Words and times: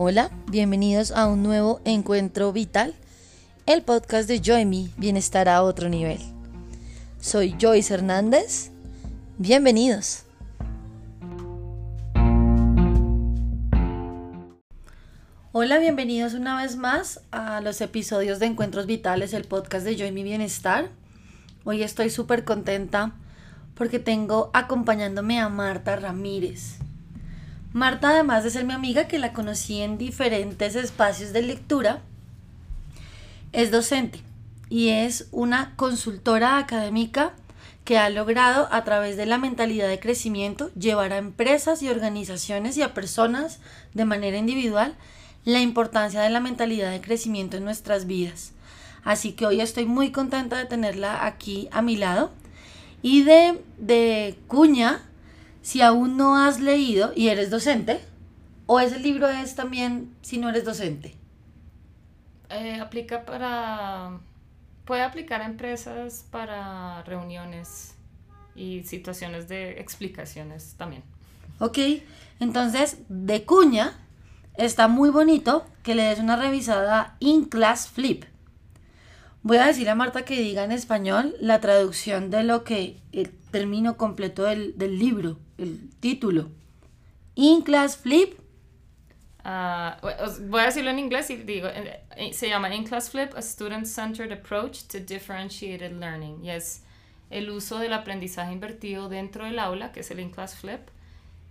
Hola, 0.00 0.30
bienvenidos 0.48 1.10
a 1.10 1.26
un 1.26 1.42
nuevo 1.42 1.80
encuentro 1.84 2.52
vital, 2.52 2.94
el 3.66 3.82
podcast 3.82 4.28
de 4.28 4.40
Joy 4.40 4.64
Me, 4.64 4.90
Bienestar 4.96 5.48
a 5.48 5.64
otro 5.64 5.88
nivel. 5.88 6.20
Soy 7.20 7.56
Joyce 7.60 7.94
Hernández, 7.94 8.70
bienvenidos. 9.38 10.22
Hola, 15.50 15.78
bienvenidos 15.80 16.34
una 16.34 16.62
vez 16.62 16.76
más 16.76 17.20
a 17.32 17.60
los 17.60 17.80
episodios 17.80 18.38
de 18.38 18.46
Encuentros 18.46 18.86
Vitales, 18.86 19.32
el 19.32 19.46
podcast 19.46 19.84
de 19.84 19.96
Joy 19.96 20.12
Me 20.12 20.22
Bienestar. 20.22 20.90
Hoy 21.64 21.82
estoy 21.82 22.10
súper 22.10 22.44
contenta 22.44 23.16
porque 23.74 23.98
tengo 23.98 24.52
acompañándome 24.54 25.40
a 25.40 25.48
Marta 25.48 25.96
Ramírez. 25.96 26.78
Marta, 27.72 28.10
además 28.10 28.44
de 28.44 28.50
ser 28.50 28.64
mi 28.64 28.72
amiga, 28.72 29.08
que 29.08 29.18
la 29.18 29.32
conocí 29.32 29.80
en 29.80 29.98
diferentes 29.98 30.74
espacios 30.74 31.32
de 31.32 31.42
lectura, 31.42 32.02
es 33.52 33.70
docente 33.70 34.20
y 34.70 34.88
es 34.88 35.28
una 35.32 35.74
consultora 35.76 36.58
académica 36.58 37.34
que 37.84 37.98
ha 37.98 38.10
logrado 38.10 38.68
a 38.70 38.84
través 38.84 39.16
de 39.16 39.24
la 39.24 39.38
mentalidad 39.38 39.88
de 39.88 39.98
crecimiento 39.98 40.70
llevar 40.74 41.12
a 41.12 41.18
empresas 41.18 41.82
y 41.82 41.88
organizaciones 41.88 42.76
y 42.76 42.82
a 42.82 42.92
personas 42.92 43.60
de 43.94 44.04
manera 44.04 44.36
individual 44.36 44.94
la 45.44 45.60
importancia 45.60 46.20
de 46.20 46.28
la 46.28 46.40
mentalidad 46.40 46.90
de 46.90 47.00
crecimiento 47.00 47.56
en 47.56 47.64
nuestras 47.64 48.06
vidas. 48.06 48.52
Así 49.04 49.32
que 49.32 49.46
hoy 49.46 49.62
estoy 49.62 49.86
muy 49.86 50.12
contenta 50.12 50.58
de 50.58 50.66
tenerla 50.66 51.24
aquí 51.24 51.68
a 51.70 51.80
mi 51.80 51.96
lado. 51.96 52.30
Y 53.00 53.22
de, 53.22 53.58
de 53.78 54.38
cuña, 54.48 55.07
si 55.62 55.82
aún 55.82 56.16
no 56.16 56.36
has 56.36 56.60
leído 56.60 57.12
y 57.14 57.28
eres 57.28 57.50
docente, 57.50 58.00
o 58.66 58.80
ese 58.80 58.98
libro 58.98 59.28
es 59.28 59.54
también 59.54 60.14
si 60.22 60.38
no 60.38 60.48
eres 60.48 60.64
docente. 60.64 61.14
Eh, 62.50 62.80
aplica 62.80 63.24
para, 63.24 64.20
puede 64.84 65.02
aplicar 65.02 65.42
a 65.42 65.46
empresas 65.46 66.24
para 66.30 67.02
reuniones 67.02 67.94
y 68.54 68.82
situaciones 68.84 69.48
de 69.48 69.80
explicaciones 69.80 70.74
también. 70.76 71.02
Ok, 71.60 71.78
entonces 72.40 72.98
de 73.08 73.44
cuña 73.44 73.98
está 74.56 74.88
muy 74.88 75.10
bonito 75.10 75.66
que 75.82 75.94
le 75.94 76.04
des 76.04 76.18
una 76.18 76.36
revisada 76.36 77.16
in 77.20 77.44
class 77.44 77.88
flip. 77.88 78.24
Voy 79.42 79.58
a 79.58 79.66
decir 79.66 79.88
a 79.88 79.94
Marta 79.94 80.24
que 80.24 80.40
diga 80.40 80.64
en 80.64 80.72
español 80.72 81.34
la 81.40 81.60
traducción 81.60 82.30
de 82.30 82.42
lo 82.42 82.64
que 82.64 83.00
término 83.50 83.96
completo 83.96 84.44
del, 84.44 84.76
del 84.76 84.98
libro, 84.98 85.38
el 85.58 85.90
título. 86.00 86.50
In 87.34 87.62
class 87.62 87.96
flip. 87.96 88.38
Ah, 89.50 89.98
voy 90.48 90.60
a 90.60 90.66
decirlo 90.66 90.90
en 90.90 90.98
inglés 90.98 91.30
y 91.30 91.36
digo, 91.36 91.68
eh, 91.68 92.32
se 92.32 92.48
llama 92.48 92.74
In 92.74 92.84
Class 92.84 93.10
Flip, 93.10 93.34
a 93.34 93.40
Student-Centered 93.40 94.30
Approach 94.32 94.82
to 94.88 94.98
Differentiated 94.98 95.92
Learning. 95.92 96.44
Y 96.44 96.50
es 96.50 96.82
el 97.30 97.48
uso 97.48 97.78
del 97.78 97.92
aprendizaje 97.92 98.52
invertido 98.52 99.08
dentro 99.08 99.44
del 99.44 99.58
aula, 99.58 99.92
que 99.92 100.00
es 100.00 100.10
el 100.10 100.20
In 100.20 100.30
Class 100.30 100.56
Flip, 100.56 100.80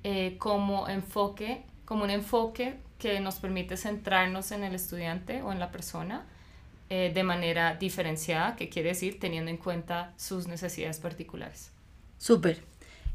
eh, 0.03 0.35
como 0.37 0.87
enfoque, 0.87 1.63
como 1.85 2.03
un 2.03 2.11
enfoque 2.11 2.77
que 2.99 3.19
nos 3.19 3.35
permite 3.35 3.77
centrarnos 3.77 4.51
en 4.51 4.63
el 4.63 4.75
estudiante 4.75 5.41
o 5.41 5.51
en 5.51 5.59
la 5.59 5.71
persona 5.71 6.25
eh, 6.89 7.11
de 7.13 7.23
manera 7.23 7.75
diferenciada, 7.75 8.55
que 8.55 8.69
quiere 8.69 8.89
decir 8.89 9.19
teniendo 9.19 9.49
en 9.49 9.57
cuenta 9.57 10.13
sus 10.17 10.47
necesidades 10.47 10.99
particulares. 10.99 11.71
Súper. 12.17 12.63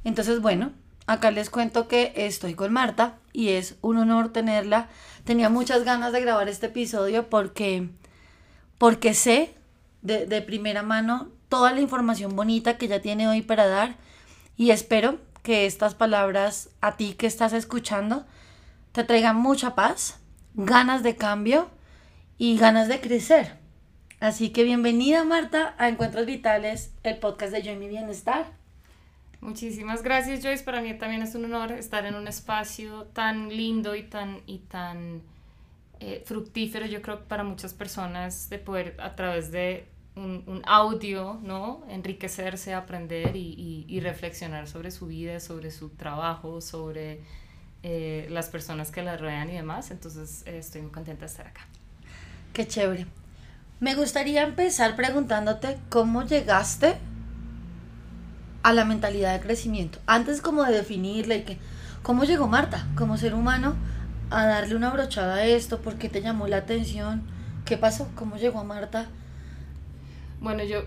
Entonces, 0.04 0.40
bueno, 0.40 0.72
acá 1.06 1.30
les 1.30 1.50
cuento 1.50 1.88
que 1.88 2.12
estoy 2.16 2.54
con 2.54 2.72
Marta 2.72 3.18
y 3.32 3.50
es 3.50 3.76
un 3.80 3.98
honor 3.98 4.32
tenerla. 4.32 4.88
Tenía 5.24 5.48
muchas 5.48 5.84
ganas 5.84 6.12
de 6.12 6.20
grabar 6.20 6.48
este 6.48 6.66
episodio 6.66 7.28
porque, 7.28 7.88
porque 8.78 9.14
sé 9.14 9.54
de, 10.02 10.26
de 10.26 10.42
primera 10.42 10.82
mano 10.82 11.30
toda 11.48 11.72
la 11.72 11.80
información 11.80 12.34
bonita 12.34 12.78
que 12.78 12.86
ella 12.86 13.02
tiene 13.02 13.28
hoy 13.28 13.42
para 13.42 13.66
dar 13.66 13.96
y 14.56 14.70
espero 14.70 15.18
que 15.42 15.66
estas 15.66 15.94
palabras 15.94 16.70
a 16.80 16.96
ti 16.96 17.14
que 17.14 17.26
estás 17.26 17.52
escuchando 17.52 18.24
te 18.92 19.04
traigan 19.04 19.36
mucha 19.36 19.74
paz, 19.74 20.18
ganas 20.54 21.02
de 21.02 21.16
cambio 21.16 21.68
y 22.38 22.56
ganas 22.58 22.88
de 22.88 23.00
crecer. 23.00 23.58
Así 24.20 24.50
que 24.50 24.62
bienvenida 24.62 25.24
Marta 25.24 25.74
a 25.78 25.88
Encuentros 25.88 26.26
Vitales, 26.26 26.92
el 27.02 27.18
podcast 27.18 27.52
de 27.52 27.62
Yo 27.62 27.72
y 27.72 27.76
mi 27.76 27.88
Bienestar. 27.88 28.61
Muchísimas 29.42 30.04
gracias 30.04 30.40
Joyce, 30.40 30.62
para 30.62 30.80
mí 30.80 30.94
también 30.94 31.20
es 31.20 31.34
un 31.34 31.44
honor 31.46 31.72
estar 31.72 32.06
en 32.06 32.14
un 32.14 32.28
espacio 32.28 33.08
tan 33.12 33.48
lindo 33.48 33.96
y 33.96 34.04
tan, 34.04 34.38
y 34.46 34.58
tan 34.58 35.20
eh, 35.98 36.22
fructífero, 36.24 36.86
yo 36.86 37.02
creo 37.02 37.24
para 37.24 37.42
muchas 37.42 37.74
personas, 37.74 38.48
de 38.50 38.60
poder 38.60 38.94
a 39.00 39.16
través 39.16 39.50
de 39.50 39.88
un, 40.14 40.44
un 40.46 40.62
audio, 40.64 41.40
¿no? 41.42 41.84
Enriquecerse, 41.88 42.72
aprender 42.72 43.34
y, 43.34 43.84
y, 43.88 43.98
reflexionar 43.98 44.68
sobre 44.68 44.92
su 44.92 45.08
vida, 45.08 45.40
sobre 45.40 45.72
su 45.72 45.88
trabajo, 45.88 46.60
sobre 46.60 47.20
eh, 47.82 48.28
las 48.30 48.48
personas 48.48 48.92
que 48.92 49.02
la 49.02 49.16
rodean 49.16 49.50
y 49.50 49.54
demás. 49.54 49.90
Entonces 49.90 50.44
eh, 50.46 50.58
estoy 50.58 50.82
muy 50.82 50.92
contenta 50.92 51.22
de 51.22 51.26
estar 51.26 51.48
acá. 51.48 51.66
Qué 52.52 52.64
chévere. 52.68 53.06
Me 53.80 53.96
gustaría 53.96 54.44
empezar 54.44 54.94
preguntándote 54.94 55.78
cómo 55.88 56.22
llegaste 56.22 56.96
a 58.62 58.72
la 58.72 58.84
mentalidad 58.84 59.32
de 59.32 59.40
crecimiento. 59.40 59.98
Antes 60.06 60.40
como 60.40 60.64
de 60.64 60.72
definirla 60.72 61.36
y 61.36 61.42
que, 61.44 61.58
¿cómo 62.02 62.24
llegó 62.24 62.46
Marta 62.46 62.86
como 62.96 63.16
ser 63.16 63.34
humano 63.34 63.74
a 64.30 64.46
darle 64.46 64.76
una 64.76 64.90
brochada 64.90 65.36
a 65.36 65.44
esto? 65.46 65.80
¿Por 65.80 65.96
qué 65.96 66.08
te 66.08 66.22
llamó 66.22 66.46
la 66.46 66.58
atención? 66.58 67.22
¿Qué 67.64 67.76
pasó? 67.76 68.10
¿Cómo 68.14 68.36
llegó 68.36 68.60
a 68.60 68.64
Marta? 68.64 69.08
Bueno, 70.40 70.64
yo, 70.64 70.82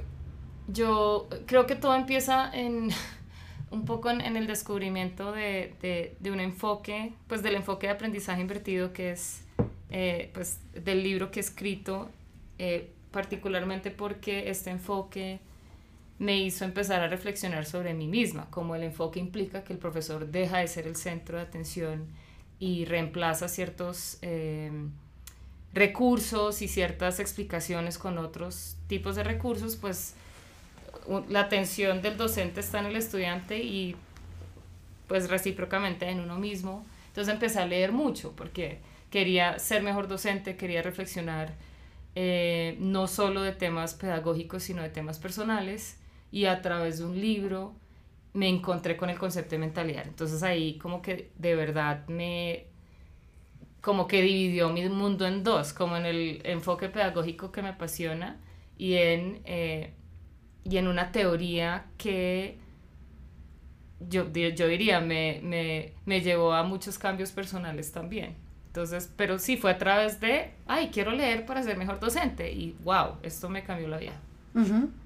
yo 0.68 1.28
creo 1.46 1.66
que 1.66 1.76
todo 1.76 1.96
empieza 1.96 2.50
en 2.54 2.90
un 3.72 3.86
poco 3.86 4.10
en, 4.10 4.22
el 4.22 4.48
descubrimiento 4.48 5.32
de, 5.32 5.76
de, 5.82 6.16
de, 6.20 6.32
un 6.32 6.40
enfoque, 6.40 7.14
pues 7.28 7.44
del 7.44 7.56
enfoque 7.56 7.88
de 7.88 7.94
aprendizaje 7.94 8.42
invertido 8.42 8.94
que 8.94 9.12
es 9.12 9.46
eh, 9.90 10.32
pues 10.34 10.60
del 10.74 11.04
libro 11.04 11.32
que 11.32 11.40
he 11.40 11.44
escrito, 11.44 12.10
eh, 12.58 12.92
particularmente 13.12 13.92
porque 13.92 14.50
este 14.50 14.72
enfoque 14.72 15.40
me 16.18 16.38
hizo 16.38 16.64
empezar 16.64 17.02
a 17.02 17.08
reflexionar 17.08 17.66
sobre 17.66 17.94
mí 17.94 18.08
misma, 18.08 18.50
como 18.50 18.76
el 18.76 18.84
enfoque 18.84 19.20
implica 19.20 19.64
que 19.64 19.74
el 19.74 19.80
profesor 19.80 20.28
deja 20.28 20.60
de 20.60 20.68
ser 20.68 20.88
el 20.88 20.96
centro 20.96 21.38
de 21.38 21.44
atención 21.44 22.08
y 22.58 22.86
reemplaza 22.86 23.50
ciertos 23.50 24.18
eh, 24.22 24.72
recursos 25.74 26.62
y 26.62 26.70
ciertas 26.70 27.20
explicaciones 27.20 27.98
con 27.98 28.18
otros 28.18 28.78
tipos 28.88 29.18
de 29.18 29.24
recursos, 29.24 29.76
pues 29.76 30.14
la 31.30 31.42
atención 31.42 32.02
del 32.02 32.16
docente 32.18 32.62
está 32.62 32.80
en 32.80 32.86
el 32.86 32.96
estudiante 32.96 33.60
y 33.60 33.96
pues 35.08 35.30
recíprocamente 35.30 36.10
en 36.10 36.22
uno 36.22 36.38
mismo. 36.38 36.86
Entonces 37.08 37.34
empecé 37.34 37.60
a 37.60 37.66
leer 37.66 37.92
mucho 37.92 38.32
porque 38.36 38.80
quería 39.12 39.60
ser 39.60 39.84
mejor 39.84 40.08
docente, 40.08 40.56
quería 40.56 40.82
reflexionar 40.82 41.54
eh, 42.16 42.78
no 42.80 43.08
solo 43.08 43.42
de 43.42 43.52
temas 43.52 43.94
pedagógicos, 43.94 44.64
sino 44.64 44.82
de 44.82 44.90
temas 44.90 45.20
personales 45.20 45.98
y 46.36 46.48
a 46.48 46.62
través 46.62 47.00
de 47.00 47.06
un 47.06 47.18
libro 47.22 47.74
me 48.34 48.50
encontré 48.50 48.98
con 48.98 49.10
el 49.10 49.18
concepto 49.18 49.52
de 49.52 49.60
mentalidad. 49.60 50.06
Entonces 50.06 50.44
ahí 50.44 50.78
como 50.78 51.02
que 51.02 51.32
de 51.38 51.56
verdad 51.56 52.06
me 52.10 52.66
como 53.80 54.06
que 54.06 54.22
dividió 54.22 54.70
mi 54.70 54.90
mundo 54.90 55.26
en 55.26 55.46
dos, 55.46 55.72
como 55.72 55.96
en 55.96 56.06
el 56.06 56.42
enfoque 56.44 56.90
pedagógico 56.90 57.54
que 57.54 57.62
me 57.62 57.70
apasiona 57.70 58.42
y 58.78 58.96
en 58.96 59.40
eh, 59.46 59.94
y 60.66 60.76
en 60.76 60.90
una 60.90 61.14
teoría 61.14 61.86
que 61.98 62.58
yo, 64.02 64.30
yo 64.34 64.68
diría 64.68 65.00
me, 65.00 65.40
me, 65.42 65.94
me, 66.06 66.20
llevó 66.20 66.52
a 66.52 66.64
muchos 66.64 67.00
cambios 67.00 67.32
personales 67.32 67.94
también. 67.94 68.36
Entonces, 68.68 69.10
pero 69.16 69.40
sí 69.40 69.56
fue 69.56 69.72
a 69.72 69.78
través 69.78 70.20
de, 70.20 70.52
ay, 70.68 70.90
quiero 70.92 71.12
leer 71.12 71.46
para 71.46 71.64
ser 71.64 71.78
mejor 71.78 72.02
docente 72.02 72.52
y 72.52 72.76
wow, 72.84 73.20
esto 73.24 73.48
me 73.48 73.64
cambió 73.64 73.88
la 73.88 74.00
vida. 74.00 74.20
Uh 74.54 74.60
-huh. 74.60 75.05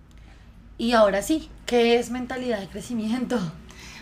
Y 0.80 0.94
ahora 0.94 1.22
sí, 1.22 1.50
¿qué 1.66 2.00
es 2.00 2.10
mentalidad 2.10 2.62
de 2.62 2.68
crecimiento? 2.70 3.38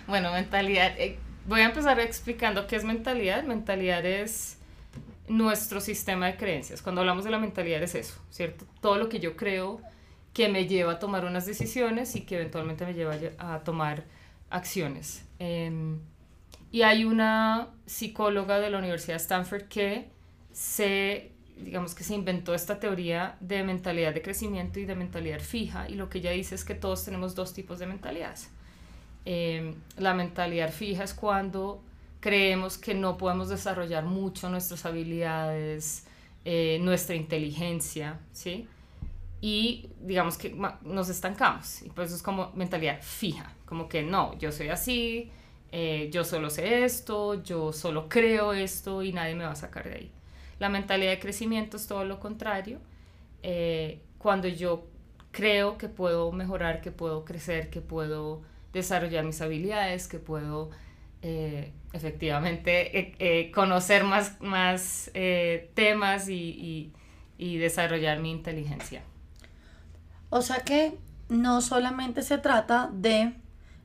Bueno, 0.08 0.32
mentalidad, 0.32 0.94
eh, 1.00 1.18
voy 1.48 1.62
a 1.62 1.66
empezar 1.66 2.00
explicando 2.00 2.68
qué 2.68 2.76
es 2.76 2.84
mentalidad. 2.84 3.44
Mentalidad 3.44 4.06
es 4.06 4.60
nuestro 5.28 5.82
sistema 5.82 6.28
de 6.28 6.38
creencias. 6.38 6.84
Cuando 6.84 7.02
hablamos 7.02 7.26
de 7.26 7.32
la 7.32 7.40
mentalidad 7.40 7.82
es 7.82 7.96
eso, 7.96 8.22
¿cierto? 8.30 8.66
Todo 8.80 8.98
lo 9.00 9.10
que 9.10 9.20
yo 9.20 9.36
creo 9.36 9.82
que 10.34 10.50
me 10.50 10.68
lleva 10.68 10.94
a 10.94 11.00
tomar 11.00 11.26
unas 11.26 11.48
decisiones 11.48 12.16
y 12.16 12.22
que 12.22 12.36
eventualmente 12.36 12.86
me 12.86 12.94
lleva 12.94 13.16
a 13.40 13.60
tomar 13.64 14.04
acciones. 14.52 15.26
Eh, 15.40 15.98
y 16.72 16.84
hay 16.84 17.06
una 17.06 17.70
psicóloga 17.88 18.60
de 18.60 18.70
la 18.70 18.78
Universidad 18.78 19.16
de 19.16 19.24
Stanford 19.24 19.64
que 19.64 20.10
se, 20.52 21.32
digamos 21.64 21.96
que 21.96 22.04
se 22.04 22.16
inventó 22.16 22.54
esta 22.54 22.80
teoría 22.80 23.38
de 23.40 23.64
mentalidad 23.64 24.14
de 24.14 24.22
crecimiento 24.22 24.80
y 24.80 24.86
de 24.86 24.96
mentalidad 24.96 25.40
fija 25.40 25.90
y 25.90 25.96
lo 25.96 26.10
que 26.10 26.20
ella 26.20 26.32
dice 26.32 26.56
es 26.56 26.64
que 26.64 26.76
todos 26.76 27.04
tenemos 27.04 27.36
dos 27.36 27.54
tipos 27.54 27.80
de 27.80 27.88
mentalidades. 27.88 28.50
Eh, 29.26 29.76
la 29.98 30.14
mentalidad 30.14 30.72
fija 30.72 31.04
es 31.04 31.14
cuando 31.14 31.82
creemos 32.20 32.78
que 32.78 32.94
no 32.94 33.18
podemos 33.18 33.50
desarrollar 33.50 34.06
mucho 34.06 34.50
nuestras 34.50 34.86
habilidades, 34.86 36.06
eh, 36.46 36.80
nuestra 36.82 37.16
inteligencia, 37.16 38.20
¿sí? 38.32 38.68
Y 39.42 39.90
digamos 40.02 40.38
que 40.38 40.56
nos 40.82 41.10
estancamos. 41.10 41.82
Y 41.84 41.90
pues 41.90 42.12
es 42.12 42.24
como 42.24 42.52
mentalidad 42.56 43.02
fija, 43.02 43.54
como 43.66 43.88
que 43.88 44.02
no, 44.02 44.38
yo 44.40 44.52
soy 44.52 44.70
así, 44.70 45.30
eh, 45.72 46.10
yo 46.12 46.24
solo 46.24 46.50
sé 46.50 46.86
esto, 46.86 47.44
yo 47.44 47.74
solo 47.74 48.08
creo 48.08 48.54
esto 48.54 49.04
y 49.04 49.12
nadie 49.12 49.36
me 49.36 49.44
va 49.44 49.52
a 49.52 49.56
sacar 49.56 49.90
de 49.90 49.96
ahí. 49.96 50.12
La 50.60 50.70
mentalidad 50.70 51.12
de 51.12 51.20
crecimiento 51.20 51.78
es 51.78 51.88
todo 51.88 52.04
lo 52.06 52.20
contrario. 52.20 52.80
Eh, 53.44 54.02
cuando 54.18 54.48
yo 54.48 54.88
creo 55.32 55.78
que 55.78 55.90
puedo 55.90 56.32
mejorar, 56.32 56.82
que 56.82 56.92
puedo 56.92 57.26
crecer, 57.26 57.70
que 57.70 57.82
puedo 57.82 58.42
desarrollar 58.74 59.24
mis 59.24 59.42
habilidades, 59.42 60.08
que 60.08 60.20
puedo 60.20 60.72
eh, 61.22 61.72
efectivamente 61.94 63.52
conocer 63.54 64.04
más, 64.04 64.40
más 64.42 65.12
temas 65.74 66.30
y, 66.30 66.92
y 67.38 67.58
desarrollar 67.58 68.20
mi 68.20 68.32
inteligencia. 68.32 69.04
O 70.30 70.42
sea 70.42 70.60
que 70.60 70.98
no 71.30 71.62
solamente 71.62 72.22
se 72.22 72.38
trata 72.38 72.90
de 72.94 73.34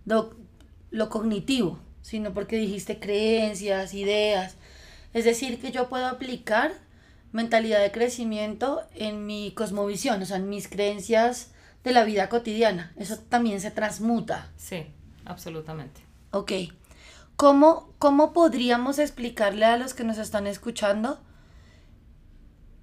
lo 0.04 1.08
cognitivo, 1.08 1.78
sino 2.02 2.32
porque 2.34 2.56
dijiste 2.56 2.98
creencias, 2.98 3.94
ideas. 3.94 4.56
Es 5.14 5.24
decir, 5.24 5.60
que 5.60 5.72
yo 5.72 5.88
puedo 5.88 6.06
aplicar 6.06 6.72
mentalidad 7.32 7.80
de 7.80 7.90
crecimiento 7.90 8.82
en 8.94 9.26
mi 9.26 9.52
cosmovisión, 9.52 10.22
o 10.22 10.26
sea, 10.26 10.36
en 10.36 10.48
mis 10.48 10.68
creencias 10.68 11.50
de 11.84 11.92
la 11.92 12.04
vida 12.04 12.28
cotidiana. 12.28 12.92
Eso 12.96 13.18
también 13.18 13.60
se 13.60 13.70
transmuta. 13.70 14.50
Sí, 14.56 14.86
absolutamente. 15.24 16.00
Ok. 16.30 16.52
¿Cómo, 17.36 17.92
¿Cómo 17.98 18.32
podríamos 18.32 18.98
explicarle 18.98 19.64
a 19.64 19.76
los 19.76 19.94
que 19.94 20.04
nos 20.04 20.18
están 20.18 20.46
escuchando 20.46 21.20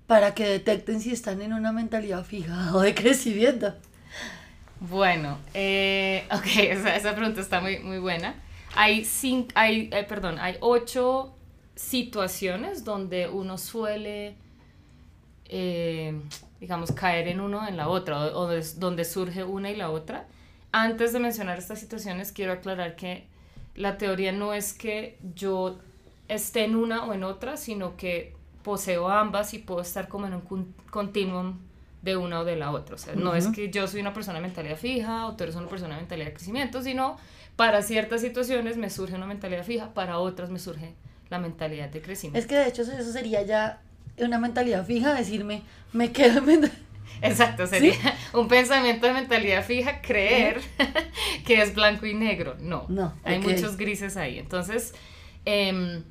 para 0.08 0.34
que 0.34 0.48
detecten 0.48 1.02
si 1.02 1.12
están 1.12 1.42
en 1.42 1.54
una 1.54 1.72
mentalidad 1.72 2.26
fija 2.26 2.72
o 2.76 2.82
de 2.82 2.94
crecimiento? 2.94 3.76
Bueno, 4.80 5.38
eh, 5.54 6.28
ok, 6.32 6.46
esa, 6.58 6.96
esa, 6.96 7.16
pregunta 7.16 7.42
está 7.42 7.62
muy, 7.62 7.80
muy 7.80 8.00
buena. 8.00 8.36
Hay, 8.76 9.06
cinco, 9.06 9.50
hay 9.56 9.90
eh, 9.92 10.06
perdón, 10.08 10.40
hay 10.40 10.58
ocho 10.62 11.36
situaciones 11.80 12.84
donde 12.84 13.30
uno 13.30 13.58
suele, 13.58 14.36
eh, 15.46 16.14
digamos, 16.60 16.92
caer 16.92 17.30
en 17.30 17.40
uno 17.40 17.66
en 17.66 17.78
la 17.78 17.88
otra, 17.88 18.38
o, 18.38 18.50
donde 18.78 19.06
surge 19.06 19.46
una 19.46 19.72
y 19.72 19.78
la 19.78 19.90
otra. 19.90 20.28
Antes 20.74 21.14
de 21.14 21.20
mencionar 21.20 21.58
estas 21.58 21.80
situaciones, 21.80 22.34
quiero 22.34 22.52
aclarar 22.52 22.98
que 22.98 23.28
la 23.76 23.98
teoría 23.98 24.34
no 24.34 24.54
es 24.54 24.74
que 24.74 25.18
yo 25.36 25.80
esté 26.28 26.66
en 26.66 26.76
una 26.76 27.06
o 27.06 27.14
en 27.14 27.24
otra, 27.24 27.56
sino 27.56 27.96
que 27.96 28.36
poseo 28.62 29.08
ambas 29.08 29.54
y 29.54 29.60
puedo 29.60 29.80
estar 29.80 30.10
como 30.10 30.28
en 30.28 30.34
un 30.34 30.76
continuum 30.92 31.60
de 32.02 32.18
una 32.18 32.42
o 32.42 32.46
de 32.46 32.58
la 32.58 32.72
otra. 32.72 32.96
O 32.96 32.98
sea, 32.98 33.16
no 33.16 33.36
es 33.36 33.48
que 33.48 33.72
yo 33.72 33.88
soy 33.88 34.02
una 34.02 34.14
persona 34.14 34.40
de 34.40 34.46
mentalidad 34.46 34.78
fija 34.78 35.28
o 35.28 35.36
tú 35.38 35.44
eres 35.44 35.56
una 35.56 35.70
persona 35.70 35.96
de 35.96 36.02
mentalidad 36.02 36.28
de 36.28 36.34
crecimiento, 36.34 36.82
sino 36.82 37.18
para 37.56 37.82
ciertas 37.82 38.20
situaciones 38.20 38.76
me 38.76 38.90
surge 38.90 39.16
una 39.16 39.28
mentalidad 39.28 39.64
fija, 39.64 39.94
para 39.94 40.20
otras 40.20 40.50
me 40.50 40.60
surge 40.60 40.94
la 41.30 41.40
mentalidad 41.40 41.90
de 41.90 42.02
crecimiento. 42.02 42.40
Es 42.40 42.48
que 42.48 42.56
de 42.56 42.68
hecho 42.68 42.82
eso 42.82 43.12
sería 43.12 43.42
ya 43.44 43.82
una 44.18 44.40
mentalidad 44.40 44.86
fija, 44.86 45.14
decirme, 45.14 45.64
me 45.94 46.12
quedo 46.12 46.50
en 46.50 46.72
Exacto, 47.22 47.68
sería 47.68 47.96
un 48.34 48.48
pensamiento 48.48 49.08
de 49.08 49.14
mentalidad 49.14 49.66
fija, 49.66 50.02
creer 50.02 50.62
que 51.46 51.62
es 51.62 51.76
blanco 51.76 52.06
y 52.06 52.14
negro. 52.14 52.56
No, 52.60 52.86
no 52.88 53.14
hay 53.24 53.40
muchos 53.40 53.78
grises 53.78 54.16
ahí. 54.16 54.40
Entonces, 54.40 54.94
em, 55.46 56.04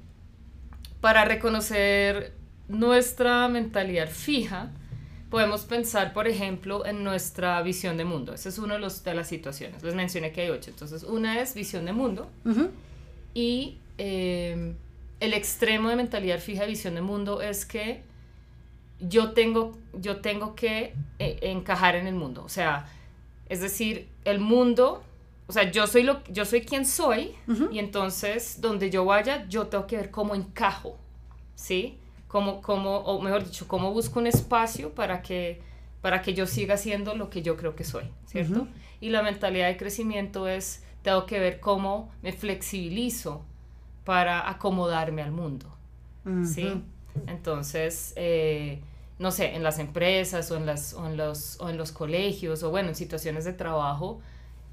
para 1.00 1.24
reconocer 1.24 2.32
nuestra 2.68 3.48
mentalidad 3.48 4.08
fija, 4.08 4.70
podemos 5.30 5.62
pensar, 5.64 6.12
por 6.12 6.28
ejemplo, 6.28 6.84
en 6.84 7.04
nuestra 7.04 7.60
visión 7.62 7.96
de 7.96 8.04
mundo. 8.04 8.34
Esa 8.34 8.48
es 8.48 8.58
una 8.58 8.74
de, 8.74 8.80
los, 8.80 9.04
de 9.04 9.14
las 9.14 9.28
situaciones. 9.28 9.82
Les 9.82 9.94
mencioné 9.94 10.32
que 10.32 10.42
hay 10.42 10.50
ocho. 10.50 10.70
Entonces, 10.70 11.04
una 11.04 11.40
es 11.40 11.54
visión 11.54 11.84
de 11.84 11.92
mundo. 11.92 12.30
Y 13.34 13.78
em, 13.98 14.74
el 15.20 15.34
extremo 15.34 15.88
de 15.88 15.96
mentalidad 15.96 16.38
fija 16.38 16.62
de 16.62 16.68
visión 16.68 16.94
de 16.94 17.00
mundo 17.00 17.42
es 17.42 17.66
que 17.66 18.02
yo 19.00 19.32
tengo, 19.32 19.78
yo 19.92 20.20
tengo 20.20 20.54
que 20.54 20.94
eh, 21.18 21.38
encajar 21.42 21.96
en 21.96 22.06
el 22.06 22.14
mundo. 22.14 22.42
O 22.44 22.48
sea, 22.48 22.86
es 23.48 23.60
decir, 23.60 24.08
el 24.24 24.40
mundo, 24.40 25.02
o 25.46 25.52
sea, 25.52 25.70
yo 25.70 25.86
soy, 25.86 26.02
lo, 26.02 26.22
yo 26.24 26.44
soy 26.44 26.62
quien 26.62 26.84
soy 26.84 27.34
y 27.70 27.78
entonces 27.78 28.60
donde 28.60 28.90
yo 28.90 29.04
vaya, 29.04 29.46
yo 29.48 29.66
tengo 29.68 29.86
que 29.86 29.96
ver 29.96 30.10
cómo 30.10 30.34
encajo. 30.34 30.98
¿Sí? 31.54 31.98
cómo, 32.28 32.60
cómo, 32.62 32.98
o 32.98 33.20
mejor 33.20 33.44
dicho, 33.44 33.66
cómo 33.66 33.92
busco 33.92 34.20
un 34.20 34.26
espacio 34.26 34.94
para 34.94 35.22
que, 35.22 35.60
para 36.00 36.22
que 36.22 36.34
yo 36.34 36.46
siga 36.46 36.76
siendo 36.76 37.14
lo 37.16 37.30
que 37.30 37.42
yo 37.42 37.56
creo 37.56 37.74
que 37.74 37.84
soy, 37.84 38.04
¿cierto? 38.26 38.68
Y 39.00 39.08
la 39.08 39.22
mentalidad 39.22 39.68
de 39.68 39.76
crecimiento 39.76 40.46
es, 40.46 40.84
tengo 41.02 41.26
que 41.26 41.40
ver 41.40 41.58
cómo 41.58 42.12
me 42.22 42.32
flexibilizo 42.32 43.44
para 44.08 44.48
acomodarme 44.48 45.20
al 45.20 45.32
mundo, 45.32 45.66
¿sí? 46.42 46.82
Entonces, 47.26 48.14
eh, 48.16 48.80
no 49.18 49.30
sé, 49.30 49.54
en 49.54 49.62
las 49.62 49.78
empresas 49.78 50.50
o 50.50 50.56
en, 50.56 50.64
las, 50.64 50.94
o 50.94 51.06
en, 51.06 51.18
los, 51.18 51.60
o 51.60 51.68
en 51.68 51.76
los 51.76 51.92
colegios 51.92 52.62
o 52.62 52.70
bueno, 52.70 52.88
en 52.88 52.94
situaciones 52.94 53.44
de 53.44 53.52
trabajo, 53.52 54.22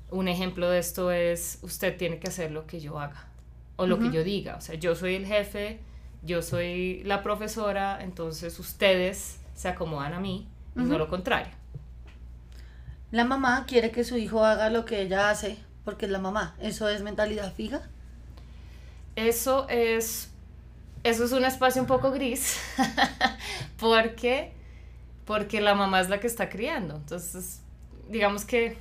un 0.10 0.30
ejemplo 0.30 0.70
de 0.70 0.80
esto 0.80 1.12
es, 1.12 1.60
usted 1.64 1.98
tiene 1.98 2.18
que 2.18 2.30
hacer 2.30 2.52
lo 2.52 2.66
que 2.66 2.80
yo 2.80 2.98
haga 2.98 3.28
o 3.76 3.86
lo 3.86 4.00
que 4.00 4.10
yo 4.10 4.24
diga. 4.24 4.56
O 4.56 4.62
sea, 4.62 4.76
yo 4.76 4.96
soy 4.96 5.16
el 5.16 5.26
jefe, 5.26 5.82
yo 6.24 6.42
soy 6.42 7.04
la 7.04 7.22
profesora, 7.22 8.02
entonces 8.02 8.58
ustedes 8.58 9.42
se 9.54 9.68
acomodan 9.68 10.14
a 10.14 10.22
mí 10.22 10.48
y 10.78 10.80
no 10.80 10.98
lo 10.98 11.10
contrario. 11.10 11.52
La 13.12 13.26
mamá 13.26 13.66
quiere 13.68 13.92
que 13.92 14.06
su 14.06 14.16
hijo 14.16 14.46
haga 14.46 14.70
lo 14.70 14.86
que 14.86 15.02
ella 15.02 15.30
hace 15.30 15.58
porque 15.84 16.06
es 16.06 16.12
la 16.14 16.20
mamá. 16.20 16.56
¿Eso 16.62 16.88
es 16.88 17.02
mentalidad 17.02 17.54
fija? 17.54 17.90
Eso 19.16 19.68
es, 19.70 20.30
eso 21.04 21.24
es 21.24 21.32
un 21.32 21.46
espacio 21.46 21.82
un 21.82 21.88
poco 21.88 22.12
gris 22.12 22.60
porque, 23.80 24.52
porque 25.26 25.62
la 25.62 25.74
mamá 25.74 26.02
es 26.02 26.10
la 26.10 26.20
que 26.20 26.28
está 26.28 26.50
criando. 26.50 26.96
Entonces, 26.96 27.62
digamos 28.10 28.46
que 28.46 28.78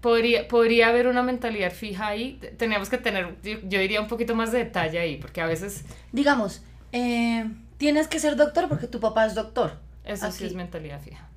podría, 0.00 0.48
podría 0.48 0.88
haber 0.88 1.08
una 1.08 1.22
mentalidad 1.22 1.72
fija 1.72 2.06
ahí. 2.06 2.40
Tenemos 2.56 2.88
que 2.88 2.98
tener, 2.98 3.36
yo, 3.42 3.58
diría, 3.80 4.00
un 4.00 4.08
poquito 4.08 4.34
más 4.34 4.52
de 4.52 4.58
detalle 4.58 4.98
ahí, 4.98 5.16
porque 5.16 5.40
a 5.40 5.46
veces... 5.46 5.84
Digamos, 6.12 6.62
eh, 6.92 7.50
tienes 7.76 8.08
que 8.08 8.18
ser 8.18 8.36
doctor 8.36 8.68
porque 8.68 8.86
tu 8.86 9.00
papá 9.00 9.26
es 9.26 9.34
doctor. 9.34 9.78
Eso 10.04 10.30
sí 10.30 10.44
es 10.44 10.54
mentalidad 10.54 11.00
fija. 11.00 11.28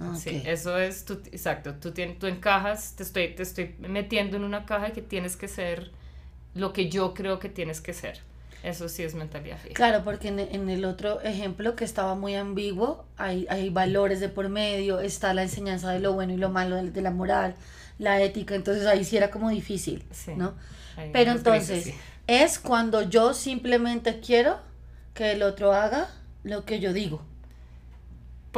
Ah, 0.00 0.14
sí, 0.14 0.42
eso 0.44 0.78
es, 0.78 1.04
tú, 1.04 1.14
exacto, 1.32 1.74
tú, 1.74 1.90
tienes, 1.90 2.20
tú 2.20 2.28
encajas, 2.28 2.94
te 2.94 3.02
estoy, 3.02 3.34
te 3.34 3.42
estoy 3.42 3.74
metiendo 3.80 4.36
en 4.36 4.44
una 4.44 4.64
caja 4.64 4.90
que 4.90 5.02
tienes 5.02 5.34
que 5.34 5.48
ser 5.48 5.90
lo 6.58 6.72
que 6.72 6.88
yo 6.88 7.14
creo 7.14 7.38
que 7.38 7.48
tienes 7.48 7.80
que 7.80 7.92
ser. 7.92 8.20
Eso 8.62 8.88
sí 8.88 9.04
es 9.04 9.14
mentalidad 9.14 9.58
fija. 9.58 9.74
Claro, 9.74 10.02
porque 10.04 10.28
en, 10.28 10.40
en, 10.40 10.68
el 10.68 10.84
otro 10.84 11.20
ejemplo 11.20 11.76
que 11.76 11.84
estaba 11.84 12.16
muy 12.16 12.34
ambiguo, 12.34 13.04
hay, 13.16 13.46
hay 13.50 13.70
valores 13.70 14.18
de 14.18 14.28
por 14.28 14.48
medio, 14.48 14.98
está 14.98 15.32
la 15.32 15.42
enseñanza 15.42 15.92
de 15.92 16.00
lo 16.00 16.12
bueno 16.12 16.32
y 16.32 16.36
lo 16.36 16.50
malo, 16.50 16.74
de, 16.74 16.90
de 16.90 17.00
la 17.00 17.12
moral, 17.12 17.54
la 17.98 18.20
ética, 18.20 18.54
entonces 18.54 18.86
ahí 18.86 19.04
sí 19.04 19.16
era 19.16 19.30
como 19.30 19.50
difícil, 19.50 20.04
¿no? 20.36 20.54
Pero 21.12 21.32
entonces, 21.32 21.94
es 22.26 22.58
cuando 22.58 23.02
yo 23.02 23.34
simplemente 23.34 24.20
quiero 24.20 24.58
que 25.14 25.32
el 25.32 25.42
otro 25.42 25.72
haga 25.72 26.08
lo 26.42 26.64
que 26.64 26.80
yo 26.80 26.92
digo. 26.92 27.22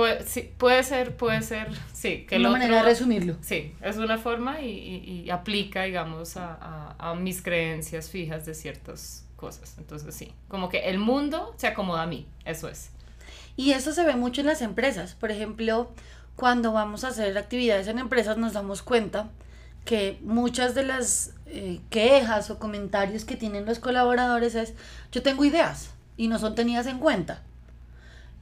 Puede, 0.00 0.24
sí, 0.24 0.50
puede 0.56 0.82
ser, 0.82 1.14
puede 1.14 1.42
ser, 1.42 1.68
sí. 1.92 2.24
Que 2.26 2.38
una 2.38 2.48
manera 2.48 2.76
de 2.76 2.82
resumirlo. 2.84 3.36
Sí, 3.42 3.74
es 3.82 3.98
una 3.98 4.16
forma 4.16 4.62
y, 4.62 5.24
y, 5.26 5.30
aplica, 5.30 5.82
digamos, 5.82 6.38
a, 6.38 6.54
a, 6.54 7.10
a, 7.10 7.14
mis 7.14 7.42
creencias 7.42 8.08
fijas 8.08 8.46
de 8.46 8.54
ciertas 8.54 9.26
cosas. 9.36 9.74
Entonces, 9.76 10.14
sí, 10.14 10.32
como 10.48 10.70
que 10.70 10.88
el 10.88 10.98
mundo 10.98 11.52
se 11.58 11.66
acomoda 11.66 12.04
a 12.04 12.06
mí, 12.06 12.26
eso 12.46 12.68
es. 12.68 12.92
Y 13.56 13.72
eso 13.72 13.92
se 13.92 14.02
ve 14.06 14.16
mucho 14.16 14.40
en 14.40 14.46
las 14.46 14.62
empresas. 14.62 15.14
Por 15.16 15.30
ejemplo, 15.30 15.90
cuando 16.34 16.72
vamos 16.72 17.04
a 17.04 17.08
hacer 17.08 17.36
actividades 17.36 17.86
en 17.86 17.98
empresas 17.98 18.38
nos 18.38 18.54
damos 18.54 18.82
cuenta 18.82 19.28
que 19.84 20.18
muchas 20.22 20.74
de 20.74 20.84
las 20.84 21.34
eh, 21.44 21.80
quejas 21.90 22.50
o 22.50 22.58
comentarios 22.58 23.26
que 23.26 23.36
tienen 23.36 23.66
los 23.66 23.80
colaboradores 23.80 24.54
es, 24.54 24.72
yo 25.12 25.22
tengo 25.22 25.44
ideas 25.44 25.90
y 26.16 26.28
no 26.28 26.38
son 26.38 26.54
tenidas 26.54 26.86
en 26.86 27.00
cuenta. 27.00 27.42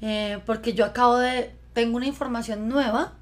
Eh, 0.01 0.41
porque 0.47 0.75
yo 0.75 0.85
acabo 0.85 1.17
de, 1.19 1.55
tengo 1.73 1.97
una 1.97 2.07
información 2.07 2.69
nueva 2.69 3.15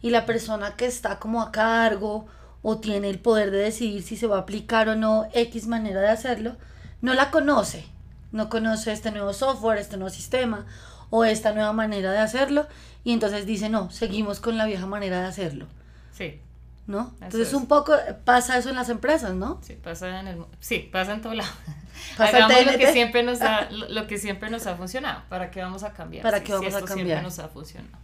y 0.00 0.10
la 0.10 0.26
persona 0.26 0.76
que 0.76 0.86
está 0.86 1.18
como 1.18 1.42
a 1.42 1.52
cargo 1.52 2.26
o 2.62 2.78
tiene 2.78 3.10
el 3.10 3.18
poder 3.18 3.50
de 3.50 3.58
decidir 3.58 4.02
si 4.02 4.16
se 4.16 4.26
va 4.26 4.36
a 4.36 4.40
aplicar 4.40 4.88
o 4.88 4.96
no 4.96 5.28
X 5.32 5.66
manera 5.66 6.00
de 6.00 6.08
hacerlo, 6.08 6.56
no 7.02 7.14
la 7.14 7.30
conoce. 7.30 7.86
No 8.32 8.48
conoce 8.48 8.90
este 8.90 9.12
nuevo 9.12 9.32
software, 9.32 9.78
este 9.78 9.96
nuevo 9.96 10.10
sistema 10.12 10.66
o 11.10 11.24
esta 11.24 11.52
nueva 11.52 11.72
manera 11.72 12.10
de 12.10 12.18
hacerlo 12.18 12.66
y 13.04 13.12
entonces 13.12 13.46
dice, 13.46 13.68
no, 13.68 13.90
seguimos 13.90 14.40
con 14.40 14.56
la 14.56 14.66
vieja 14.66 14.86
manera 14.86 15.20
de 15.20 15.26
hacerlo. 15.26 15.66
Sí. 16.12 16.40
¿No? 16.86 17.14
Entonces 17.20 17.52
un 17.54 17.66
poco 17.66 17.94
pasa 18.24 18.58
eso 18.58 18.68
en 18.68 18.76
las 18.76 18.88
empresas, 18.88 19.34
¿no? 19.34 19.60
Sí, 19.62 19.74
pasa 19.74 20.20
en 20.20 20.28
el 20.28 20.44
sí, 20.60 20.88
pasa 20.92 21.14
en 21.14 21.22
todo 21.22 21.34
lado. 21.34 21.50
Hagamos 22.18 22.66
lo 22.66 22.78
que 22.78 22.92
siempre 22.92 23.22
nos 23.22 23.40
ha, 23.40 23.70
lo 23.70 24.06
que 24.06 24.18
siempre 24.18 24.50
nos 24.50 24.66
ha 24.66 24.76
funcionado. 24.76 25.22
¿Para 25.28 25.50
qué 25.50 25.60
vamos 25.60 25.82
a 25.82 25.92
cambiar? 25.92 26.22
¿Para 26.22 26.42
qué 26.42 26.52
vamos 26.52 26.74
a 26.74 26.80
cambiar? 26.82 26.96
Siempre 26.96 27.22
nos 27.22 27.38
ha 27.38 27.48
funcionado. 27.48 27.96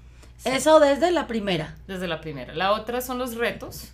Eso 0.44 0.80
desde 0.80 1.10
la 1.10 1.26
primera. 1.26 1.76
Desde 1.86 2.08
la 2.08 2.20
primera. 2.20 2.54
La 2.54 2.72
otra 2.72 3.00
son 3.00 3.18
los 3.18 3.36
retos. 3.36 3.92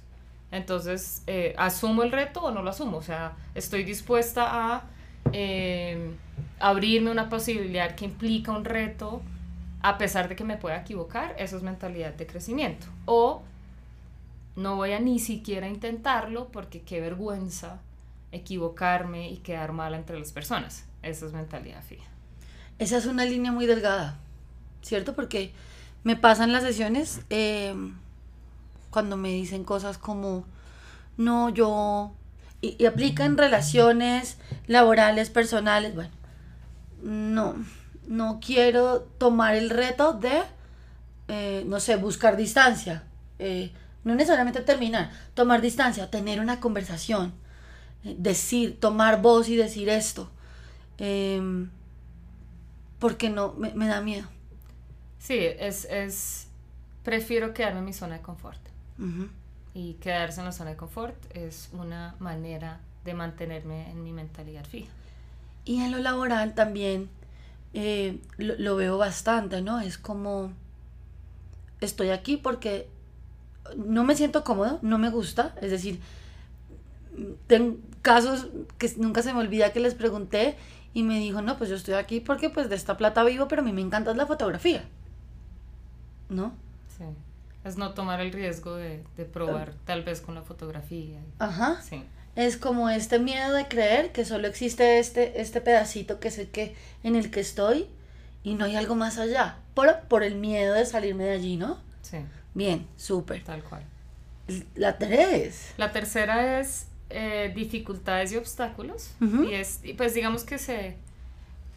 Entonces, 0.52 1.22
eh, 1.26 1.54
¿asumo 1.58 2.04
el 2.04 2.12
reto 2.12 2.40
o 2.40 2.50
no 2.52 2.62
lo 2.62 2.70
asumo? 2.70 2.98
O 2.98 3.02
sea, 3.02 3.32
estoy 3.56 3.82
dispuesta 3.82 4.46
a 4.46 4.84
eh, 5.32 6.14
abrirme 6.60 7.10
una 7.10 7.28
posibilidad 7.28 7.96
que 7.96 8.04
implica 8.04 8.52
un 8.52 8.64
reto 8.64 9.22
a 9.82 9.98
pesar 9.98 10.28
de 10.28 10.36
que 10.36 10.44
me 10.44 10.56
pueda 10.56 10.76
equivocar. 10.76 11.34
Eso 11.38 11.56
es 11.56 11.64
mentalidad 11.64 12.14
de 12.14 12.26
crecimiento. 12.28 12.86
O 13.06 13.42
no 14.56 14.76
voy 14.76 14.92
a 14.92 15.00
ni 15.00 15.18
siquiera 15.18 15.68
intentarlo 15.68 16.48
porque 16.48 16.82
qué 16.82 17.00
vergüenza 17.00 17.80
equivocarme 18.32 19.30
y 19.30 19.36
quedar 19.38 19.72
mal 19.72 19.94
entre 19.94 20.18
las 20.18 20.32
personas. 20.32 20.84
Esa 21.02 21.26
es 21.26 21.32
mentalidad 21.32 21.82
fija. 21.82 22.06
Esa 22.78 22.96
es 22.96 23.06
una 23.06 23.24
línea 23.24 23.52
muy 23.52 23.66
delgada, 23.66 24.18
¿cierto? 24.82 25.14
Porque 25.14 25.52
me 26.04 26.16
pasan 26.16 26.52
las 26.52 26.62
sesiones 26.62 27.20
em, 27.30 27.96
cuando 28.90 29.16
me 29.16 29.28
dicen 29.28 29.64
cosas 29.64 29.98
como, 29.98 30.44
no, 31.16 31.48
yo, 31.50 32.12
y, 32.60 32.84
aplica 32.86 33.24
en 33.24 33.36
relaciones 33.36 34.38
laborales, 34.66 35.30
personales, 35.30 35.94
bueno, 35.94 36.10
no, 37.02 37.56
no 38.08 38.40
quiero 38.44 39.00
tomar 39.18 39.54
el 39.54 39.70
reto 39.70 40.12
de, 40.12 40.42
eh, 41.28 41.64
no 41.66 41.80
sé, 41.80 41.96
buscar 41.96 42.36
distancia. 42.36 43.04
Eh, 43.38 43.72
no 44.06 44.14
necesariamente 44.14 44.60
terminar, 44.60 45.10
tomar 45.34 45.60
distancia, 45.60 46.08
tener 46.08 46.38
una 46.38 46.60
conversación, 46.60 47.34
eh, 48.04 48.14
decir, 48.16 48.78
tomar 48.78 49.20
voz 49.20 49.48
y 49.48 49.56
decir 49.56 49.88
esto. 49.88 50.30
Em, 50.96 51.68
porque 53.00 53.30
no, 53.30 53.54
me, 53.54 53.88
da 53.88 54.00
miedo. 54.00 54.28
Sí, 55.18 55.36
es, 55.36 55.86
es, 55.86 56.46
prefiero 57.02 57.52
quedarme 57.52 57.80
en 57.80 57.84
mi 57.84 57.92
zona 57.92 58.14
de 58.18 58.22
confort. 58.22 58.60
Y 59.74 59.94
quedarse 59.94 60.40
en 60.40 60.46
la 60.46 60.52
zona 60.52 60.70
de 60.70 60.76
confort 60.76 61.16
es 61.36 61.68
una 61.72 62.14
manera 62.20 62.78
de 63.04 63.12
mantenerme 63.12 63.90
en 63.90 64.04
mi 64.04 64.12
mentalidad 64.12 64.64
fija. 64.64 64.88
Y 65.64 65.80
en 65.80 65.90
lo 65.90 65.98
laboral 65.98 66.54
también 66.54 67.10
eh, 67.74 68.20
lo 68.38 68.76
veo 68.76 68.98
bastante, 68.98 69.62
¿no? 69.62 69.80
Es 69.80 69.98
como, 69.98 70.52
estoy 71.80 72.10
aquí 72.10 72.36
porque 72.36 72.88
no 73.76 74.04
me 74.04 74.14
siento 74.14 74.44
cómodo, 74.44 74.78
no 74.82 74.98
me 74.98 75.10
gusta, 75.10 75.54
es 75.60 75.70
decir, 75.70 76.00
tengo 77.46 77.78
casos 78.02 78.48
que 78.78 78.92
nunca 78.96 79.22
se 79.22 79.32
me 79.32 79.40
olvida 79.40 79.72
que 79.72 79.80
les 79.80 79.94
pregunté 79.94 80.56
y 80.92 81.02
me 81.02 81.18
dijo, 81.18 81.42
no, 81.42 81.58
pues 81.58 81.70
yo 81.70 81.76
estoy 81.76 81.94
aquí 81.94 82.20
porque 82.20 82.50
pues 82.50 82.68
de 82.68 82.76
esta 82.76 82.96
plata 82.96 83.22
vivo, 83.24 83.48
pero 83.48 83.62
a 83.62 83.64
mí 83.64 83.72
me 83.72 83.82
encanta 83.82 84.14
la 84.14 84.26
fotografía. 84.26 84.84
¿No? 86.28 86.52
Sí. 86.96 87.04
Es 87.64 87.76
no 87.76 87.94
tomar 87.94 88.20
el 88.20 88.32
riesgo 88.32 88.76
de, 88.76 89.04
probar 89.32 89.74
tal 89.84 90.04
vez 90.04 90.20
con 90.20 90.34
la 90.34 90.42
fotografía. 90.42 91.20
Ajá. 91.38 91.82
Sí. 91.82 92.02
Es 92.34 92.56
como 92.56 92.90
este 92.90 93.18
miedo 93.18 93.52
de 93.52 93.66
creer 93.66 94.12
que 94.12 94.24
solo 94.24 94.46
existe 94.46 94.98
este, 94.98 95.40
este 95.40 95.60
pedacito 95.60 96.20
que 96.20 96.28
es 96.28 96.38
el 96.38 96.48
que, 96.48 96.74
en 97.02 97.16
el 97.16 97.30
que 97.30 97.40
estoy 97.40 97.86
y 98.42 98.54
no 98.54 98.64
hay 98.66 98.76
algo 98.76 98.94
más 98.94 99.18
allá. 99.18 99.58
Por, 99.74 100.00
por 100.08 100.22
el 100.22 100.36
miedo 100.36 100.74
de 100.74 100.86
salirme 100.86 101.24
de 101.24 101.32
allí, 101.32 101.56
¿no? 101.56 101.78
Sí. 102.02 102.18
Bien, 102.56 102.86
súper. 102.96 103.44
Tal 103.44 103.62
cual. 103.62 103.82
La 104.74 104.96
tres. 104.96 105.74
La 105.76 105.92
tercera 105.92 106.58
es 106.58 106.88
eh, 107.10 107.52
dificultades 107.54 108.32
y 108.32 108.36
obstáculos. 108.36 109.14
Y 109.20 109.52
es, 109.52 109.82
pues 109.98 110.14
digamos 110.14 110.42
que 110.42 110.56
se, 110.56 110.96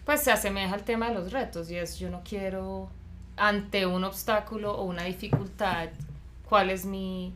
pues 0.05 0.21
se 0.21 0.31
asemeja 0.31 0.73
al 0.73 0.83
tema 0.83 1.09
de 1.09 1.15
los 1.15 1.33
retos. 1.33 1.69
Y 1.69 1.75
es, 1.75 1.99
yo 1.99 2.09
no 2.09 2.21
quiero, 2.23 2.89
ante 3.35 3.85
un 3.85 4.05
obstáculo 4.05 4.73
o 4.73 4.85
una 4.85 5.03
dificultad, 5.03 5.89
cuál 6.47 6.69
es 6.69 6.85
mi, 6.85 7.33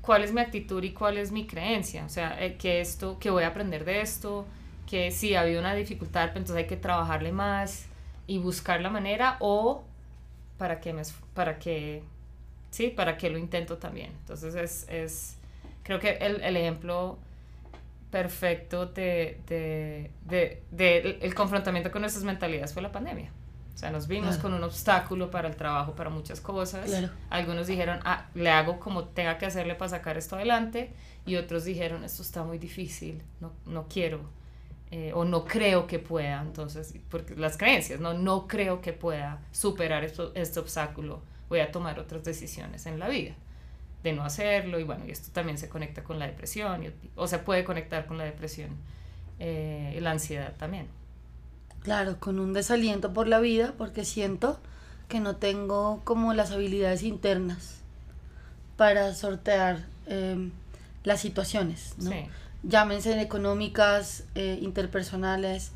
cuál 0.00 0.22
es 0.22 0.32
mi 0.32 0.40
actitud 0.40 0.84
y 0.84 0.92
cuál 0.92 1.18
es 1.18 1.32
mi 1.32 1.48
creencia. 1.48 2.04
O 2.04 2.08
sea, 2.08 2.40
eh, 2.40 2.56
que 2.56 2.80
esto, 2.80 3.18
que 3.18 3.30
voy 3.30 3.42
a 3.42 3.48
aprender 3.48 3.84
de 3.84 4.02
esto, 4.02 4.46
que 4.88 5.10
si 5.10 5.34
ha 5.34 5.40
habido 5.40 5.58
una 5.58 5.74
dificultad, 5.74 6.26
pues 6.26 6.36
entonces 6.36 6.58
hay 6.58 6.68
que 6.68 6.76
trabajarle 6.76 7.32
más 7.32 7.86
y 8.28 8.38
buscar 8.38 8.80
la 8.80 8.88
manera 8.88 9.36
o 9.40 9.82
para 10.58 10.78
que 10.78 10.92
me, 10.92 11.02
para 11.34 11.58
que 11.58 12.04
¿sí? 12.72 12.88
¿Para 12.88 13.16
qué 13.16 13.30
lo 13.30 13.38
intento 13.38 13.78
también? 13.78 14.10
Entonces 14.20 14.56
es, 14.56 14.88
es 14.88 15.36
creo 15.84 16.00
que 16.00 16.14
el, 16.14 16.42
el 16.42 16.56
ejemplo 16.56 17.18
perfecto 18.10 18.86
de, 18.86 19.40
de, 19.46 20.10
de, 20.26 20.62
de, 20.70 21.18
el 21.22 21.34
confrontamiento 21.34 21.90
con 21.92 22.02
nuestras 22.02 22.24
mentalidades 22.24 22.72
fue 22.72 22.82
la 22.82 22.90
pandemia. 22.90 23.30
O 23.74 23.78
sea, 23.78 23.90
nos 23.90 24.06
vimos 24.06 24.36
con 24.36 24.52
un 24.52 24.62
obstáculo 24.64 25.30
para 25.30 25.48
el 25.48 25.56
trabajo, 25.56 25.94
para 25.94 26.10
muchas 26.10 26.40
cosas. 26.40 26.90
Algunos 27.30 27.66
dijeron, 27.66 28.00
ah, 28.04 28.26
le 28.34 28.50
hago 28.50 28.78
como 28.78 29.04
tenga 29.04 29.38
que 29.38 29.46
hacerle 29.46 29.74
para 29.74 29.88
sacar 29.88 30.18
esto 30.18 30.36
adelante. 30.36 30.92
Y 31.24 31.36
otros 31.36 31.64
dijeron, 31.64 32.04
esto 32.04 32.22
está 32.22 32.44
muy 32.44 32.58
difícil, 32.58 33.22
no, 33.40 33.52
no 33.64 33.86
quiero. 33.88 34.20
Eh, 34.90 35.12
o 35.14 35.24
no 35.24 35.46
creo 35.46 35.86
que 35.86 35.98
pueda. 35.98 36.42
Entonces, 36.42 36.94
porque 37.08 37.34
las 37.34 37.56
creencias, 37.56 37.98
no, 37.98 38.12
no 38.12 38.46
creo 38.46 38.82
que 38.82 38.92
pueda 38.92 39.40
superar 39.52 40.04
esto, 40.04 40.32
este 40.34 40.60
obstáculo 40.60 41.22
voy 41.52 41.60
a 41.60 41.70
tomar 41.70 41.98
otras 41.98 42.24
decisiones 42.24 42.86
en 42.86 42.98
la 42.98 43.08
vida 43.08 43.34
de 44.02 44.14
no 44.14 44.24
hacerlo 44.24 44.80
y 44.80 44.84
bueno, 44.84 45.04
y 45.06 45.10
esto 45.10 45.28
también 45.34 45.58
se 45.58 45.68
conecta 45.68 46.02
con 46.02 46.18
la 46.18 46.26
depresión 46.26 46.82
o 47.14 47.28
se 47.28 47.38
puede 47.38 47.62
conectar 47.62 48.06
con 48.06 48.16
la 48.16 48.24
depresión 48.24 48.70
eh, 49.38 49.94
y 49.94 50.00
la 50.00 50.12
ansiedad 50.12 50.54
también. 50.56 50.86
Claro, 51.82 52.18
con 52.18 52.38
un 52.38 52.54
desaliento 52.54 53.12
por 53.12 53.28
la 53.28 53.38
vida 53.38 53.74
porque 53.76 54.06
siento 54.06 54.58
que 55.08 55.20
no 55.20 55.36
tengo 55.36 56.00
como 56.04 56.32
las 56.32 56.52
habilidades 56.52 57.02
internas 57.02 57.82
para 58.78 59.14
sortear 59.14 59.84
em, 60.06 60.52
las 61.04 61.20
situaciones, 61.20 61.96
¿no? 61.98 62.12
Llámense 62.62 63.20
económicas, 63.20 64.24
eh, 64.36 64.58
interpersonales, 64.62 65.72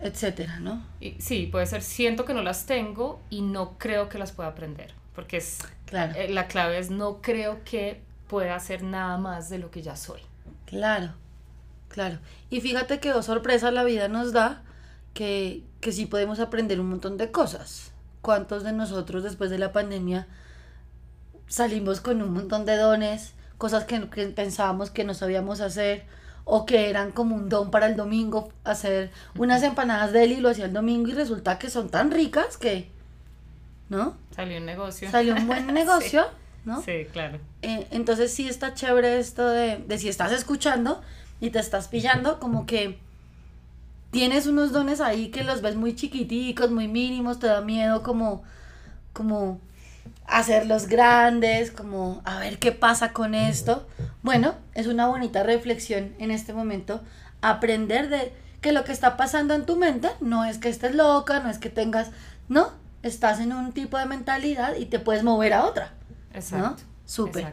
etcétera, 0.00 0.58
¿no? 0.60 0.82
Y, 1.00 1.16
sí, 1.20 1.46
puede 1.46 1.66
ser, 1.66 1.82
siento 1.82 2.24
que 2.24 2.34
no 2.34 2.42
las 2.42 2.66
tengo 2.66 3.20
y 3.30 3.42
no 3.42 3.78
creo 3.78 4.08
que 4.08 4.18
las 4.18 4.32
pueda 4.32 4.48
aprender, 4.48 4.94
porque 5.14 5.36
es, 5.36 5.58
claro. 5.86 6.14
Eh, 6.16 6.28
la 6.30 6.48
clave 6.48 6.78
es 6.78 6.90
no 6.90 7.20
creo 7.20 7.62
que 7.64 8.02
pueda 8.28 8.54
hacer 8.54 8.82
nada 8.82 9.18
más 9.18 9.50
de 9.50 9.58
lo 9.58 9.70
que 9.70 9.82
ya 9.82 9.96
soy. 9.96 10.20
Claro, 10.66 11.14
claro. 11.88 12.18
Y 12.48 12.60
fíjate 12.60 13.00
que, 13.00 13.12
oh, 13.12 13.22
sorpresa, 13.22 13.70
la 13.70 13.84
vida 13.84 14.08
nos 14.08 14.32
da 14.32 14.62
que, 15.12 15.64
que 15.80 15.92
sí 15.92 16.06
podemos 16.06 16.40
aprender 16.40 16.80
un 16.80 16.88
montón 16.88 17.16
de 17.16 17.30
cosas. 17.30 17.92
¿Cuántos 18.22 18.62
de 18.64 18.72
nosotros 18.72 19.22
después 19.22 19.50
de 19.50 19.58
la 19.58 19.72
pandemia 19.72 20.28
salimos 21.46 22.00
con 22.00 22.22
un 22.22 22.32
montón 22.32 22.64
de 22.64 22.76
dones, 22.76 23.34
cosas 23.58 23.84
que, 23.84 24.08
que 24.08 24.26
pensábamos 24.28 24.90
que 24.90 25.04
no 25.04 25.14
sabíamos 25.14 25.60
hacer? 25.60 26.06
O 26.52 26.66
que 26.66 26.90
eran 26.90 27.12
como 27.12 27.36
un 27.36 27.48
don 27.48 27.70
para 27.70 27.86
el 27.86 27.94
domingo, 27.94 28.52
hacer 28.64 29.12
unas 29.36 29.62
empanadas 29.62 30.12
de 30.12 30.24
él 30.24 30.32
y 30.32 30.40
lo 30.40 30.48
hacía 30.48 30.64
el 30.64 30.72
domingo 30.72 31.08
y 31.08 31.12
resulta 31.12 31.60
que 31.60 31.70
son 31.70 31.90
tan 31.90 32.10
ricas 32.10 32.56
que, 32.56 32.88
¿no? 33.88 34.16
Salió 34.34 34.58
un 34.58 34.66
negocio. 34.66 35.08
Salió 35.12 35.36
un 35.36 35.46
buen 35.46 35.66
negocio, 35.72 36.26
¿no? 36.64 36.82
Sí, 36.82 37.06
claro. 37.12 37.38
Eh, 37.62 37.86
entonces 37.92 38.34
sí 38.34 38.48
está 38.48 38.74
chévere 38.74 39.20
esto 39.20 39.48
de, 39.48 39.76
de 39.78 39.98
si 39.98 40.08
estás 40.08 40.32
escuchando 40.32 41.00
y 41.40 41.50
te 41.50 41.60
estás 41.60 41.86
pillando, 41.86 42.40
como 42.40 42.66
que 42.66 42.98
tienes 44.10 44.48
unos 44.48 44.72
dones 44.72 45.00
ahí 45.00 45.28
que 45.28 45.44
los 45.44 45.62
ves 45.62 45.76
muy 45.76 45.94
chiquiticos, 45.94 46.72
muy 46.72 46.88
mínimos, 46.88 47.38
te 47.38 47.46
da 47.46 47.60
miedo 47.60 48.02
como, 48.02 48.42
como 49.12 49.60
hacerlos 50.30 50.86
grandes, 50.86 51.70
como 51.70 52.22
a 52.24 52.38
ver 52.38 52.58
qué 52.58 52.72
pasa 52.72 53.12
con 53.12 53.34
esto. 53.34 53.86
Bueno, 54.22 54.54
es 54.74 54.86
una 54.86 55.06
bonita 55.06 55.42
reflexión 55.42 56.14
en 56.18 56.30
este 56.30 56.52
momento, 56.52 57.00
aprender 57.42 58.08
de 58.08 58.32
que 58.60 58.72
lo 58.72 58.84
que 58.84 58.92
está 58.92 59.16
pasando 59.16 59.54
en 59.54 59.66
tu 59.66 59.76
mente 59.76 60.08
no 60.20 60.44
es 60.44 60.58
que 60.58 60.68
estés 60.68 60.94
loca, 60.94 61.40
no 61.40 61.50
es 61.50 61.58
que 61.58 61.70
tengas, 61.70 62.10
no, 62.48 62.70
estás 63.02 63.40
en 63.40 63.52
un 63.52 63.72
tipo 63.72 63.98
de 63.98 64.06
mentalidad 64.06 64.76
y 64.76 64.86
te 64.86 64.98
puedes 64.98 65.24
mover 65.24 65.52
a 65.52 65.64
otra. 65.64 65.92
Exacto. 66.32 66.82
Súper. 67.04 67.52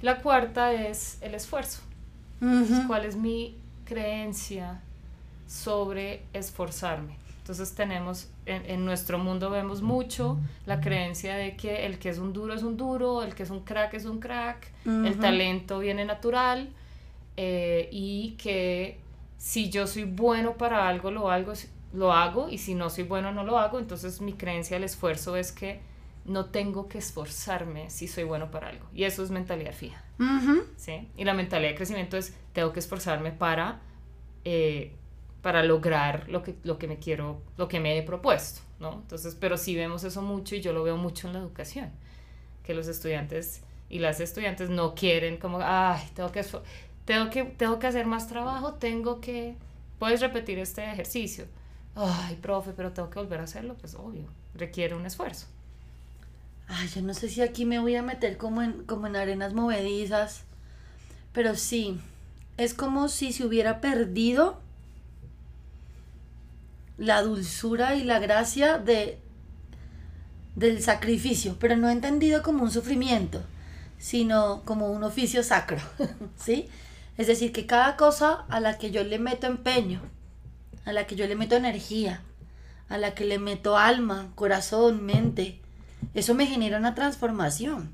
La 0.00 0.18
cuarta 0.18 0.72
es 0.72 1.18
el 1.20 1.34
esfuerzo. 1.34 1.80
¿Cuál 2.86 3.04
es 3.04 3.16
mi 3.16 3.58
creencia 3.84 4.80
sobre 5.46 6.22
esforzarme? 6.32 7.16
Entonces 7.48 7.74
tenemos, 7.74 8.28
en, 8.44 8.84
nuestro 8.84 9.18
mundo 9.18 9.48
vemos 9.48 9.80
mucho 9.80 10.38
la 10.66 10.82
creencia 10.82 11.34
de 11.34 11.56
que 11.56 11.86
el 11.86 11.98
que 11.98 12.10
es 12.10 12.18
un 12.18 12.34
duro 12.34 12.52
es 12.52 12.62
un 12.62 12.76
duro, 12.76 13.22
el 13.22 13.34
que 13.34 13.44
es 13.44 13.48
un 13.48 13.60
crack 13.60 13.94
es 13.94 14.04
un 14.04 14.20
crack, 14.20 14.70
el 14.84 15.18
talento 15.18 15.78
viene 15.78 16.04
natural 16.04 16.68
eh, 17.38 17.88
y 17.90 18.32
que 18.32 19.00
si 19.38 19.70
yo 19.70 19.86
soy 19.86 20.04
bueno 20.04 20.58
para 20.58 20.86
algo 20.86 21.10
lo, 21.10 21.30
hago, 21.30 21.54
lo 21.94 22.12
hago 22.12 22.50
y 22.50 22.58
si 22.58 22.74
no 22.74 22.90
soy 22.90 23.04
bueno 23.04 23.32
no 23.32 23.44
lo 23.44 23.58
hago. 23.58 23.78
Entonces 23.78 24.20
mi 24.20 24.34
creencia 24.34 24.76
del 24.76 24.84
esfuerzo 24.84 25.34
es 25.34 25.50
que 25.50 25.80
no 26.26 26.44
tengo 26.44 26.86
que 26.86 26.98
esforzarme 26.98 27.88
si 27.88 28.08
soy 28.08 28.24
bueno 28.24 28.50
para 28.50 28.68
algo. 28.68 28.84
Y 28.92 29.04
eso 29.04 29.24
es 29.24 29.30
mentalidad 29.30 29.72
fija. 29.72 30.04
¿sí? 30.76 31.08
Y 31.16 31.24
la 31.24 31.32
mentalidad 31.32 31.70
de 31.70 31.76
crecimiento 31.76 32.18
es, 32.18 32.36
tengo 32.52 32.74
que 32.74 32.80
esforzarme 32.80 33.32
para, 33.32 33.80
eh, 34.44 34.92
para 35.48 35.62
lograr 35.62 36.28
lo 36.28 36.42
que, 36.42 36.56
lo 36.62 36.78
que 36.78 36.86
me 36.86 36.98
quiero, 36.98 37.40
lo 37.56 37.68
que 37.68 37.80
me 37.80 37.96
he 37.96 38.02
propuesto, 38.02 38.60
¿no? 38.80 38.92
Entonces, 38.92 39.34
pero 39.34 39.56
sí 39.56 39.74
vemos 39.74 40.04
eso 40.04 40.20
mucho 40.20 40.54
y 40.54 40.60
yo 40.60 40.74
lo 40.74 40.82
veo 40.82 40.98
mucho 40.98 41.26
en 41.26 41.32
la 41.32 41.38
educación, 41.38 41.90
que 42.62 42.74
los 42.74 42.86
estudiantes 42.86 43.62
y 43.88 43.98
las 43.98 44.20
estudiantes 44.20 44.68
no 44.68 44.94
quieren 44.94 45.38
como, 45.38 45.60
ay, 45.62 46.06
tengo 46.14 46.30
que, 46.32 46.44
tengo 47.06 47.30
que, 47.30 47.44
tengo 47.44 47.78
que 47.78 47.86
hacer 47.86 48.04
más 48.04 48.28
trabajo, 48.28 48.74
tengo 48.74 49.22
que, 49.22 49.54
puedes 49.98 50.20
repetir 50.20 50.58
este 50.58 50.84
ejercicio. 50.84 51.46
Ay, 51.96 52.36
profe, 52.36 52.72
pero 52.76 52.92
tengo 52.92 53.08
que 53.08 53.18
volver 53.18 53.40
a 53.40 53.44
hacerlo, 53.44 53.74
pues 53.80 53.94
obvio, 53.94 54.26
requiere 54.52 54.96
un 54.96 55.06
esfuerzo. 55.06 55.46
Ay, 56.66 56.88
yo 56.88 57.00
no 57.00 57.14
sé 57.14 57.30
si 57.30 57.40
aquí 57.40 57.64
me 57.64 57.78
voy 57.78 57.96
a 57.96 58.02
meter 58.02 58.36
como 58.36 58.60
en, 58.60 58.84
como 58.84 59.06
en 59.06 59.16
arenas 59.16 59.54
movedizas, 59.54 60.42
pero 61.32 61.56
sí, 61.56 61.98
es 62.58 62.74
como 62.74 63.08
si 63.08 63.32
se 63.32 63.46
hubiera 63.46 63.80
perdido 63.80 64.60
la 66.98 67.22
dulzura 67.22 67.94
y 67.94 68.04
la 68.04 68.18
gracia 68.18 68.78
de 68.78 69.20
del 70.58 70.82
sacrificio, 70.82 71.56
pero 71.60 71.76
no 71.76 71.88
entendido 71.88 72.42
como 72.42 72.64
un 72.64 72.72
sufrimiento, 72.72 73.40
sino 73.96 74.62
como 74.64 74.90
un 74.90 75.04
oficio 75.04 75.44
sacro, 75.44 75.78
¿sí? 76.36 76.68
Es 77.16 77.28
decir, 77.28 77.52
que 77.52 77.64
cada 77.64 77.96
cosa 77.96 78.44
a 78.48 78.58
la 78.58 78.76
que 78.76 78.90
yo 78.90 79.04
le 79.04 79.20
meto 79.20 79.46
empeño, 79.46 80.00
a 80.84 80.92
la 80.92 81.06
que 81.06 81.14
yo 81.14 81.28
le 81.28 81.36
meto 81.36 81.54
energía, 81.54 82.22
a 82.88 82.98
la 82.98 83.14
que 83.14 83.24
le 83.24 83.38
meto 83.38 83.78
alma, 83.78 84.32
corazón, 84.34 85.04
mente, 85.04 85.60
eso 86.14 86.34
me 86.34 86.46
genera 86.46 86.78
una 86.78 86.94
transformación. 86.96 87.92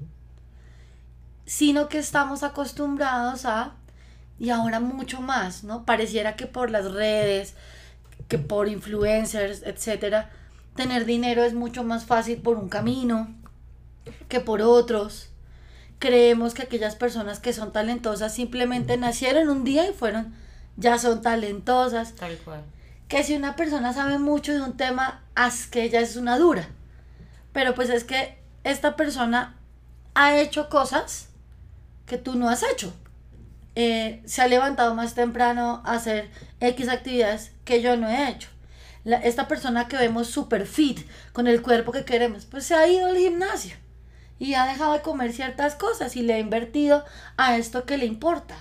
Sino 1.45 1.91
que 1.91 1.99
estamos 1.99 2.43
acostumbrados 2.43 3.45
a, 3.45 3.75
y 4.39 4.49
ahora 4.51 4.81
mucho 4.81 5.21
más, 5.21 5.65
¿no? 5.65 5.85
Pareciera 5.85 6.37
que 6.37 6.47
por 6.47 6.71
las 6.71 6.91
redes, 6.93 7.55
que 8.29 8.39
por 8.39 8.69
influencers, 8.69 9.63
etcétera, 9.63 10.31
tener 10.77 11.05
dinero 11.05 11.45
es 11.45 11.55
mucho 11.55 11.85
más 11.85 12.05
fácil 12.05 12.39
por 12.39 12.57
un 12.57 12.69
camino 12.69 13.29
que 14.29 14.41
por 14.41 14.63
otros. 14.63 15.31
Creemos 15.99 16.55
que 16.55 16.63
aquellas 16.63 16.97
personas 16.97 17.41
que 17.41 17.53
son 17.53 17.73
talentosas 17.73 18.35
simplemente 18.35 18.97
nacieron 18.97 19.49
un 19.49 19.65
día 19.65 19.89
y 19.89 19.93
fueron, 19.93 20.35
ya 20.77 20.99
son 20.99 21.23
talentosas. 21.23 22.15
Tal 22.15 22.37
cual. 22.39 22.63
Que 23.09 23.23
si 23.23 23.35
una 23.35 23.57
persona 23.57 23.93
sabe 23.93 24.19
mucho 24.19 24.53
de 24.53 24.61
un 24.61 24.77
tema, 24.77 25.23
haz 25.35 25.67
que 25.67 25.85
ella 25.85 26.01
es 26.01 26.17
una 26.17 26.39
dura. 26.39 26.69
Pero 27.53 27.75
pues 27.75 27.91
es 27.91 28.05
que 28.05 28.39
esta 28.65 28.97
persona 28.97 29.57
ha 30.15 30.39
hecho 30.39 30.69
cosas 30.69 31.29
que 32.07 32.19
tú 32.19 32.35
no 32.35 32.49
has 32.49 32.63
hecho. 32.63 32.93
Eh, 33.77 34.23
se 34.25 34.43
ha 34.43 34.47
levantado 34.47 34.95
más 34.95 35.15
temprano 35.15 35.83
a 35.85 35.95
hacer 35.95 36.31
X 36.61 36.89
actividades 36.89 37.53
que 37.65 37.83
yo 37.83 37.97
no 37.97 38.09
he 38.09 38.31
hecho. 38.31 38.49
esta 39.05 39.49
persona 39.49 39.89
que 39.89 39.97
vemos 39.97 40.29
super 40.29 40.67
fit, 40.67 41.01
con 41.33 41.47
el 41.47 41.61
cuerpo 41.61 41.93
que 41.93 42.05
queremos, 42.05 42.47
pues 42.47 42.65
se 42.65 42.75
ha 42.75 42.89
ido 42.89 43.07
al 43.07 43.17
gimnasio 43.17 43.77
y 44.39 44.55
ha 44.55 44.67
dejado 44.67 44.93
de 44.95 45.03
comer 45.03 45.33
ciertas 45.33 45.75
cosas 45.75 46.17
y 46.17 46.23
le 46.23 46.35
ha 46.35 46.39
invertido 46.39 47.05
a 47.37 47.57
esto 47.57 47.85
que 47.85 47.99
le 47.99 48.07
importa. 48.07 48.57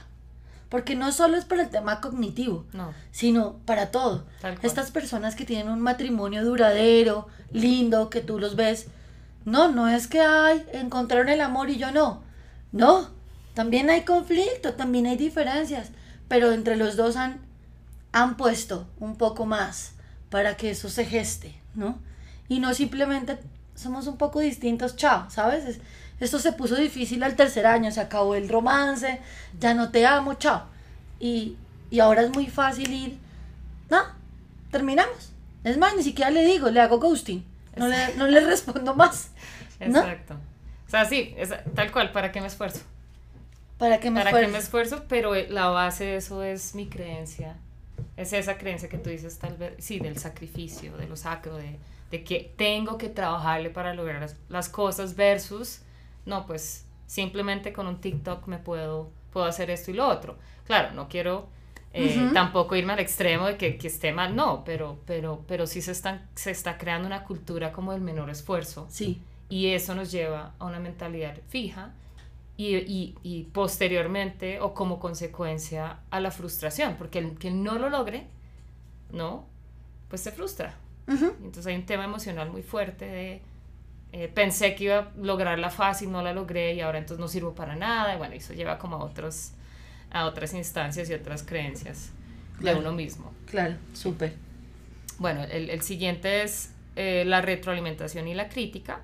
Porque 0.69 0.95
no 0.95 1.11
solo 1.11 1.37
es 1.37 1.45
para 1.45 1.61
el 1.61 1.69
tema 1.69 2.01
cognitivo, 2.01 2.65
sino 3.11 3.57
para 3.65 3.91
todo. 3.91 4.25
Estas 4.63 4.89
personas 4.89 5.35
que 5.35 5.45
tienen 5.45 5.69
un 5.69 5.81
matrimonio 5.81 6.43
duradero, 6.43 7.27
lindo, 7.51 8.09
que 8.09 8.21
tú 8.21 8.39
los 8.39 8.55
ves, 8.55 8.87
no, 9.45 9.67
no 9.67 9.87
es 9.87 10.07
que 10.07 10.21
hay, 10.21 10.65
encontraron 10.73 11.29
el 11.29 11.41
amor 11.41 11.69
y 11.69 11.77
yo 11.77 11.91
no. 11.91 12.23
No, 12.71 13.11
también 13.53 13.89
hay 13.89 14.01
conflicto, 14.01 14.73
también 14.73 15.05
hay 15.05 15.17
diferencias, 15.17 15.89
pero 16.27 16.51
entre 16.51 16.75
los 16.75 16.95
dos 16.95 17.15
han, 17.15 17.39
han 18.11 18.37
puesto 18.37 18.87
un 18.99 19.15
poco 19.15 19.45
más 19.45 19.93
para 20.29 20.57
que 20.57 20.71
eso 20.71 20.89
se 20.89 21.05
geste, 21.05 21.55
¿no? 21.75 21.99
Y 22.49 22.59
no 22.59 22.73
simplemente 22.73 23.37
somos 23.75 24.07
un 24.07 24.17
poco 24.17 24.39
distintos, 24.39 24.95
chao, 24.95 25.29
¿sabes? 25.29 25.79
esto 26.19 26.39
se 26.39 26.53
puso 26.53 26.75
difícil 26.75 27.21
al 27.23 27.35
tercer 27.35 27.65
año, 27.65 27.91
se 27.91 27.99
acabó 27.99 28.35
el 28.35 28.47
romance, 28.47 29.19
ya 29.59 29.73
no 29.73 29.91
te 29.91 30.05
amo, 30.05 30.35
chao. 30.35 30.63
Y, 31.19 31.57
y 31.91 31.99
ahora 31.99 32.21
es 32.21 32.29
muy 32.29 32.47
fácil 32.47 32.91
ir, 32.93 33.17
no, 33.89 34.01
terminamos. 34.71 35.33
Es 35.63 35.77
más, 35.77 35.95
ni 35.95 36.03
siquiera 36.03 36.31
le 36.31 36.45
digo, 36.45 36.69
le 36.69 36.79
hago 36.79 36.99
ghosting, 36.99 37.43
no 37.75 37.87
le, 37.87 38.15
no 38.15 38.27
le 38.27 38.39
respondo 38.39 38.95
más. 38.95 39.31
Exacto. 39.79 40.35
O 40.87 40.89
sea, 40.89 41.05
sí, 41.05 41.35
tal 41.75 41.91
cual, 41.91 42.11
¿para 42.11 42.31
qué 42.31 42.39
me 42.39 42.47
esfuerzo? 42.47 42.81
¿Para 43.77 43.99
qué 43.99 44.11
me 44.11 44.19
¿Para 44.19 44.29
esfuerzo? 44.29 44.47
Qué 44.47 44.51
me 44.51 44.57
esfuerzo? 44.59 45.05
Pero 45.07 45.35
eh, 45.35 45.47
la 45.49 45.67
base 45.67 46.05
de 46.05 46.15
eso 46.17 46.43
es 46.43 46.75
mi 46.75 46.87
creencia. 46.87 47.57
Es 48.15 48.33
esa 48.33 48.57
creencia 48.57 48.89
que 48.89 48.97
tú 48.97 49.09
dices, 49.09 49.39
tal 49.39 49.57
vez, 49.57 49.73
sí, 49.79 49.99
del 49.99 50.17
sacrificio, 50.17 50.95
de 50.97 51.07
lo 51.07 51.15
sacro, 51.15 51.57
de, 51.57 51.79
de 52.11 52.23
que 52.23 52.53
tengo 52.55 52.99
que 52.99 53.09
trabajarle 53.09 53.71
para 53.71 53.95
lograr 53.95 54.29
las, 54.47 54.69
cosas 54.69 55.15
versus, 55.15 55.81
no, 56.27 56.45
pues 56.45 56.85
simplemente 57.07 57.73
con 57.73 57.87
un 57.87 57.99
TikTok 57.99 58.45
me 58.47 58.59
puedo, 58.59 59.09
puedo 59.31 59.47
hacer 59.47 59.71
esto 59.71 59.89
y 59.89 59.95
lo 59.95 60.07
otro. 60.07 60.37
Claro, 60.65 60.93
no 60.93 61.09
quiero 61.09 61.47
eh, 61.91 62.29
tampoco 62.31 62.75
irme 62.75 62.93
al 62.93 62.99
extremo 62.99 63.47
de 63.47 63.57
que, 63.57 63.77
que, 63.77 63.87
esté 63.87 64.11
mal, 64.11 64.35
no, 64.35 64.63
pero, 64.63 64.99
pero, 65.07 65.43
pero 65.47 65.65
sí 65.65 65.81
se, 65.81 65.91
están, 65.91 66.27
se 66.35 66.51
está 66.51 66.77
creando 66.77 67.07
una 67.07 67.23
cultura 67.23 67.71
como 67.71 67.93
del 67.93 68.01
menor 68.01 68.29
esfuerzo. 68.29 68.85
Sí. 68.91 69.19
Y 69.49 69.69
eso 69.69 69.95
nos 69.95 70.11
lleva 70.11 70.53
a 70.59 70.65
una 70.65 70.79
mentalidad 70.79 71.39
fija 71.49 71.93
y, 72.55 72.75
y, 72.75 73.15
y, 73.23 73.43
posteriormente 73.45 74.59
o 74.59 74.73
como 74.73 74.99
consecuencia 74.99 75.99
a 76.11 76.19
la 76.19 76.31
frustración, 76.31 76.95
porque 76.97 77.19
el 77.19 77.37
que 77.37 77.49
no 77.49 77.79
lo 77.79 77.89
logre, 77.89 78.27
¿no? 79.11 79.47
Pues 80.07 80.21
se 80.21 80.31
frustra. 80.31 80.75
Entonces 81.07 81.67
hay 81.67 81.75
un 81.75 81.85
tema 81.85 82.05
emocional 82.05 82.49
muy 82.49 82.61
fuerte 82.61 83.05
de 83.05 83.41
eh, 84.15 84.27
pensé 84.31 84.75
que 84.75 84.83
iba 84.85 84.99
a 84.99 85.11
lograrla 85.19 85.71
fácil, 85.71 86.11
no 86.11 86.21
la 86.21 86.33
logré 86.33 86.75
y 86.75 86.81
ahora 86.81 86.99
entonces 86.99 87.19
no 87.19 87.27
sirvo 87.27 87.55
para 87.55 87.75
nada. 87.75 88.13
Y 88.13 88.17
bueno, 88.19 88.35
eso 88.35 88.53
lleva 88.53 88.77
como 88.77 88.97
a, 88.97 89.03
otros, 89.03 89.53
a 90.11 90.25
otras 90.25 90.53
instancias 90.53 91.09
y 91.09 91.15
otras 91.15 91.41
creencias 91.41 92.11
de 92.59 92.75
uno 92.75 92.91
mismo. 92.93 93.33
Claro, 93.49 93.75
súper. 93.93 94.35
Bueno, 95.17 95.43
el, 95.45 95.71
el, 95.71 95.81
siguiente 95.81 96.43
es 96.43 96.71
eh, 96.95 97.23
la 97.25 97.41
retroalimentación 97.41 98.27
y 98.27 98.35
la 98.35 98.49
crítica. 98.49 99.01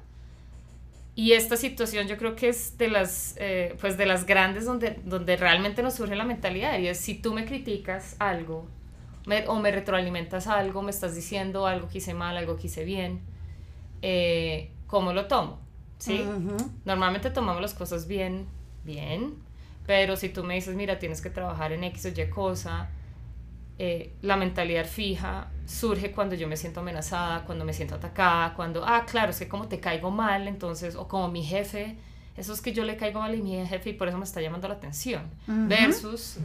Y 1.19 1.33
esta 1.33 1.57
situación 1.57 2.07
yo 2.07 2.15
creo 2.15 2.33
que 2.37 2.47
es 2.47 2.77
de 2.77 2.87
las, 2.87 3.35
eh, 3.39 3.75
pues 3.81 3.97
de 3.97 4.05
las 4.05 4.25
grandes 4.25 4.63
donde, 4.63 5.01
donde 5.03 5.35
realmente 5.35 5.83
nos 5.83 5.95
surge 5.95 6.15
la 6.15 6.23
mentalidad. 6.23 6.79
Y 6.79 6.87
es 6.87 6.97
si 6.97 7.13
tú 7.13 7.33
me 7.33 7.43
criticas 7.43 8.15
algo 8.19 8.65
o 9.47 9.59
me 9.59 9.69
retroalimentas 9.69 10.47
algo, 10.47 10.81
me 10.81 10.91
estás 10.91 11.15
diciendo 11.15 11.67
algo 11.67 11.89
que 11.89 11.97
hice 11.97 12.13
mal, 12.13 12.37
algo 12.37 12.55
que 12.55 12.67
hice 12.67 12.85
bien, 12.85 13.19
eh, 14.01 14.71
¿cómo 14.87 15.11
lo 15.11 15.27
tomo? 15.27 15.59
¿Sí? 15.97 16.23
Normalmente 16.85 17.31
tomamos 17.31 17.61
las 17.61 17.73
cosas 17.73 18.07
bien, 18.07 18.45
bien, 18.85 19.33
pero 19.85 20.15
si 20.15 20.29
tú 20.29 20.45
me 20.45 20.55
dices, 20.55 20.73
mira, 20.77 20.99
tienes 20.99 21.19
que 21.19 21.29
trabajar 21.29 21.73
en 21.73 21.83
X 21.83 22.05
o 22.05 22.07
Y 22.17 22.29
cosa, 22.29 22.91
eh, 23.77 24.13
la 24.21 24.37
mentalidad 24.37 24.85
fija 24.85 25.51
surge 25.69 26.11
cuando 26.11 26.35
yo 26.35 26.47
me 26.47 26.57
siento 26.57 26.79
amenazada, 26.79 27.45
cuando 27.45 27.63
me 27.63 27.73
siento 27.73 27.95
atacada, 27.95 28.55
cuando, 28.55 28.83
ah, 28.85 29.05
claro, 29.05 29.31
es 29.31 29.39
que 29.39 29.47
como 29.47 29.67
te 29.67 29.79
caigo 29.79 30.09
mal, 30.09 30.47
entonces, 30.47 30.95
o 30.95 31.07
como 31.07 31.29
mi 31.29 31.43
jefe, 31.43 31.95
eso 32.35 32.53
es 32.53 32.61
que 32.61 32.73
yo 32.73 32.83
le 32.83 32.97
caigo 32.97 33.19
mal 33.19 33.33
a 33.33 33.37
mi 33.37 33.65
jefe 33.67 33.91
y 33.91 33.93
por 33.93 34.07
eso 34.07 34.17
me 34.17 34.23
está 34.23 34.41
llamando 34.41 34.67
la 34.67 34.73
atención, 34.75 35.29
versus 35.47 36.37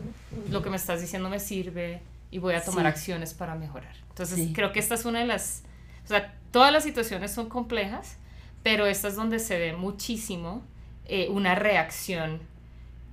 lo 0.51 0.63
que 0.63 0.69
me 0.69 0.77
estás 0.77 1.01
diciendo 1.01 1.31
me 1.31 1.41
sirve 1.41 2.03
y 2.31 2.39
voy 2.39 2.55
a 2.55 2.63
tomar 2.63 2.87
acciones 2.87 3.33
para 3.33 3.55
mejorar. 3.55 3.95
Entonces, 4.11 4.51
creo 4.53 4.73
que 4.73 4.81
esta 4.81 4.95
es 4.95 5.05
una 5.07 5.21
de 5.21 5.27
las, 5.27 5.63
o 6.05 6.09
sea, 6.09 6.35
todas 6.51 6.73
las 6.73 6.85
situaciones 6.85 7.33
son 7.33 7.49
complejas, 7.49 8.19
pero 8.63 8.87
esta 8.87 9.09
es 9.09 9.17
donde 9.17 9.39
se 9.39 9.59
ve 9.59 9.73
muchísimo 9.73 10.63
eh, 11.07 11.29
una 11.31 11.55
reacción 11.55 12.41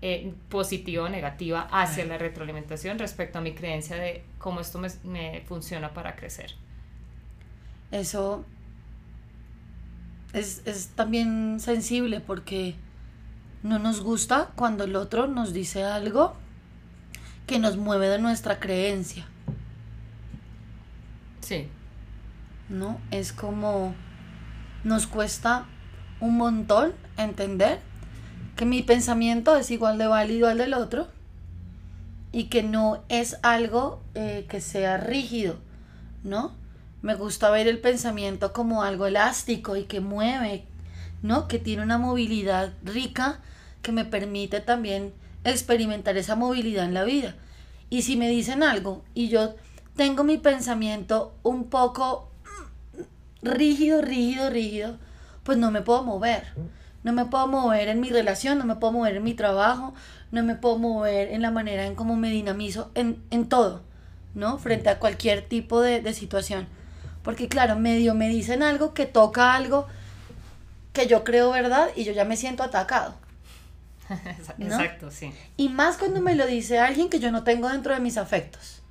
eh, 0.03 0.33
positiva 0.49 1.03
o 1.03 1.09
negativa 1.09 1.67
hacia 1.71 2.05
la 2.05 2.17
retroalimentación 2.17 2.97
respecto 2.97 3.37
a 3.37 3.41
mi 3.41 3.53
creencia 3.53 3.95
de 3.97 4.23
cómo 4.39 4.59
esto 4.59 4.81
me, 5.03 5.43
funciona 5.47 5.93
para 5.93 6.15
crecer. 6.15 6.55
Eso 7.91 8.43
es, 10.33 10.63
es, 10.65 10.87
también 10.95 11.59
sensible 11.59 12.19
porque 12.19 12.75
no 13.61 13.77
nos 13.77 14.01
gusta 14.01 14.49
cuando 14.55 14.85
el 14.85 14.95
otro 14.95 15.27
nos 15.27 15.53
dice 15.53 15.83
algo 15.83 16.33
que 17.45 17.59
nos 17.59 17.77
mueve 17.77 18.07
de 18.07 18.17
nuestra 18.17 18.59
creencia. 18.59 19.27
Sí. 21.41 21.67
¿No? 22.69 22.99
Es 23.11 23.33
como 23.33 23.93
nos 24.83 25.05
cuesta 25.05 25.65
un 26.19 26.37
montón 26.37 26.93
entender 27.17 27.90
que 28.61 28.67
mi 28.67 28.83
pensamiento 28.83 29.57
es 29.57 29.71
igual 29.71 29.97
de 29.97 30.05
válido 30.05 30.47
al 30.47 30.59
del 30.59 30.75
otro 30.75 31.07
y 32.31 32.43
que 32.43 32.61
no 32.61 33.03
es 33.09 33.37
algo 33.41 34.03
eh, 34.13 34.45
que 34.47 34.61
sea 34.61 34.97
rígido, 34.97 35.57
¿no? 36.23 36.53
Me 37.01 37.15
gusta 37.15 37.49
ver 37.49 37.67
el 37.67 37.79
pensamiento 37.79 38.53
como 38.53 38.83
algo 38.83 39.07
elástico 39.07 39.77
y 39.77 39.85
que 39.85 39.99
mueve, 39.99 40.65
¿no? 41.23 41.47
Que 41.47 41.57
tiene 41.57 41.81
una 41.81 41.97
movilidad 41.97 42.73
rica 42.83 43.39
que 43.81 43.91
me 43.91 44.05
permite 44.05 44.59
también 44.59 45.11
experimentar 45.43 46.15
esa 46.17 46.35
movilidad 46.35 46.85
en 46.85 46.93
la 46.93 47.03
vida. 47.03 47.33
Y 47.89 48.03
si 48.03 48.15
me 48.15 48.29
dicen 48.29 48.61
algo 48.61 49.03
y 49.15 49.29
yo 49.29 49.55
tengo 49.95 50.23
mi 50.23 50.37
pensamiento 50.37 51.33
un 51.41 51.63
poco 51.63 52.29
rígido, 53.41 54.03
rígido, 54.03 54.51
rígido, 54.51 54.99
pues 55.41 55.57
no 55.57 55.71
me 55.71 55.81
puedo 55.81 56.03
mover. 56.03 56.53
No 57.03 57.13
me 57.13 57.25
puedo 57.25 57.47
mover 57.47 57.87
en 57.89 57.99
mi 57.99 58.09
relación, 58.09 58.57
no 58.57 58.65
me 58.65 58.75
puedo 58.75 58.93
mover 58.93 59.15
en 59.15 59.23
mi 59.23 59.33
trabajo, 59.33 59.93
no 60.31 60.43
me 60.43 60.55
puedo 60.55 60.77
mover 60.77 61.29
en 61.31 61.41
la 61.41 61.51
manera 61.51 61.85
en 61.85 61.95
cómo 61.95 62.15
me 62.15 62.29
dinamizo, 62.29 62.91
en, 62.93 63.23
en 63.31 63.49
todo, 63.49 63.81
¿no? 64.35 64.57
Frente 64.59 64.89
a 64.89 64.99
cualquier 64.99 65.41
tipo 65.41 65.81
de, 65.81 66.01
de 66.01 66.13
situación. 66.13 66.67
Porque 67.23 67.47
claro, 67.47 67.75
medio 67.75 68.13
me 68.13 68.29
dicen 68.29 68.63
algo 68.63 68.93
que 68.93 69.05
toca 69.05 69.53
algo 69.55 69.87
que 70.93 71.07
yo 71.07 71.23
creo 71.23 71.51
verdad 71.51 71.89
y 71.95 72.03
yo 72.03 72.11
ya 72.13 72.25
me 72.25 72.37
siento 72.37 72.63
atacado. 72.63 73.15
Exacto, 74.59 75.09
sí. 75.09 75.33
Y 75.57 75.69
más 75.69 75.97
cuando 75.97 76.21
me 76.21 76.35
lo 76.35 76.45
dice 76.45 76.79
alguien 76.79 77.09
que 77.09 77.19
yo 77.19 77.31
no 77.31 77.43
tengo 77.43 77.69
dentro 77.69 77.93
de 77.93 77.99
mis 77.99 78.17
afectos. 78.17 78.81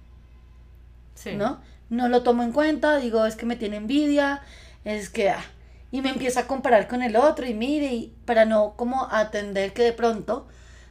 Sí. 1.15 1.33
¿No? 1.35 1.61
No 1.91 2.09
lo 2.09 2.23
tomo 2.23 2.43
en 2.43 2.53
cuenta, 2.53 2.97
digo, 2.97 3.27
es 3.27 3.37
que 3.37 3.47
me 3.47 3.57
tiene 3.57 3.77
envidia, 3.77 4.43
es 4.85 5.11
que... 5.11 5.31
ah, 5.31 5.45
y 5.91 6.03
me 6.03 6.11
empieza 6.11 6.41
a 6.41 6.47
comparar 6.47 6.89
con 6.89 7.03
el 7.03 7.17
otro 7.17 7.47
y 7.47 7.55
mire, 7.55 7.93
y 7.95 8.15
para 8.25 8.45
no 8.45 8.75
como 8.77 9.07
atender 9.11 9.73
que 9.73 9.83
de 9.83 9.93
pronto 9.93 10.49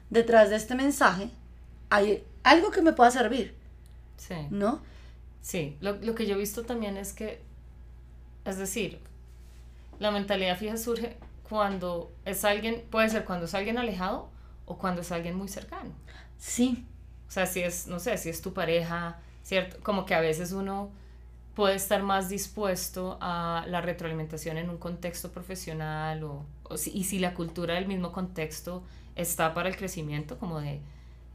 detrás 0.09 0.49
de 0.49 0.55
este 0.57 0.75
mensaje 0.75 1.29
hay 1.89 2.23
algo 2.43 2.71
que 2.71 2.81
me 2.81 2.93
pueda 2.93 3.11
servir, 3.11 3.55
Sí. 4.17 4.35
¿no? 4.49 4.81
Sí, 5.41 5.77
lo, 5.81 5.93
lo 5.93 6.15
que 6.15 6.27
yo 6.27 6.35
he 6.35 6.37
visto 6.39 6.63
también 6.63 6.97
es 6.97 7.13
que, 7.13 7.41
es 8.45 8.57
decir, 8.57 8.99
la 9.99 10.11
mentalidad 10.11 10.57
fija 10.57 10.77
surge 10.77 11.17
cuando 11.47 12.11
es 12.25 12.45
alguien, 12.45 12.83
puede 12.89 13.09
ser 13.09 13.25
cuando 13.25 13.45
es 13.45 13.53
alguien 13.53 13.77
alejado 13.77 14.29
o 14.65 14.77
cuando 14.77 15.01
es 15.01 15.11
alguien 15.11 15.35
muy 15.35 15.47
cercano. 15.47 15.91
Sí, 16.37 16.85
O 17.27 17.31
sea, 17.31 17.45
si 17.45 17.61
es, 17.61 17.87
no 17.87 17.99
sé, 17.99 18.17
si 18.17 18.29
es 18.29 18.41
tu 18.41 18.53
pareja, 18.53 19.19
¿cierto? 19.43 19.77
Como 19.83 20.05
que 20.05 20.15
a 20.15 20.19
veces 20.21 20.51
uno 20.51 20.91
puede 21.59 21.75
estar 21.75 22.01
más 22.03 22.29
dispuesto 22.29 23.17
a 23.21 23.65
la 23.67 23.81
retroalimentación 23.81 24.57
en 24.57 24.69
un 24.69 24.77
contexto 24.77 25.31
profesional 25.31 26.23
o, 26.23 26.45
o 26.63 26.77
si- 26.77 26.91
y 26.99 27.03
si 27.03 27.19
la 27.19 27.33
cultura 27.33 27.75
del 27.75 27.87
mismo 27.87 28.11
contexto 28.11 28.83
está 29.15 29.53
para 29.53 29.69
el 29.69 29.75
crecimiento, 29.81 30.37
como 30.39 30.59
de 30.61 30.81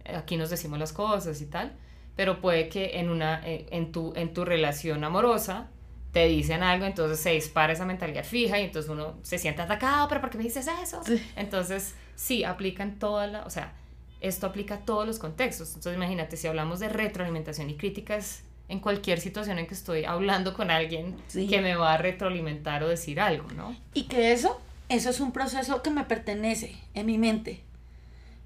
eh, 0.05 0.17
aquí 0.17 0.37
nos 0.37 0.51
decimos 0.51 0.79
las 0.79 0.93
cosas 0.93 1.41
y 1.41 1.47
tal, 1.47 1.73
pero 2.17 2.41
puede 2.41 2.69
que 2.69 2.99
en, 3.01 3.11
una, 3.11 3.47
eh, 3.47 3.67
en, 3.71 3.93
tu, 3.93 4.13
en 4.17 4.33
tu 4.35 4.45
relación 4.45 5.05
amorosa 5.05 5.69
te 6.13 6.27
dicen 6.27 6.63
algo, 6.63 6.87
entonces 6.87 7.19
se 7.21 7.31
dispara 7.31 7.73
esa 7.73 7.85
mentalidad 7.87 8.25
fija 8.25 8.59
y 8.61 8.65
entonces 8.65 8.91
uno 8.91 9.15
se 9.23 9.39
siente 9.39 9.63
atacado, 9.63 10.09
pero 10.09 10.21
¿por 10.21 10.31
qué 10.31 10.39
me 10.39 10.45
dices 10.45 10.69
eso? 10.83 11.03
Sí. 11.05 11.21
Entonces, 11.37 11.95
sí, 12.15 12.45
aplica 12.45 12.83
en 12.85 12.99
toda 12.99 13.27
la, 13.27 13.45
o 13.45 13.51
sea, 13.51 13.73
esto 14.21 14.47
aplica 14.47 14.77
a 14.77 14.79
todos 14.85 15.07
los 15.07 15.19
contextos. 15.19 15.69
Entonces, 15.69 15.97
imagínate, 15.97 16.37
si 16.37 16.47
hablamos 16.47 16.81
de 16.81 16.89
retroalimentación 16.89 17.69
y 17.71 17.77
críticas 17.77 18.45
en 18.75 18.81
cualquier 18.81 19.21
situación 19.21 19.59
en 19.59 19.67
que 19.67 19.75
estoy 19.75 20.05
hablando 20.05 20.53
con 20.53 20.71
alguien 20.71 21.17
Sí. 21.29 21.47
que 21.47 21.61
me 21.63 21.77
va 21.77 21.95
a 21.95 21.97
retroalimentar 21.97 22.83
o 22.83 22.89
decir 22.89 23.21
algo, 23.21 23.49
¿no? 23.53 23.75
Y 23.95 24.05
que 24.05 24.33
eso, 24.33 24.61
eso 24.89 25.09
es 25.11 25.21
un 25.21 25.33
proceso 25.33 25.81
que 25.83 25.91
me 25.91 26.05
pertenece 26.05 26.77
en 26.95 27.07
mi 27.07 27.17
mente. 27.19 27.63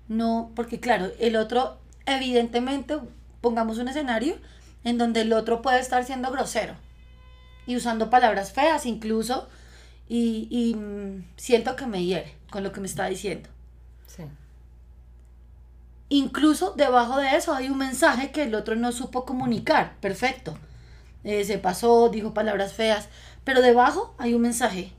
No, 0.08 0.52
porque 0.54 0.80
claro, 0.80 1.10
el 1.18 1.36
otro, 1.36 1.78
evidentemente, 2.06 2.98
pongamos 3.40 3.78
un 3.78 3.88
escenario 3.88 4.36
en 4.84 4.98
donde 4.98 5.22
el 5.22 5.32
otro 5.32 5.60
puede 5.62 5.80
estar 5.80 6.04
siendo 6.04 6.30
grosero 6.30 6.74
y 7.66 7.76
usando 7.76 8.08
palabras 8.10 8.52
feas 8.52 8.86
incluso, 8.86 9.48
y, 10.08 10.48
y, 10.50 10.74
mm, 10.74 11.24
siento 11.36 11.76
que 11.76 11.86
me 11.86 12.02
hiere 12.04 12.34
con 12.50 12.62
lo 12.62 12.72
que 12.72 12.80
me 12.80 12.86
está 12.86 13.06
diciendo. 13.06 13.48
Sí. 14.06 14.22
Incluso 16.08 16.72
debajo 16.76 17.18
de 17.18 17.36
eso 17.36 17.54
hay 17.54 17.68
un 17.68 17.78
mensaje 17.78 18.30
que 18.30 18.44
el 18.44 18.54
otro 18.54 18.76
no 18.76 18.92
supo 18.92 19.24
comunicar. 19.24 19.96
Perfecto. 20.00 20.56
Eh, 21.24 21.44
se 21.44 21.58
pasó, 21.58 22.08
dijo 22.08 22.34
palabras 22.34 22.72
feas. 22.72 23.08
Pero 23.44 23.60
debajo 23.62 24.14
hay 24.18 24.34
un 24.34 24.42
mensaje 24.42 24.92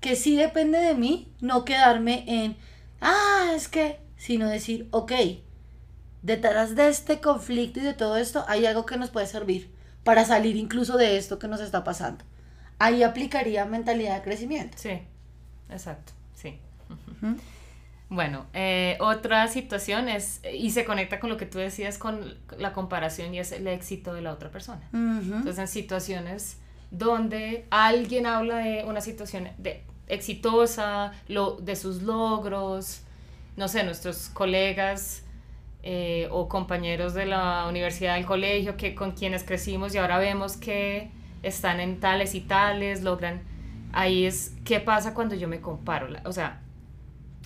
que 0.00 0.16
sí 0.16 0.36
depende 0.36 0.78
de 0.78 0.94
mí 0.94 1.32
no 1.40 1.64
quedarme 1.64 2.24
en, 2.26 2.56
ah, 3.00 3.52
es 3.54 3.68
que, 3.68 4.00
sino 4.16 4.48
decir, 4.48 4.88
ok, 4.90 5.12
detrás 6.22 6.74
de 6.74 6.88
este 6.88 7.20
conflicto 7.20 7.80
y 7.80 7.82
de 7.82 7.94
todo 7.94 8.16
esto 8.16 8.44
hay 8.48 8.66
algo 8.66 8.86
que 8.86 8.96
nos 8.96 9.10
puede 9.10 9.26
servir 9.26 9.72
para 10.04 10.24
salir 10.24 10.56
incluso 10.56 10.96
de 10.96 11.16
esto 11.16 11.38
que 11.38 11.48
nos 11.48 11.60
está 11.60 11.84
pasando. 11.84 12.24
Ahí 12.78 13.02
aplicaría 13.02 13.64
mentalidad 13.64 14.16
de 14.16 14.22
crecimiento. 14.22 14.78
Sí, 14.78 15.00
exacto, 15.68 16.12
sí. 16.34 16.58
Bueno, 18.10 18.46
eh, 18.54 18.96
otra 19.00 19.48
situación 19.48 20.08
es, 20.08 20.40
y 20.50 20.70
se 20.70 20.84
conecta 20.84 21.20
con 21.20 21.28
lo 21.28 21.36
que 21.36 21.44
tú 21.44 21.58
decías 21.58 21.98
con 21.98 22.36
la 22.56 22.72
comparación 22.72 23.34
y 23.34 23.38
es 23.38 23.52
el 23.52 23.66
éxito 23.66 24.14
de 24.14 24.22
la 24.22 24.32
otra 24.32 24.50
persona. 24.50 24.80
Entonces, 24.92 25.58
en 25.58 25.68
situaciones 25.68 26.58
donde 26.90 27.66
alguien 27.70 28.26
habla 28.26 28.58
de 28.58 28.84
una 28.84 29.02
situación 29.02 29.48
de, 29.58 29.84
exitosa, 30.06 31.12
lo, 31.28 31.56
de 31.56 31.76
sus 31.76 32.02
logros, 32.02 33.02
no 33.56 33.68
sé, 33.68 33.84
nuestros 33.84 34.30
colegas 34.30 35.22
eh, 35.82 36.28
o 36.30 36.48
compañeros 36.48 37.12
de 37.12 37.26
la 37.26 37.66
universidad, 37.68 38.14
del 38.14 38.24
colegio, 38.24 38.78
que 38.78 38.94
con 38.94 39.12
quienes 39.12 39.44
crecimos 39.44 39.94
y 39.94 39.98
ahora 39.98 40.18
vemos 40.18 40.56
que 40.56 41.10
están 41.42 41.78
en 41.80 42.00
tales 42.00 42.34
y 42.34 42.40
tales, 42.40 43.02
logran, 43.02 43.42
ahí 43.92 44.24
es, 44.24 44.54
¿qué 44.64 44.80
pasa 44.80 45.12
cuando 45.12 45.34
yo 45.34 45.46
me 45.46 45.60
comparo? 45.60 46.08
O 46.24 46.32
sea, 46.32 46.62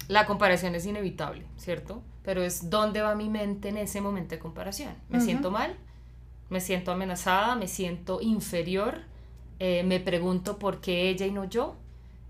la 0.09 0.27
comparación 0.27 0.75
es 0.75 0.87
inevitable, 0.87 1.45
¿cierto? 1.57 2.03
Pero 2.25 2.43
es 2.43 2.71
dónde 2.71 3.01
va 3.03 3.15
mi 3.15 3.29
mente 3.29 3.69
en 3.71 3.77
ese 3.79 4.01
momento 4.01 4.35
de 4.35 4.39
comparación. 4.39 4.95
¿Me 5.09 5.19
siento 5.21 5.51
mal? 5.51 5.77
¿Me 6.51 6.61
siento 6.61 6.93
amenazada? 6.93 7.57
¿Me 7.57 7.69
siento 7.69 8.21
inferior? 8.21 9.01
Eh, 9.59 9.83
¿Me 9.85 10.01
pregunto 10.01 10.59
por 10.59 10.81
qué 10.81 11.09
ella 11.11 11.27
y 11.27 11.33
no 11.33 11.45
yo? 11.45 11.77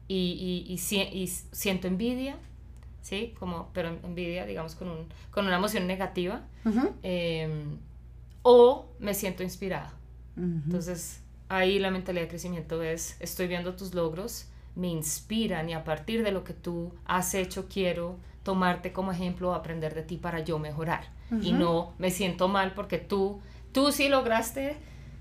Y, 0.09 0.65
y, 0.69 0.73
y 0.73 0.79
si- 0.79 1.01
y 1.01 1.27
siento 1.29 1.89
envidia, 1.89 2.37
¿sí? 3.03 3.35
Como, 3.39 3.71
pero 3.73 3.89
envidia, 4.05 4.47
digamos, 4.47 4.75
con, 4.75 4.89
un, 4.91 5.07
con 5.31 5.47
una 5.47 5.57
emoción 5.57 5.87
negativa. 5.87 6.43
Eh, 7.03 7.65
o 8.43 8.87
me 8.99 9.15
siento 9.15 9.43
inspirada. 9.43 9.93
Entonces, 10.67 11.21
ahí 11.49 11.79
la 11.79 11.91
mentalidad 11.91 12.25
de 12.25 12.29
crecimiento 12.29 12.83
es, 12.83 13.17
estoy 13.21 13.47
viendo 13.49 13.75
tus 13.75 13.95
logros, 13.95 14.47
me 14.75 14.89
inspiran 14.89 15.69
y 15.69 15.75
a 15.75 15.85
partir 15.85 16.23
de 16.23 16.33
lo 16.33 16.45
que 16.45 16.55
tú 16.55 16.93
has 17.05 17.35
hecho 17.35 17.69
quiero 17.69 18.17
tomarte 18.43 18.93
como 18.93 19.13
ejemplo 19.13 19.51
o 19.51 19.55
aprender 19.55 19.95
de 19.95 20.03
ti 20.03 20.17
para 20.17 20.41
yo 20.41 20.59
mejorar. 20.59 21.05
Y 21.43 21.53
no 21.53 21.95
me 21.99 22.11
siento 22.11 22.49
mal 22.49 22.73
porque 22.75 22.99
tú, 22.99 23.41
tú 23.73 23.91
sí 23.93 24.09
lograste, 24.09 24.77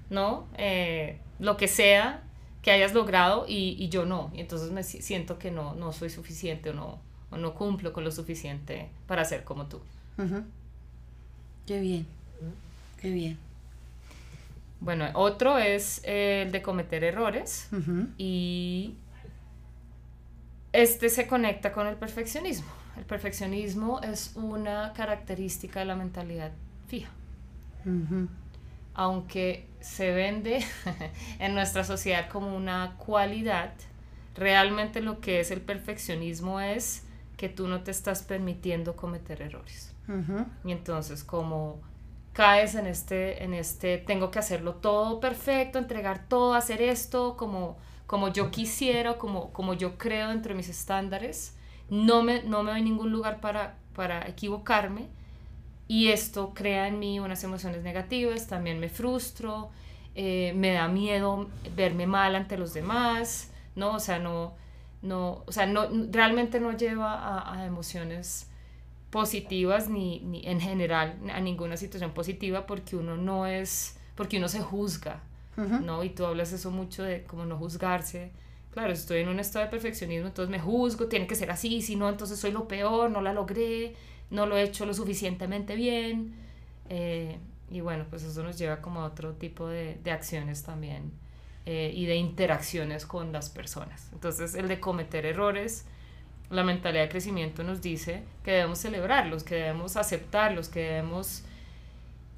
¿no? 0.10 0.48
Eh, 0.58 1.20
lo 1.40 1.56
que 1.58 1.68
sea 1.68 2.24
que 2.62 2.72
hayas 2.72 2.94
logrado 2.94 3.46
y, 3.48 3.76
y 3.80 3.90
yo 3.90 4.06
no. 4.06 4.30
Y 4.34 4.42
entonces 4.42 4.72
me 4.72 4.84
si- 4.84 5.02
siento 5.02 5.40
que 5.40 5.52
no, 5.52 5.74
no 5.76 5.94
soy 5.94 6.10
suficiente 6.10 6.70
o 6.72 6.74
no, 6.74 7.00
o 7.32 7.38
no 7.38 7.54
cumplo 7.56 7.94
con 7.94 8.04
lo 8.04 8.12
suficiente 8.12 8.90
para 9.08 9.24
ser 9.26 9.44
como 9.44 9.66
tú. 9.68 9.80
Qué 11.66 11.80
bien. 11.80 12.06
Qué 13.02 13.10
bien. 13.12 13.38
Bueno, 14.80 15.06
otro 15.14 15.58
es 15.60 16.02
el 16.04 16.52
de 16.52 16.62
cometer 16.62 17.04
errores. 17.04 17.70
Y 18.18 18.96
este 20.74 21.10
se 21.10 21.28
conecta 21.28 21.72
con 21.72 21.88
el 21.88 21.96
perfeccionismo. 21.96 22.70
El 22.98 23.06
perfeccionismo 23.06 24.02
es 24.02 24.34
una 24.36 24.94
característica 24.94 25.80
de 25.80 25.86
la 25.86 25.96
mentalidad 25.96 26.52
fija, 26.88 27.10
aunque 28.94 29.66
se 29.80 30.12
vende 30.12 30.64
en 31.40 31.54
nuestra 31.54 31.84
sociedad 31.84 32.30
como 32.30 32.56
una 32.56 32.96
cualidad, 32.98 33.74
realmente 34.36 35.02
lo 35.02 35.22
que 35.22 35.40
es 35.40 35.52
el 35.52 35.62
perfeccionismo 35.62 36.60
es 36.60 37.04
que 37.38 37.50
tú 37.50 37.68
no 37.68 37.82
te 37.82 37.92
estás 37.92 38.24
permitiendo 38.24 38.96
cometer 38.96 39.42
errores. 39.42 39.94
Y 40.66 40.72
entonces 40.74 41.24
como 41.24 41.80
caes 42.34 42.76
en 42.76 42.88
este, 42.88 43.44
en 43.44 43.54
este, 43.54 43.98
tengo 43.98 44.32
que 44.32 44.40
hacerlo 44.40 44.76
todo 44.76 45.20
perfecto, 45.20 45.80
entregar 45.80 46.28
todo, 46.28 46.54
hacer 46.54 46.82
esto 46.82 47.38
como, 47.38 47.78
como 48.12 48.28
yo 48.28 48.52
quisiera, 48.52 49.18
como, 49.18 49.54
como 49.54 49.74
yo 49.74 49.98
creo 49.98 50.28
dentro 50.28 50.50
de 50.50 50.58
mis 50.58 50.68
estándares, 50.68 51.56
no 51.90 52.24
me, 52.24 52.44
no 52.44 52.62
me 52.62 52.72
doy 52.72 52.82
ningún 52.82 53.10
lugar 53.10 53.40
para, 53.40 53.78
para 53.96 54.28
equivocarme 54.28 55.08
y 55.88 56.10
esto 56.10 56.54
crea 56.54 56.90
en 56.90 57.00
mí 57.00 57.22
unas 57.22 57.42
emociones 57.46 57.84
negativas, 57.84 58.48
también 58.48 58.82
me 58.82 58.90
frustro, 58.90 59.70
eh, 60.14 60.52
me 60.58 60.74
da 60.74 60.90
miedo 60.90 61.50
verme 61.74 62.06
mal 62.06 62.36
ante 62.36 62.58
los 62.58 62.74
demás, 62.74 63.54
¿no? 63.78 63.96
O 63.96 64.00
sea, 64.02 64.20
no, 64.20 64.56
no, 65.02 65.46
o 65.48 65.52
sea, 65.54 65.66
no, 65.66 65.88
realmente 66.12 66.60
no 66.60 66.76
lleva 66.76 67.14
a, 67.14 67.60
a 67.60 67.66
emociones 67.66 68.52
positivas 69.10 69.88
ni, 69.88 70.20
ni 70.20 70.46
en 70.46 70.60
general 70.60 71.18
a 71.34 71.40
ninguna 71.40 71.78
situación 71.78 72.12
positiva 72.12 72.66
porque 72.66 72.98
uno 72.98 73.16
no 73.16 73.48
es, 73.48 73.98
porque 74.16 74.38
uno 74.38 74.50
se 74.50 74.60
juzga, 74.60 75.24
¿no? 75.58 76.04
Y 76.04 76.10
tú 76.10 76.26
hablas 76.26 76.54
eso 76.54 76.72
mucho 76.72 77.04
de 77.04 77.24
como 77.24 77.46
no 77.46 77.58
juzgarse, 77.58 78.32
claro, 78.72 78.94
estoy 78.94 79.20
en 79.20 79.28
un 79.28 79.40
estado 79.40 79.66
de 79.66 79.72
perfeccionismo, 79.72 80.28
entonces 80.28 80.50
me 80.50 80.60
juzgo, 80.60 81.08
tiene 81.08 81.28
que 81.28 81.36
ser 81.36 81.52
así, 81.52 81.82
si 81.82 81.96
no, 81.96 82.10
entonces 82.10 82.40
soy 82.40 82.52
lo 82.52 82.68
peor, 82.68 83.12
no 83.12 83.22
la 83.22 83.34
logré, 83.34 83.96
no 84.30 84.46
lo 84.46 84.58
he 84.58 84.64
hecho 84.64 84.86
lo 84.86 84.94
suficientemente 84.94 85.76
bien. 85.76 86.34
Eh, 86.90 87.38
y 87.70 87.82
bueno, 87.82 88.06
pues 88.10 88.24
eso 88.24 88.44
nos 88.44 88.58
lleva 88.58 88.82
como 88.82 89.02
a 89.02 89.06
otro 89.06 89.34
tipo 89.34 89.68
de, 89.68 89.98
de 90.04 90.12
acciones 90.12 90.64
también 90.64 91.12
eh, 91.66 91.92
y 91.96 92.06
de 92.06 92.16
interacciones 92.16 93.06
con 93.06 93.32
las 93.32 93.50
personas. 93.50 94.10
Entonces, 94.14 94.56
el 94.56 94.68
de 94.68 94.80
cometer 94.80 95.26
errores, 95.26 95.86
la 96.50 96.64
mentalidad 96.64 97.04
de 97.04 97.10
crecimiento 97.10 97.64
nos 97.64 97.82
dice 97.82 98.24
que 98.44 98.52
debemos 98.52 98.80
celebrarlos, 98.80 99.44
que 99.44 99.56
debemos 99.56 99.96
aceptarlos, 99.96 100.68
que 100.70 100.82
debemos 100.82 101.44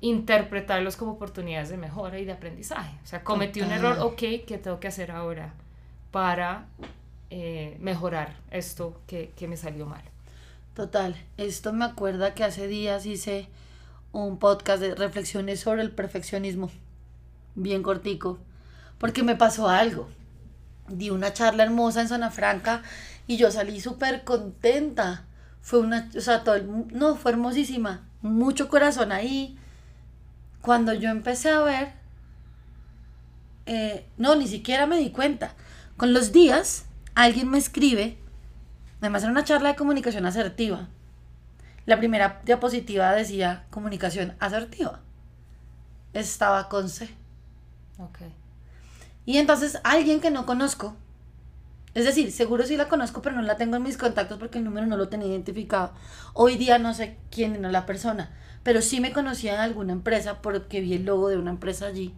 interpretarlos 0.03 0.97
como 0.97 1.13
oportunidades 1.13 1.69
de 1.69 1.77
mejora 1.77 2.19
y 2.19 2.25
de 2.25 2.33
aprendizaje. 2.33 2.93
O 3.05 3.07
sea, 3.07 3.23
cometí 3.23 3.61
un 3.61 3.71
error, 3.71 3.99
ok, 4.01 4.17
¿qué 4.45 4.59
tengo 4.61 4.81
que 4.81 4.89
hacer 4.89 5.11
ahora 5.11 5.53
para 6.11 6.65
eh, 7.29 7.77
mejorar 7.79 8.35
esto 8.51 8.99
que, 9.07 9.31
que 9.37 9.47
me 9.47 9.55
salió 9.55 9.85
mal? 9.85 10.03
Total, 10.75 11.15
esto 11.37 11.71
me 11.71 11.85
acuerda 11.85 12.33
que 12.33 12.43
hace 12.43 12.67
días 12.67 13.05
hice 13.05 13.47
un 14.11 14.39
podcast 14.39 14.81
de 14.81 14.93
reflexiones 14.93 15.61
sobre 15.61 15.83
el 15.83 15.91
perfeccionismo, 15.91 16.69
bien 17.55 17.81
cortico, 17.81 18.39
porque 18.97 19.23
me 19.23 19.37
pasó 19.37 19.69
algo. 19.69 20.09
Di 20.89 21.11
una 21.11 21.31
charla 21.31 21.63
hermosa 21.63 22.01
en 22.01 22.09
Zona 22.09 22.29
Franca 22.29 22.83
y 23.25 23.37
yo 23.37 23.51
salí 23.51 23.79
súper 23.79 24.25
contenta. 24.25 25.23
Fue 25.61 25.79
una, 25.79 26.09
o 26.13 26.19
sea, 26.19 26.43
todo 26.43 26.55
el, 26.55 26.67
no, 26.91 27.15
fue 27.15 27.31
hermosísima, 27.31 28.05
mucho 28.21 28.67
corazón 28.67 29.13
ahí, 29.13 29.57
cuando 30.63 30.93
yo 30.93 31.09
empecé 31.09 31.49
a 31.49 31.59
ver, 31.59 31.91
eh, 33.65 34.07
no, 34.15 34.37
ni 34.37 34.47
siquiera 34.47 34.87
me 34.87 34.95
di 34.95 35.11
cuenta. 35.11 35.55
Con 35.97 36.13
los 36.13 36.31
días, 36.31 36.85
alguien 37.15 37.49
me 37.49 37.57
escribe, 37.57 38.17
además 39.01 39.23
era 39.23 39.33
una 39.33 39.43
charla 39.43 39.69
de 39.69 39.75
comunicación 39.75 40.25
asertiva. 40.25 40.87
La 41.85 41.97
primera 41.97 42.39
diapositiva 42.45 43.11
decía 43.11 43.65
comunicación 43.71 44.37
asertiva. 44.39 45.01
Estaba 46.13 46.69
con 46.69 46.87
C. 46.87 47.09
Ok. 47.97 48.19
Y 49.25 49.39
entonces 49.39 49.81
alguien 49.83 50.21
que 50.21 50.31
no 50.31 50.45
conozco, 50.45 50.95
es 51.93 52.05
decir, 52.05 52.31
seguro 52.31 52.65
sí 52.65 52.75
la 52.75 52.89
conozco, 52.89 53.21
pero 53.21 53.35
no 53.35 53.43
la 53.43 53.57
tengo 53.57 53.75
en 53.75 53.83
mis 53.83 53.97
contactos 53.97 54.39
porque 54.39 54.57
el 54.57 54.63
número 54.63 54.87
no 54.87 54.97
lo 54.97 55.09
tenía 55.09 55.27
identificado. 55.27 55.93
Hoy 56.33 56.57
día 56.57 56.79
no 56.79 56.93
sé 56.93 57.17
quién 57.29 57.55
era 57.55 57.71
la 57.71 57.85
persona, 57.85 58.31
pero 58.63 58.81
sí 58.81 58.99
me 58.99 59.13
conocía 59.13 59.53
en 59.53 59.59
alguna 59.59 59.93
empresa 59.93 60.41
porque 60.41 60.81
vi 60.81 60.93
el 60.95 61.05
logo 61.05 61.29
de 61.29 61.37
una 61.37 61.51
empresa 61.51 61.85
allí. 61.85 62.13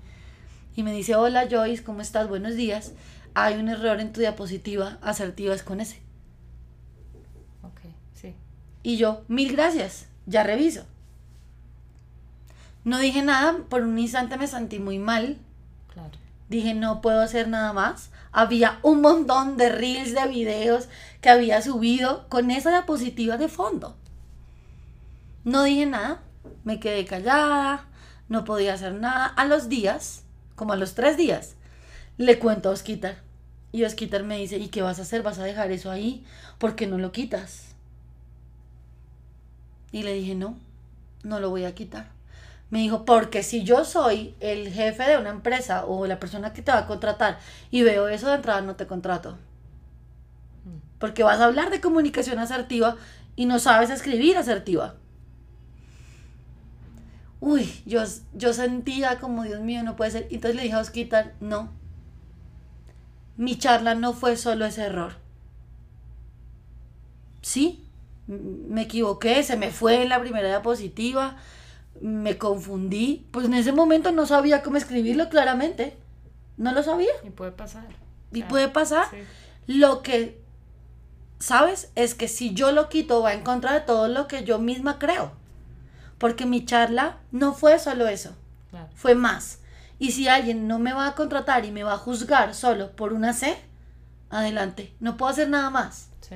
Y 0.76 0.84
me 0.84 0.94
dice, 0.94 1.16
hola 1.16 1.48
Joyce, 1.50 1.84
¿cómo 1.84 2.02
estás? 2.02 2.30
Buenos 2.30 2.56
días. 2.56 2.94
Hay 3.34 3.56
un 3.56 3.68
error 3.68 4.00
en 4.00 4.14
tu 4.14 4.22
diapositiva, 4.22 4.98
asertiva 5.02 5.54
es 5.54 5.64
con 5.64 5.82
ese. 5.82 6.02
Ok, 7.64 7.82
sí. 8.14 8.34
Y 8.82 8.96
yo, 8.96 9.24
mil 9.28 9.52
gracias, 9.52 10.08
ya 10.26 10.44
reviso. 10.44 10.86
No 12.86 13.00
dije 13.00 13.24
nada, 13.24 13.58
por 13.68 13.82
un 13.82 14.00
instante 14.00 14.38
me 14.38 14.48
sentí 14.48 14.80
muy 14.80 15.00
mal. 15.00 15.38
Claro. 15.92 16.12
Dije, 16.50 16.76
no 16.76 17.02
puedo 17.02 17.22
hacer 17.22 17.48
nada 17.48 17.74
más. 17.74 18.12
Había 18.38 18.80
un 18.82 19.00
montón 19.00 19.56
de 19.56 19.70
reels, 19.70 20.14
de 20.14 20.28
videos 20.28 20.90
que 21.22 21.30
había 21.30 21.62
subido 21.62 22.28
con 22.28 22.52
esa 22.52 22.70
diapositiva 22.70 23.38
de 23.38 23.48
fondo. 23.48 23.96
No 25.46 25.64
dije 25.64 25.86
nada, 25.86 26.22
me 26.66 26.82
quedé 26.82 27.06
callada, 27.06 27.88
no 28.28 28.44
podía 28.44 28.74
hacer 28.74 28.92
nada. 28.96 29.28
A 29.28 29.46
los 29.46 29.70
días, 29.70 30.24
como 30.58 30.74
a 30.74 30.76
los 30.76 30.96
tres 30.96 31.16
días, 31.16 31.56
le 32.18 32.38
cuento 32.38 32.68
a 32.68 32.74
Osquitar. 32.74 33.22
Y 33.72 33.86
Osquitar 33.86 34.24
me 34.24 34.38
dice, 34.38 34.58
¿y 34.58 34.68
qué 34.68 34.82
vas 34.82 35.00
a 35.00 35.04
hacer? 35.04 35.24
¿Vas 35.24 35.40
a 35.40 35.46
dejar 35.46 35.72
eso 35.72 35.90
ahí? 35.90 36.26
¿Por 36.58 36.76
qué 36.76 36.88
no 36.88 36.98
lo 36.98 37.14
quitas? 37.14 37.68
Y 39.94 40.04
le 40.04 40.14
dije, 40.14 40.36
no, 40.36 40.58
no 41.24 41.40
lo 41.40 41.52
voy 41.52 41.64
a 41.64 41.74
quitar. 41.74 42.15
Me 42.70 42.80
dijo, 42.80 43.06
porque 43.06 43.44
si 43.44 43.64
yo 43.64 43.86
soy 43.86 44.36
el 44.40 44.74
jefe 44.74 45.04
de 45.04 45.18
una 45.18 45.30
empresa 45.30 45.86
o 45.86 46.08
la 46.08 46.20
persona 46.20 46.52
que 46.54 46.62
te 46.62 46.72
va 46.72 46.80
a 46.80 46.88
contratar 46.88 47.40
y 47.72 47.84
veo 47.84 48.08
eso 48.08 48.28
de 48.28 48.36
entrada, 48.36 48.62
no 48.62 48.76
te 48.76 48.88
contrato. 48.88 49.38
Porque 51.00 51.24
vas 51.24 51.40
a 51.40 51.46
hablar 51.46 51.70
de 51.70 51.82
comunicación 51.82 52.40
asertiva 52.40 52.96
y 53.36 53.46
no 53.46 53.60
sabes 53.60 53.90
escribir 53.90 54.38
asertiva. 54.38 54.96
Uy, 57.40 57.70
yo, 57.86 58.04
yo 58.34 58.54
sentía 58.54 59.20
como, 59.20 59.44
Dios 59.44 59.62
mío, 59.62 59.84
no 59.84 59.96
puede 59.96 60.12
ser. 60.12 60.28
Entonces 60.32 60.56
le 60.56 60.64
dije 60.64 60.76
a 60.76 60.80
Osquitar, 60.80 61.34
no. 61.40 61.70
Mi 63.38 63.58
charla 63.58 63.94
no 63.94 64.14
fue 64.14 64.38
solo 64.38 64.66
ese 64.66 64.84
error. 64.84 65.14
Sí, 67.42 67.86
me 68.28 68.84
equivoqué, 68.84 69.44
se 69.44 69.58
me 69.58 69.70
fue 69.70 70.02
en 70.02 70.10
la 70.10 70.20
primera 70.20 70.48
diapositiva, 70.48 71.38
me 72.02 72.38
confundí. 72.38 73.28
Pues 73.32 73.46
en 73.46 73.54
ese 73.54 73.72
momento 73.72 74.12
no 74.12 74.26
sabía 74.26 74.64
cómo 74.64 74.78
escribirlo 74.78 75.30
claramente. 75.30 75.98
No 76.58 76.72
lo 76.72 76.84
sabía. 76.84 77.12
Y 77.24 77.30
puede 77.30 77.52
pasar. 77.52 77.86
Y 78.32 78.44
puede 78.44 78.68
pasar. 78.68 79.08
Sí. 79.10 79.18
Lo 79.68 80.02
que, 80.02 80.42
¿sabes? 81.40 81.92
Es 81.96 82.16
que 82.16 82.28
si 82.28 82.54
yo 82.54 82.72
lo 82.72 82.90
quito 82.90 83.22
va 83.22 83.34
en 83.34 83.44
contra 83.44 83.74
de 83.74 83.82
todo 83.82 84.08
lo 84.08 84.28
que 84.28 84.44
yo 84.44 84.60
misma 84.60 85.00
creo. 85.00 85.32
Porque 86.18 86.46
mi 86.46 86.66
charla 86.66 87.18
no 87.32 87.54
fue 87.54 87.80
solo 87.80 88.08
eso. 88.08 88.36
Claro. 88.70 88.90
Fue 88.96 89.16
más. 89.16 89.60
Y 90.00 90.12
si 90.12 90.28
alguien 90.28 90.68
no 90.68 90.80
me 90.80 90.94
va 90.94 91.08
a 91.08 91.16
contratar 91.16 91.66
y 91.66 91.72
me 91.72 91.84
va 91.84 91.94
a 91.94 91.98
juzgar 91.98 92.54
solo 92.54 92.92
por 92.92 93.14
una 93.14 93.34
C, 93.34 93.58
adelante. 94.30 94.94
No 95.00 95.18
puedo 95.18 95.32
hacer 95.32 95.50
nada 95.50 95.70
más. 95.70 96.10
Sí. 96.22 96.36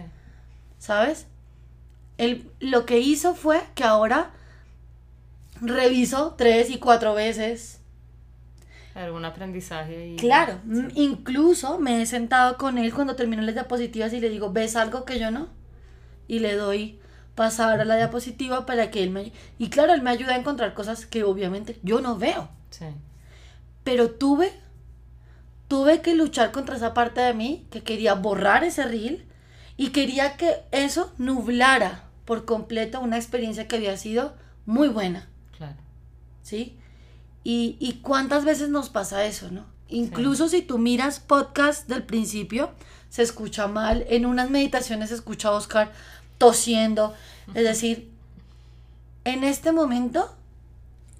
¿Sabes? 0.78 1.28
Él, 2.17 2.52
lo 2.60 2.86
que 2.86 3.00
hizo 3.00 3.36
fue 3.36 3.62
que 3.76 3.84
ahora 3.84 4.32
reviso 5.62 6.36
tres 6.38 6.69
y 6.69 6.78
cuatro 6.78 7.13
veces. 7.13 7.80
Algún 8.95 9.24
aprendizaje. 9.26 10.10
Y... 10.10 10.15
Claro, 10.17 10.60
Sí. 10.72 10.88
incluso 10.95 11.80
me 11.80 12.02
he 12.02 12.06
sentado 12.06 12.58
con 12.58 12.78
él 12.78 12.93
cuando 12.93 13.15
termino 13.15 13.41
las 13.43 13.54
diapositivas 13.56 14.12
y 14.13 14.19
le 14.19 14.30
digo, 14.30 14.52
¿ves 14.52 14.76
algo 14.76 15.06
que 15.06 15.19
yo 15.19 15.32
no? 15.32 15.48
Y 16.28 16.39
le 16.39 16.56
doy 16.56 17.00
pasar 17.36 17.80
a 17.80 17.86
la 17.86 17.95
diapositiva 17.95 18.65
para 18.65 18.91
que 18.91 19.02
él 19.04 19.12
me... 19.12 19.32
Y 19.58 19.69
claro, 19.69 19.93
él 19.93 20.02
me 20.02 20.10
ayuda 20.10 20.34
a 20.34 20.38
encontrar 20.38 20.74
cosas 20.74 21.06
que 21.06 21.24
obviamente 21.24 21.80
yo 21.84 22.02
no 22.02 22.17
veo. 22.17 22.50
Sí. 22.72 22.86
Pero 23.86 24.12
tuve, 24.12 24.52
tuve 25.69 26.02
que 26.02 26.15
luchar 26.15 26.52
contra 26.52 26.76
esa 26.76 26.93
parte 26.93 27.22
de 27.22 27.34
mí 27.34 27.65
que 27.72 27.82
quería 27.84 28.15
borrar 28.15 28.63
ese 28.65 28.84
reel 28.84 29.26
y 29.78 29.91
quería 29.91 30.36
que 30.36 30.58
eso 30.72 31.13
nublara 31.17 32.04
por 32.26 32.43
completo 32.43 33.00
una 33.00 33.15
experiencia 33.15 33.67
que 33.67 33.78
había 33.78 33.95
sido 33.95 34.36
muy 34.65 34.89
buena. 34.89 35.30
¿Sí? 36.41 36.78
Y, 37.43 37.78
y 37.80 37.99
cuántas 38.02 38.45
veces 38.45 38.69
nos 38.69 38.89
pasa 38.89 39.25
eso, 39.25 39.49
¿no? 39.52 39.65
Incluso 39.88 40.49
si 40.49 40.62
tú 40.62 40.78
miras 40.78 41.19
podcast 41.19 41.88
del 41.88 42.04
principio, 42.04 42.71
se 43.10 43.23
escucha 43.23 43.67
mal. 43.67 44.06
En 44.10 44.25
unas 44.25 44.49
meditaciones 44.49 45.10
se 45.10 45.15
escucha 45.15 45.49
a 45.49 45.54
Oscar 45.54 45.91
tosiendo. 46.38 47.13
Es 47.56 47.63
decir, 47.63 48.12
en 49.23 49.43
este 49.43 49.71
momento, 49.71 50.36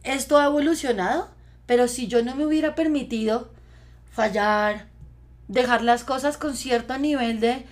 esto 0.04 0.38
ha 0.38 0.46
evolucionado, 0.46 1.30
pero 1.66 1.88
si 1.88 2.08
yo 2.08 2.24
no 2.24 2.36
me 2.36 2.46
hubiera 2.46 2.76
permitido 2.76 3.50
fallar, 4.12 4.88
dejar 5.48 5.84
las 5.84 6.04
cosas 6.04 6.38
con 6.38 6.56
cierto 6.56 6.98
nivel 6.98 7.40
de, 7.40 7.66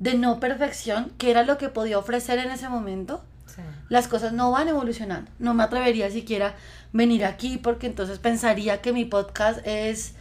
de 0.00 0.14
no 0.14 0.40
perfección, 0.40 1.12
que 1.18 1.30
era 1.30 1.44
lo 1.44 1.56
que 1.56 1.68
podía 1.68 1.98
ofrecer 1.98 2.38
en 2.40 2.50
ese 2.50 2.68
momento. 2.68 3.22
Las 3.92 4.08
cosas 4.08 4.32
no 4.32 4.50
van 4.50 4.68
evolucionando. 4.68 5.30
No 5.38 5.52
me 5.52 5.62
atrevería 5.64 6.10
siquiera 6.10 6.54
venir 6.94 7.26
aquí 7.26 7.58
porque 7.58 7.86
entonces 7.86 8.18
pensaría 8.18 8.80
que 8.80 8.92
mi 8.94 9.04
podcast 9.04 9.60
es 9.66 10.14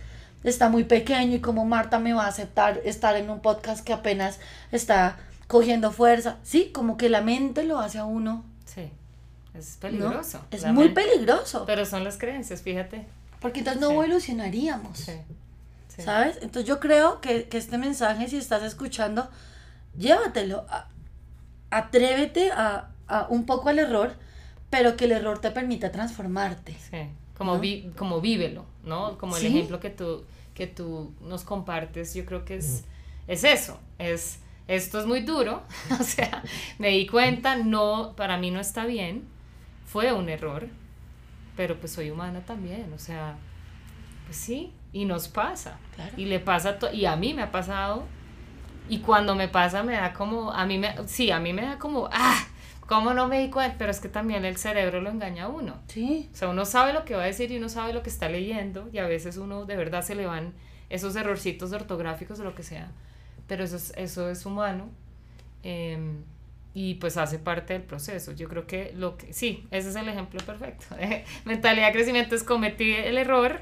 está 0.44 0.68
muy 0.70 0.84
pequeño 0.84 1.36
y 1.36 1.40
como 1.40 1.64
Marta 1.66 1.98
me 2.00 2.12
va 2.14 2.26
a 2.26 2.28
aceptar 2.28 2.82
estar 2.84 3.16
en 3.16 3.30
un 3.30 3.40
podcast 3.42 3.86
que 3.86 3.94
apenas 3.94 4.40
está 4.74 5.18
cogiendo 5.48 5.92
fuerza. 5.92 6.38
Sí, 6.44 6.72
como 6.74 6.98
que 6.98 7.08
la 7.10 7.22
mente 7.22 7.64
lo 7.64 7.80
hace 7.80 7.98
a 8.00 8.04
uno. 8.06 8.44
Sí. 8.66 8.90
Es 9.54 9.76
¿no? 9.76 9.80
peligroso. 9.82 10.42
Es 10.52 10.66
muy 10.66 10.86
mente. 10.90 11.02
peligroso. 11.04 11.64
Pero 11.66 11.86
son 11.86 12.04
las 12.04 12.18
creencias, 12.18 12.62
fíjate. 12.62 13.06
Porque 13.40 13.60
entonces 13.60 13.82
no 13.82 13.88
Sí. 13.90 13.94
evolucionaríamos. 13.94 14.98
Sí. 14.98 15.14
Sí. 15.96 16.02
¿Sabes? 16.02 16.38
Entonces 16.42 16.66
yo 16.66 16.80
creo 16.82 17.22
que, 17.22 17.48
que 17.48 17.58
este 17.58 17.78
mensaje, 17.78 18.28
si 18.28 18.36
estás 18.38 18.64
escuchando, 18.64 19.30
llévatelo. 19.98 20.66
a- 20.70 20.88
atrévete 21.70 22.52
a, 22.52 22.90
a 23.20 23.28
un 23.30 23.46
poco 23.46 23.70
al 23.70 23.80
error, 23.80 24.16
pero 24.70 24.96
que 24.98 25.06
el 25.06 25.12
error 25.14 25.40
te 25.40 25.52
permita 25.52 25.92
transformarte. 25.92 26.74
Sí, 26.90 27.08
como, 27.38 27.56
¿no? 27.56 27.60
vi- 27.60 27.92
como 27.98 28.22
vívelo, 28.22 28.66
¿no? 28.84 29.18
Como 29.18 29.36
el 29.38 29.42
Sí. 29.42 29.48
ejemplo 29.48 29.80
que 29.80 29.90
tú, 29.90 30.24
que 30.54 30.68
tú 30.68 31.14
nos 31.22 31.44
compartes, 31.44 32.14
yo 32.14 32.26
creo 32.26 32.46
que 32.46 32.56
es, 32.58 32.84
es 33.28 33.44
eso, 33.44 33.80
es, 34.00 34.40
esto 34.68 35.00
es 35.00 35.06
muy 35.06 35.22
duro, 35.22 35.64
o 36.00 36.04
sea, 36.04 36.44
me 36.80 36.90
di 36.90 37.08
cuenta, 37.08 37.56
no, 37.58 38.14
para 38.16 38.38
mí 38.38 38.52
no 38.52 38.60
está 38.60 38.86
bien, 38.86 39.24
fue 39.86 40.14
un 40.14 40.30
error, 40.30 40.68
pero 41.58 41.78
pues 41.80 41.92
soy 41.94 42.10
humana 42.12 42.42
también, 42.46 42.92
o 42.94 43.00
sea, 43.00 43.36
Pues 44.26 44.38
sí, 44.38 44.72
y 44.94 45.06
nos 45.06 45.28
pasa. 45.28 45.78
Y 46.18 46.26
le 46.26 46.40
pasa, 46.40 46.78
y 46.94 47.06
a 47.06 47.16
mí 47.16 47.34
me 47.34 47.44
ha 47.44 47.52
pasado. 47.52 48.04
Y 48.90 49.00
cuando 49.00 49.36
me 49.36 49.48
pasa 49.48 49.84
me 49.84 49.94
da 49.94 50.14
como, 50.14 50.52
a 50.52 50.66
mí 50.66 50.78
me, 50.78 50.96
sí, 51.08 51.32
a 51.32 51.40
mí 51.40 51.54
me 51.54 51.62
da 51.64 51.78
como, 51.78 52.10
ah, 52.12 52.46
¿cómo 52.92 53.14
no 53.14 53.30
me 53.30 53.40
di 53.40 53.50
cuenta? 53.50 53.78
Pero 53.78 53.90
es 53.90 54.02
que 54.02 54.10
también 54.10 54.44
el 54.44 54.58
cerebro 54.58 55.00
lo 55.00 55.10
engaña 55.10 55.46
a 55.46 55.48
uno. 55.48 55.80
Sí. 55.88 56.30
O 56.34 56.36
sea, 56.36 56.50
uno 56.50 56.66
sabe 56.66 56.92
lo 56.92 57.06
que 57.06 57.16
va 57.16 57.24
a 57.24 57.26
decir 57.26 57.50
y 57.50 57.56
uno 57.56 57.70
sabe 57.70 57.94
lo 57.94 58.04
que 58.04 58.10
está 58.10 58.28
leyendo 58.28 58.90
y 58.92 58.98
a 58.98 59.08
veces 59.08 59.38
uno 59.38 59.64
de 59.64 59.78
verdad 59.78 60.02
se 60.02 60.14
le 60.14 60.26
van 60.26 60.54
esos 60.90 61.16
errorcitos 61.16 61.72
ortográficos 61.72 62.42
o 62.42 62.44
lo 62.44 62.54
que 62.54 62.64
sea. 62.64 62.92
Pero 63.48 63.64
eso 63.64 63.78
es, 63.78 63.94
eso 63.96 64.30
es 64.30 64.46
humano. 64.46 64.90
Em, 65.64 66.26
y 66.74 66.96
pues 66.96 67.16
hace 67.16 67.40
parte 67.40 67.72
del 67.72 67.84
proceso. 67.84 68.34
Yo 68.34 68.50
creo 68.50 68.68
que 68.68 68.92
lo 68.94 69.16
que, 69.16 69.32
sí, 69.32 69.66
ese 69.72 69.88
es 69.88 69.96
el 69.96 70.10
ejemplo 70.10 70.42
perfecto. 70.46 70.88
Mentalidad 71.46 71.88
de 71.88 71.94
crecimiento 71.94 72.36
es 72.36 72.44
cometí 72.44 72.92
el 72.92 73.18
error, 73.18 73.62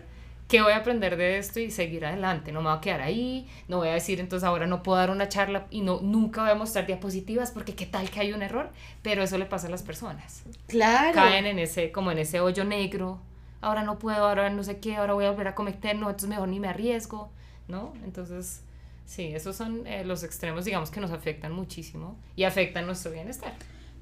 ¿qué 0.50 0.62
voy 0.62 0.74
a 0.74 0.78
aprender 0.78 1.16
de 1.16 1.38
esto 1.38 1.60
y 1.60 1.70
seguir 1.72 2.06
adelante? 2.06 2.52
No 2.52 2.62
me 2.62 2.70
voy 2.70 2.78
a 2.78 2.82
quedar 2.82 3.02
ahí, 3.02 3.48
no 3.70 3.78
voy 3.78 3.90
a 3.90 3.94
decir 3.94 4.20
entonces 4.20 4.46
ahora 4.46 4.66
no 4.66 4.84
puedo 4.84 4.98
dar 4.98 5.12
una 5.12 5.30
charla 5.30 5.68
y 5.70 5.82
no, 5.82 6.02
nunca 6.02 6.42
voy 6.42 6.52
a 6.52 6.56
mostrar 6.56 6.88
diapositivas 6.88 7.52
porque 7.52 7.76
qué 7.76 7.86
tal 7.86 8.10
que 8.10 8.20
hay 8.20 8.34
un 8.34 8.42
error, 8.42 8.72
pero 9.04 9.24
eso 9.24 9.38
le 9.38 9.46
pasa 9.46 9.68
a 9.68 9.70
las 9.70 9.84
personas. 9.84 10.44
Claro. 10.68 11.14
Caen 11.14 11.46
en 11.46 11.60
ese, 11.60 11.92
como 11.92 12.12
en 12.12 12.18
ese 12.18 12.42
hoyo 12.42 12.66
negro, 12.66 13.22
ahora 13.62 13.84
no 13.84 14.00
puedo, 14.00 14.28
ahora 14.28 14.50
no 14.50 14.64
sé 14.64 14.80
qué, 14.80 14.96
ahora 14.96 15.14
voy 15.14 15.26
a 15.26 15.32
volver 15.32 15.50
a 15.50 15.56
cometer, 15.56 15.96
no, 15.96 16.08
entonces 16.08 16.30
mejor 16.30 16.50
ni 16.50 16.60
me 16.60 16.68
arriesgo, 16.68 17.30
¿no? 17.68 17.94
Entonces, 18.04 18.64
sí, 19.06 19.28
esos 19.28 19.56
son 19.56 19.86
eh, 19.86 20.04
los 20.04 20.24
extremos, 20.24 20.66
digamos, 20.66 20.90
que 20.90 21.00
nos 21.00 21.12
afectan 21.12 21.54
muchísimo 21.54 22.18
y 22.36 22.46
afectan 22.46 22.88
nuestro 22.88 23.12
bienestar. 23.12 23.54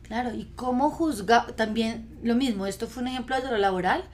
Claro, 0.04 0.34
y 0.34 0.46
cómo 0.56 0.92
juzga, 0.92 1.46
también 1.58 2.18
lo 2.24 2.36
mismo, 2.36 2.66
esto 2.68 2.88
fue 2.88 3.04
un 3.04 3.10
ejemplo 3.10 3.36
de 3.36 3.52
lo 3.52 3.58
laboral, 3.58 4.06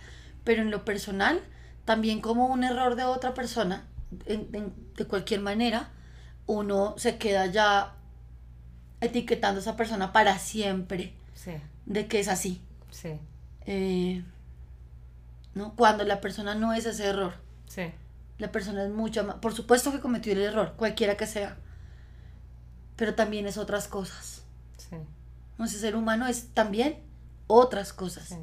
pero 0.43 0.63
en 0.63 0.71
lo 0.71 0.83
personal, 0.83 1.39
también 1.85 2.21
como 2.21 2.47
un 2.47 2.63
error 2.63 2.95
de 2.95 3.03
otra 3.03 3.33
persona, 3.33 3.85
de 4.11 5.05
cualquier 5.07 5.41
manera, 5.41 5.89
uno 6.45 6.95
se 6.97 7.17
queda 7.17 7.45
ya 7.47 7.95
etiquetando 9.01 9.59
a 9.59 9.61
esa 9.61 9.75
persona 9.75 10.13
para 10.13 10.37
siempre 10.39 11.13
de 11.85 12.07
que 12.07 12.19
es 12.19 12.27
así. 12.27 12.61
Sí. 12.89 13.19
Eh, 13.65 14.23
¿no? 15.55 15.75
Cuando 15.75 16.03
la 16.03 16.21
persona 16.21 16.55
no 16.55 16.73
es 16.73 16.85
ese 16.85 17.05
error. 17.05 17.33
Sí. 17.67 17.91
La 18.37 18.51
persona 18.51 18.83
es 18.83 18.91
mucho 18.91 19.23
más... 19.23 19.35
Por 19.35 19.53
supuesto 19.53 19.91
que 19.91 19.99
cometió 19.99 20.33
el 20.33 20.41
error, 20.41 20.73
cualquiera 20.77 21.17
que 21.17 21.27
sea. 21.27 21.57
Pero 22.95 23.15
también 23.15 23.45
es 23.45 23.57
otras 23.57 23.87
cosas. 23.87 24.43
Sí. 24.77 24.97
Ser 25.67 25.95
humano 25.95 26.27
es 26.27 26.47
también 26.53 26.97
otras 27.47 27.93
cosas. 27.93 28.29
Sí. 28.29 28.35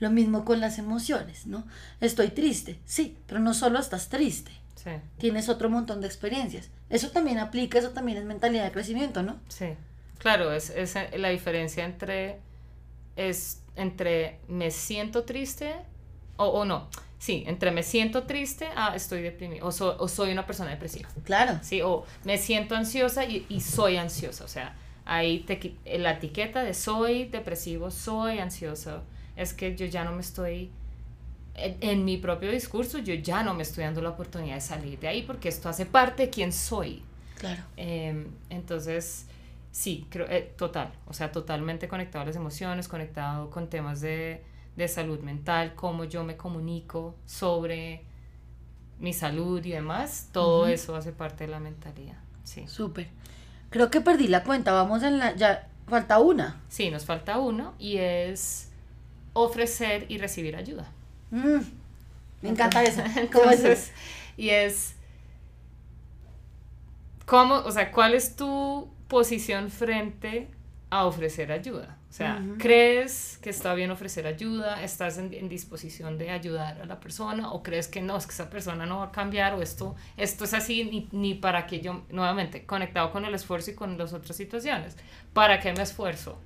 Lo 0.00 0.10
mismo 0.10 0.44
con 0.44 0.60
las 0.60 0.78
emociones, 0.78 1.46
¿no? 1.46 1.66
Estoy 2.00 2.28
triste, 2.28 2.78
sí, 2.84 3.16
pero 3.26 3.40
no 3.40 3.54
solo 3.54 3.78
estás 3.78 4.08
triste. 4.08 4.52
Sí. 4.76 4.90
Tienes 5.18 5.48
otro 5.48 5.68
montón 5.68 6.00
de 6.00 6.06
experiencias. 6.06 6.70
Eso 6.88 7.10
también 7.10 7.38
aplica, 7.38 7.78
eso 7.78 7.90
también 7.90 8.18
es 8.18 8.24
mentalidad 8.24 8.64
de 8.64 8.72
crecimiento, 8.72 9.22
¿no? 9.22 9.40
Sí. 9.48 9.66
Claro, 10.18 10.52
es, 10.52 10.70
es 10.70 10.94
la 11.16 11.28
diferencia 11.28 11.84
entre 11.84 12.38
es 13.16 13.62
entre 13.74 14.38
me 14.48 14.70
siento 14.70 15.24
triste 15.24 15.74
o, 16.36 16.46
o 16.46 16.64
no. 16.64 16.88
Sí, 17.18 17.42
entre 17.46 17.72
me 17.72 17.82
siento 17.82 18.24
triste 18.24 18.68
a 18.76 18.94
estoy 18.94 19.22
deprimido 19.22 19.66
o, 19.66 19.68
o 19.68 20.08
soy 20.08 20.30
una 20.30 20.46
persona 20.46 20.70
depresiva. 20.70 21.08
Claro. 21.24 21.58
Sí, 21.62 21.82
o 21.82 22.04
me 22.24 22.38
siento 22.38 22.76
ansiosa 22.76 23.24
y, 23.24 23.44
y 23.48 23.60
soy 23.60 23.96
ansiosa. 23.96 24.44
O 24.44 24.48
sea, 24.48 24.76
ahí 25.04 25.40
te, 25.40 25.76
la 25.98 26.12
etiqueta 26.12 26.62
de 26.62 26.74
soy 26.74 27.24
depresivo, 27.24 27.90
soy 27.90 28.38
ansioso 28.38 29.02
es 29.38 29.54
que 29.54 29.76
yo 29.76 29.86
ya 29.86 30.04
no 30.04 30.12
me 30.12 30.20
estoy, 30.20 30.70
en, 31.54 32.04
mi 32.04 32.16
propio 32.16 32.50
discurso, 32.50 32.98
yo 32.98 33.14
ya 33.14 33.44
no 33.44 33.54
me 33.54 33.62
estoy 33.62 33.84
dando 33.84 34.02
la 34.02 34.10
oportunidad 34.10 34.56
de 34.56 34.60
salir 34.60 34.98
de 34.98 35.06
ahí 35.06 35.22
porque 35.22 35.48
esto 35.48 35.68
hace 35.68 35.86
parte 35.86 36.24
de 36.24 36.30
quién 36.30 36.52
soy. 36.52 37.02
Claro. 37.38 37.62
Em, 37.76 38.26
entonces, 38.50 39.26
sí, 39.70 40.06
creo, 40.10 40.26
eh, 40.28 40.52
total, 40.56 40.92
o 41.06 41.12
sea, 41.12 41.30
totalmente 41.30 41.86
conectado 41.86 42.24
a 42.24 42.26
las 42.26 42.34
emociones, 42.34 42.88
conectado 42.88 43.48
con 43.48 43.70
temas 43.70 44.00
de, 44.00 44.42
de 44.76 44.88
salud 44.88 45.20
mental, 45.20 45.74
cómo 45.76 46.02
yo 46.02 46.24
me 46.24 46.36
comunico 46.36 47.14
sobre 47.24 48.02
mi 48.98 49.12
salud 49.12 49.64
y 49.64 49.70
demás, 49.70 50.30
todo 50.32 50.66
eso 50.66 50.96
hace 50.96 51.12
parte 51.12 51.44
de 51.44 51.52
la 51.52 51.60
mentalidad. 51.60 52.18
Sí. 52.42 52.66
Súper. 52.66 53.08
Creo 53.70 53.88
que 53.88 54.00
perdí 54.00 54.26
la 54.26 54.42
cuenta, 54.42 54.72
vamos 54.72 55.04
en 55.04 55.18
la, 55.18 55.36
ya 55.36 55.68
falta 55.86 56.18
una. 56.18 56.60
Sí, 56.68 56.90
nos 56.90 57.04
falta 57.04 57.38
uno 57.38 57.74
y 57.78 57.98
es 57.98 58.67
ofrecer 59.32 60.06
y 60.08 60.18
recibir 60.18 60.56
ayuda. 60.56 60.90
Mm, 61.30 61.60
me 62.42 62.48
encanta 62.48 62.82
eso. 62.82 63.02
¿Cómo 63.32 63.50
es 63.50 63.92
Y 64.36 64.50
es, 64.50 64.94
¿cómo, 67.26 67.56
o 67.56 67.70
sea, 67.70 67.90
cuál 67.90 68.14
es 68.14 68.36
tu 68.36 68.88
posición 69.08 69.70
frente 69.70 70.48
a 70.90 71.06
ofrecer 71.06 71.52
ayuda? 71.52 71.98
O 72.10 72.12
sea, 72.12 72.42
¿crees 72.58 73.38
que 73.42 73.50
está 73.50 73.74
bien 73.74 73.90
ofrecer 73.90 74.26
ayuda? 74.26 74.82
¿Estás 74.82 75.18
en, 75.18 75.48
disposición 75.48 76.16
de 76.16 76.30
ayudar 76.30 76.80
a 76.80 76.86
la 76.86 76.98
persona? 77.00 77.52
¿O 77.52 77.62
crees 77.62 77.86
que 77.86 78.00
no, 78.00 78.16
es 78.16 78.26
que 78.26 78.32
esa 78.32 78.48
persona 78.48 78.86
no 78.86 79.00
va 79.00 79.04
a 79.06 79.12
cambiar? 79.12 79.52
¿O 79.54 79.62
esto, 79.62 79.94
esto 80.16 80.44
es 80.44 80.54
así 80.54 80.84
ni, 80.84 81.08
ni 81.12 81.34
para 81.34 81.66
que 81.66 81.80
yo, 81.80 82.04
nuevamente, 82.08 82.64
conectado 82.64 83.12
con 83.12 83.26
el 83.26 83.34
esfuerzo 83.34 83.72
y 83.72 83.74
con 83.74 83.98
las 83.98 84.14
otras 84.14 84.36
situaciones, 84.36 84.96
¿para 85.34 85.60
qué 85.60 85.72
me 85.74 85.82
esfuerzo? 85.82 86.38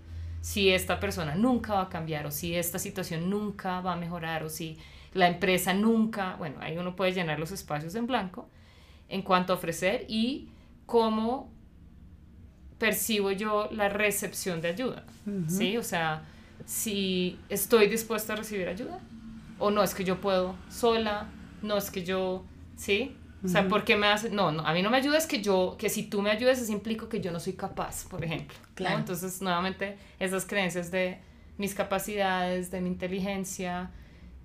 Si 0.42 0.70
esta 0.70 0.98
persona 0.98 1.36
nunca 1.36 1.74
va 1.74 1.82
a 1.82 1.88
cambiar 1.88 2.26
o 2.26 2.30
si 2.30 2.54
esta 2.54 2.78
situación 2.78 3.30
nunca 3.30 3.80
va 3.80 3.92
a 3.92 3.96
mejorar 3.96 4.42
o 4.42 4.50
si 4.50 4.76
la 5.14 5.28
empresa 5.28 5.72
nunca, 5.72 6.34
bueno, 6.36 6.56
ahí 6.60 6.76
uno 6.76 6.96
puede 6.96 7.12
llenar 7.12 7.38
los 7.38 7.52
espacios 7.52 7.94
en 7.94 8.06
blanco 8.06 8.48
en 9.08 9.22
cuanto 9.22 9.52
a 9.52 9.56
ofrecer 9.56 10.04
y 10.08 10.48
cómo 10.84 11.50
percibo 12.78 13.30
yo 13.30 13.68
la 13.70 13.88
recepción 13.88 14.60
de 14.60 14.68
ayuda, 14.68 15.04
¿sí? 15.46 15.76
O 15.76 15.84
sea, 15.84 16.24
si 16.66 17.38
estoy 17.48 17.86
dispuesta 17.86 18.32
a 18.32 18.36
recibir 18.36 18.68
ayuda 18.68 18.98
o 19.60 19.70
no 19.70 19.84
es 19.84 19.94
que 19.94 20.02
yo 20.02 20.20
puedo 20.20 20.56
sola, 20.68 21.28
no 21.62 21.76
es 21.76 21.90
que 21.92 22.02
yo, 22.04 22.44
¿sí? 22.74 23.16
O 23.44 23.48
sea, 23.48 23.66
¿por 23.66 23.84
qué 23.84 23.96
me 23.96 24.06
hace? 24.06 24.30
No, 24.30 24.52
no, 24.52 24.64
a 24.64 24.72
mí 24.72 24.82
no 24.82 24.90
me 24.90 24.98
ayuda 24.98 25.18
es 25.18 25.26
que 25.26 25.42
yo, 25.42 25.76
que 25.76 25.88
si 25.88 26.04
tú 26.04 26.22
me 26.22 26.30
ayudas, 26.30 26.60
eso 26.60 26.70
implica 26.70 27.08
que 27.08 27.20
yo 27.20 27.32
no 27.32 27.40
soy 27.40 27.54
capaz, 27.54 28.06
por 28.08 28.24
ejemplo. 28.24 28.56
Claro. 28.74 28.98
Entonces, 28.98 29.42
nuevamente, 29.42 29.98
esas 30.20 30.46
creencias 30.46 30.92
de 30.92 31.18
mis 31.58 31.74
capacidades, 31.74 32.70
de 32.70 32.80
mi 32.80 32.88
inteligencia, 32.88 33.90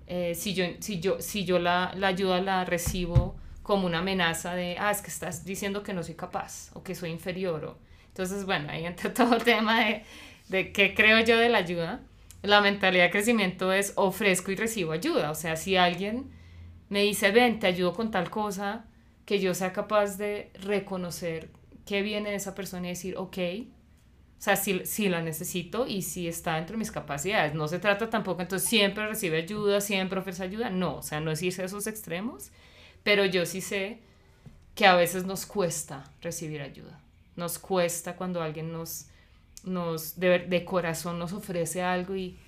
eh, 0.08 0.34
si 0.34 0.54
yo, 0.54 0.64
si 0.80 1.00
yo, 1.00 1.20
si 1.20 1.44
yo 1.44 1.58
la, 1.58 1.92
la 1.96 2.08
ayuda 2.08 2.40
la 2.40 2.64
recibo 2.64 3.36
como 3.62 3.86
una 3.86 3.98
amenaza 3.98 4.54
de, 4.54 4.76
ah, 4.78 4.90
es 4.90 5.02
que 5.02 5.08
estás 5.08 5.44
diciendo 5.44 5.82
que 5.82 5.92
no 5.92 6.02
soy 6.02 6.14
capaz 6.14 6.70
o 6.74 6.82
que 6.82 6.94
soy 6.94 7.10
inferior. 7.10 7.64
O... 7.66 7.78
Entonces, 8.08 8.46
bueno, 8.46 8.68
ahí 8.70 8.84
entra 8.84 9.12
todo 9.14 9.36
el 9.36 9.44
tema 9.44 9.84
de, 9.84 10.02
de 10.48 10.72
qué 10.72 10.94
creo 10.94 11.20
yo 11.20 11.38
de 11.38 11.50
la 11.50 11.58
ayuda. 11.58 12.00
La 12.42 12.60
mentalidad 12.60 13.04
de 13.04 13.10
crecimiento 13.10 13.72
es 13.72 13.92
ofrezco 13.96 14.50
y 14.50 14.56
recibo 14.56 14.92
ayuda. 14.92 15.30
O 15.30 15.34
sea, 15.34 15.56
si 15.56 15.76
alguien 15.76 16.30
me 16.88 17.02
dice, 17.02 17.30
ven, 17.30 17.58
te 17.58 17.66
ayudo 17.66 17.92
con 17.92 18.10
tal 18.10 18.30
cosa, 18.30 18.86
que 19.28 19.40
yo 19.40 19.52
sea 19.52 19.74
capaz 19.74 20.16
de 20.16 20.50
reconocer 20.54 21.50
qué 21.84 22.00
viene 22.00 22.30
de 22.30 22.36
esa 22.36 22.54
persona 22.54 22.86
y 22.86 22.92
decir, 22.92 23.14
ok, 23.18 23.36
o 23.36 24.40
sea, 24.40 24.56
si, 24.56 24.86
si 24.86 25.10
la 25.10 25.20
necesito 25.20 25.86
y 25.86 26.00
si 26.00 26.28
está 26.28 26.54
dentro 26.54 26.72
de 26.72 26.78
mis 26.78 26.90
capacidades. 26.90 27.52
No 27.52 27.68
se 27.68 27.78
trata 27.78 28.08
tampoco, 28.08 28.40
entonces 28.40 28.66
siempre 28.66 29.06
recibe 29.06 29.36
ayuda, 29.36 29.82
siempre 29.82 30.18
ofrece 30.18 30.44
ayuda. 30.44 30.70
No, 30.70 30.96
o 30.96 31.02
sea, 31.02 31.20
no 31.20 31.30
es 31.30 31.42
irse 31.42 31.60
a 31.60 31.66
esos 31.66 31.86
extremos, 31.86 32.52
pero 33.02 33.26
yo 33.26 33.44
sí 33.44 33.60
sé 33.60 33.98
que 34.74 34.86
a 34.86 34.94
veces 34.94 35.26
nos 35.26 35.44
cuesta 35.44 36.10
recibir 36.22 36.62
ayuda. 36.62 36.98
Nos 37.36 37.58
cuesta 37.58 38.16
cuando 38.16 38.40
alguien 38.40 38.72
nos, 38.72 39.08
nos 39.62 40.18
de, 40.18 40.38
de 40.38 40.64
corazón 40.64 41.18
nos 41.18 41.34
ofrece 41.34 41.82
algo 41.82 42.16
y 42.16 42.38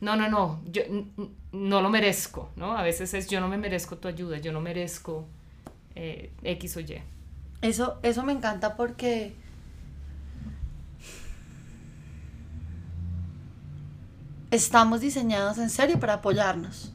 no, 0.00 0.16
no, 0.16 0.28
no, 0.28 0.60
yo 0.64 0.82
no 1.52 1.80
lo 1.80 1.88
merezco, 1.88 2.50
¿no? 2.56 2.76
A 2.76 2.82
veces 2.82 3.14
es 3.14 3.28
yo 3.28 3.40
no 3.40 3.46
me 3.46 3.58
merezco 3.58 3.96
tu 3.98 4.08
ayuda, 4.08 4.38
yo 4.38 4.50
no 4.50 4.60
merezco 4.60 5.28
eh, 5.96 6.30
X 6.42 6.76
o 6.76 6.80
Y. 6.80 7.02
Eso, 7.62 7.98
eso 8.02 8.22
me 8.22 8.32
encanta 8.32 8.76
porque 8.76 9.34
estamos 14.50 15.00
diseñados 15.00 15.58
en 15.58 15.70
serio 15.70 15.98
para 15.98 16.14
apoyarnos. 16.14 16.92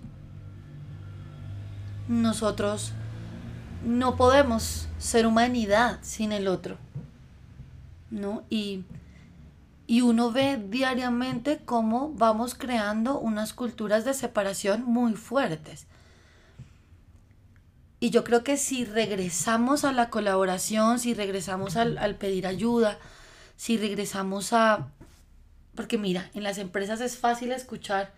Nosotros 2.08 2.94
no 3.86 4.16
podemos 4.16 4.88
ser 4.98 5.26
humanidad 5.26 6.00
sin 6.02 6.32
el 6.32 6.48
otro. 6.48 6.78
¿No? 8.10 8.44
Y 8.50 8.86
y 9.92 10.00
uno 10.00 10.32
ve 10.32 10.56
diariamente 10.70 11.60
cómo 11.66 12.14
vamos 12.14 12.56
creando 12.56 13.20
unas 13.20 13.52
culturas 13.52 14.06
de 14.06 14.14
separación 14.14 14.86
muy 14.86 15.16
fuertes. 15.16 15.86
Y 18.02 18.10
yo 18.10 18.26
creo 18.26 18.44
que 18.44 18.58
si 18.58 18.84
regresamos 18.84 19.86
a 19.86 19.94
la 19.94 20.10
colaboración, 20.10 21.00
si 21.00 21.14
regresamos 21.14 21.78
al, 21.78 21.98
al 21.98 22.16
pedir 22.16 22.48
ayuda, 22.48 23.00
si 23.56 23.78
regresamos 23.78 24.52
a... 24.52 24.90
Porque 25.76 25.98
mira, 25.98 26.30
en 26.34 26.44
las 26.44 26.58
empresas 26.58 27.00
es 27.00 27.18
fácil 27.18 27.54
escuchar, 27.54 28.12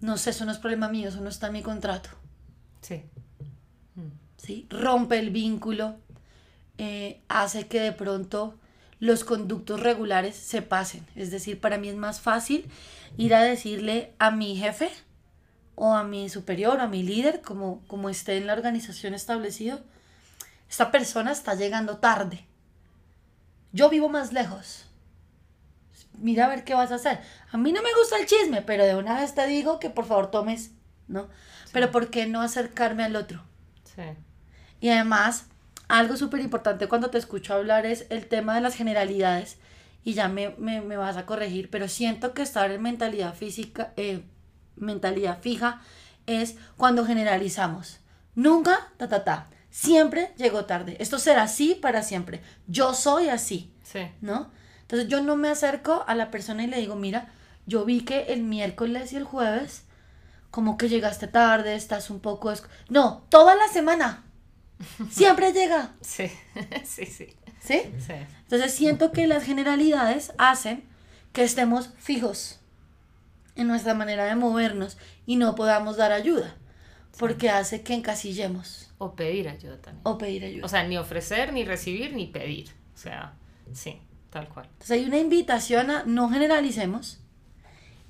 no 0.00 0.16
sé, 0.16 0.30
eso 0.30 0.44
no 0.44 0.50
es 0.50 0.58
problema 0.58 0.88
mío, 0.88 1.10
eso 1.10 1.20
no 1.20 1.28
está 1.28 1.46
en 1.46 1.52
mi 1.52 1.62
contrato. 1.62 2.08
Sí. 2.80 3.04
¿sí? 4.44 4.66
rompe 4.70 5.18
el 5.18 5.30
vínculo, 5.30 5.96
eh, 6.78 7.20
hace 7.28 7.66
que 7.66 7.80
de 7.80 7.92
pronto 7.92 8.54
los 9.00 9.24
conductos 9.24 9.80
regulares 9.80 10.36
se 10.36 10.62
pasen. 10.62 11.06
Es 11.14 11.30
decir, 11.30 11.60
para 11.60 11.78
mí 11.78 11.88
es 11.88 11.96
más 11.96 12.20
fácil 12.20 12.66
ir 13.16 13.34
a 13.34 13.42
decirle 13.42 14.12
a 14.18 14.30
mi 14.30 14.56
jefe 14.56 14.90
o 15.74 15.94
a 15.94 16.04
mi 16.04 16.28
superior 16.28 16.78
o 16.78 16.82
a 16.82 16.88
mi 16.88 17.02
líder, 17.02 17.40
como, 17.40 17.82
como 17.86 18.08
esté 18.08 18.36
en 18.36 18.46
la 18.46 18.52
organización 18.52 19.14
establecido, 19.14 19.80
esta 20.68 20.90
persona 20.90 21.32
está 21.32 21.54
llegando 21.54 21.98
tarde. 21.98 22.46
Yo 23.72 23.88
vivo 23.90 24.08
más 24.08 24.32
lejos. 24.32 24.86
Mira 26.18 26.46
a 26.46 26.48
ver 26.48 26.64
qué 26.64 26.74
vas 26.74 26.92
a 26.92 26.96
hacer. 26.96 27.20
A 27.50 27.56
mí 27.56 27.72
no 27.72 27.82
me 27.82 27.92
gusta 27.94 28.18
el 28.18 28.26
chisme, 28.26 28.62
pero 28.62 28.84
de 28.84 28.94
una 28.94 29.20
vez 29.20 29.34
te 29.34 29.46
digo 29.46 29.80
que 29.80 29.90
por 29.90 30.04
favor 30.04 30.30
tomes, 30.30 30.70
¿no? 31.08 31.28
Pero 31.72 31.90
¿por 31.90 32.08
qué 32.08 32.26
no 32.26 32.40
acercarme 32.40 33.02
al 33.02 33.16
otro? 33.16 33.42
Sí. 33.96 34.02
Y 34.80 34.90
además, 34.90 35.46
algo 35.88 36.16
súper 36.16 36.40
importante 36.40 36.88
cuando 36.88 37.10
te 37.10 37.18
escucho 37.18 37.54
hablar 37.54 37.84
es 37.84 38.06
el 38.10 38.26
tema 38.26 38.54
de 38.54 38.60
las 38.60 38.76
generalidades. 38.76 39.58
Y 40.04 40.14
ya 40.14 40.28
me, 40.28 40.50
me, 40.58 40.82
me 40.82 40.96
vas 40.96 41.16
a 41.16 41.26
corregir, 41.26 41.70
pero 41.70 41.88
siento 41.88 42.34
que 42.34 42.42
estar 42.42 42.70
en 42.70 42.82
mentalidad 42.82 43.34
física, 43.34 43.92
eh, 43.96 44.22
mentalidad 44.76 45.40
fija, 45.40 45.80
es 46.26 46.56
cuando 46.76 47.04
generalizamos. 47.04 48.00
Nunca, 48.34 48.92
ta, 48.96 49.08
ta, 49.08 49.24
ta. 49.24 49.46
Siempre 49.70 50.32
llegó 50.36 50.64
tarde. 50.64 50.96
Esto 51.00 51.18
será 51.18 51.44
así 51.44 51.74
para 51.74 52.02
siempre. 52.02 52.42
Yo 52.66 52.94
soy 52.94 53.28
así. 53.28 53.72
Sí. 53.82 54.08
¿No? 54.20 54.50
Entonces 54.82 55.08
yo 55.08 55.22
no 55.22 55.36
me 55.36 55.48
acerco 55.48 56.04
a 56.06 56.14
la 56.14 56.30
persona 56.30 56.64
y 56.64 56.66
le 56.66 56.78
digo, 56.78 56.94
mira, 56.94 57.32
yo 57.66 57.84
vi 57.84 58.02
que 58.02 58.32
el 58.32 58.42
miércoles 58.42 59.12
y 59.12 59.16
el 59.16 59.24
jueves, 59.24 59.84
como 60.50 60.76
que 60.76 60.88
llegaste 60.88 61.26
tarde, 61.26 61.74
estás 61.74 62.10
un 62.10 62.20
poco... 62.20 62.52
No, 62.88 63.24
toda 63.30 63.54
la 63.56 63.68
semana. 63.68 64.24
Siempre 65.10 65.52
llega. 65.52 65.92
Sí, 66.00 66.30
sí, 66.84 67.06
sí. 67.06 67.34
¿Sí? 67.60 67.80
Sí. 67.98 68.12
Entonces 68.42 68.74
siento 68.74 69.10
que 69.10 69.26
las 69.26 69.42
generalidades 69.42 70.32
hacen 70.36 70.84
que 71.32 71.44
estemos 71.44 71.90
fijos 71.98 72.60
en 73.56 73.68
nuestra 73.68 73.94
manera 73.94 74.24
de 74.24 74.34
movernos 74.34 74.98
y 75.26 75.36
no 75.36 75.54
podamos 75.54 75.96
dar 75.96 76.12
ayuda, 76.12 76.56
porque 77.18 77.50
hace 77.50 77.82
que 77.82 77.94
encasillemos. 77.94 78.92
O 78.98 79.14
pedir 79.14 79.48
ayuda 79.48 79.78
también. 79.78 80.02
O 80.04 80.18
pedir 80.18 80.44
ayuda. 80.44 80.64
O 80.64 80.68
sea, 80.68 80.84
ni 80.84 80.96
ofrecer, 80.96 81.52
ni 81.52 81.64
recibir, 81.64 82.14
ni 82.14 82.26
pedir. 82.26 82.70
O 82.94 82.98
sea, 82.98 83.34
sí, 83.72 84.00
tal 84.30 84.48
cual. 84.48 84.66
Entonces 84.72 84.90
hay 84.92 85.04
una 85.04 85.18
invitación 85.18 85.90
a 85.90 86.04
no 86.04 86.28
generalicemos 86.30 87.20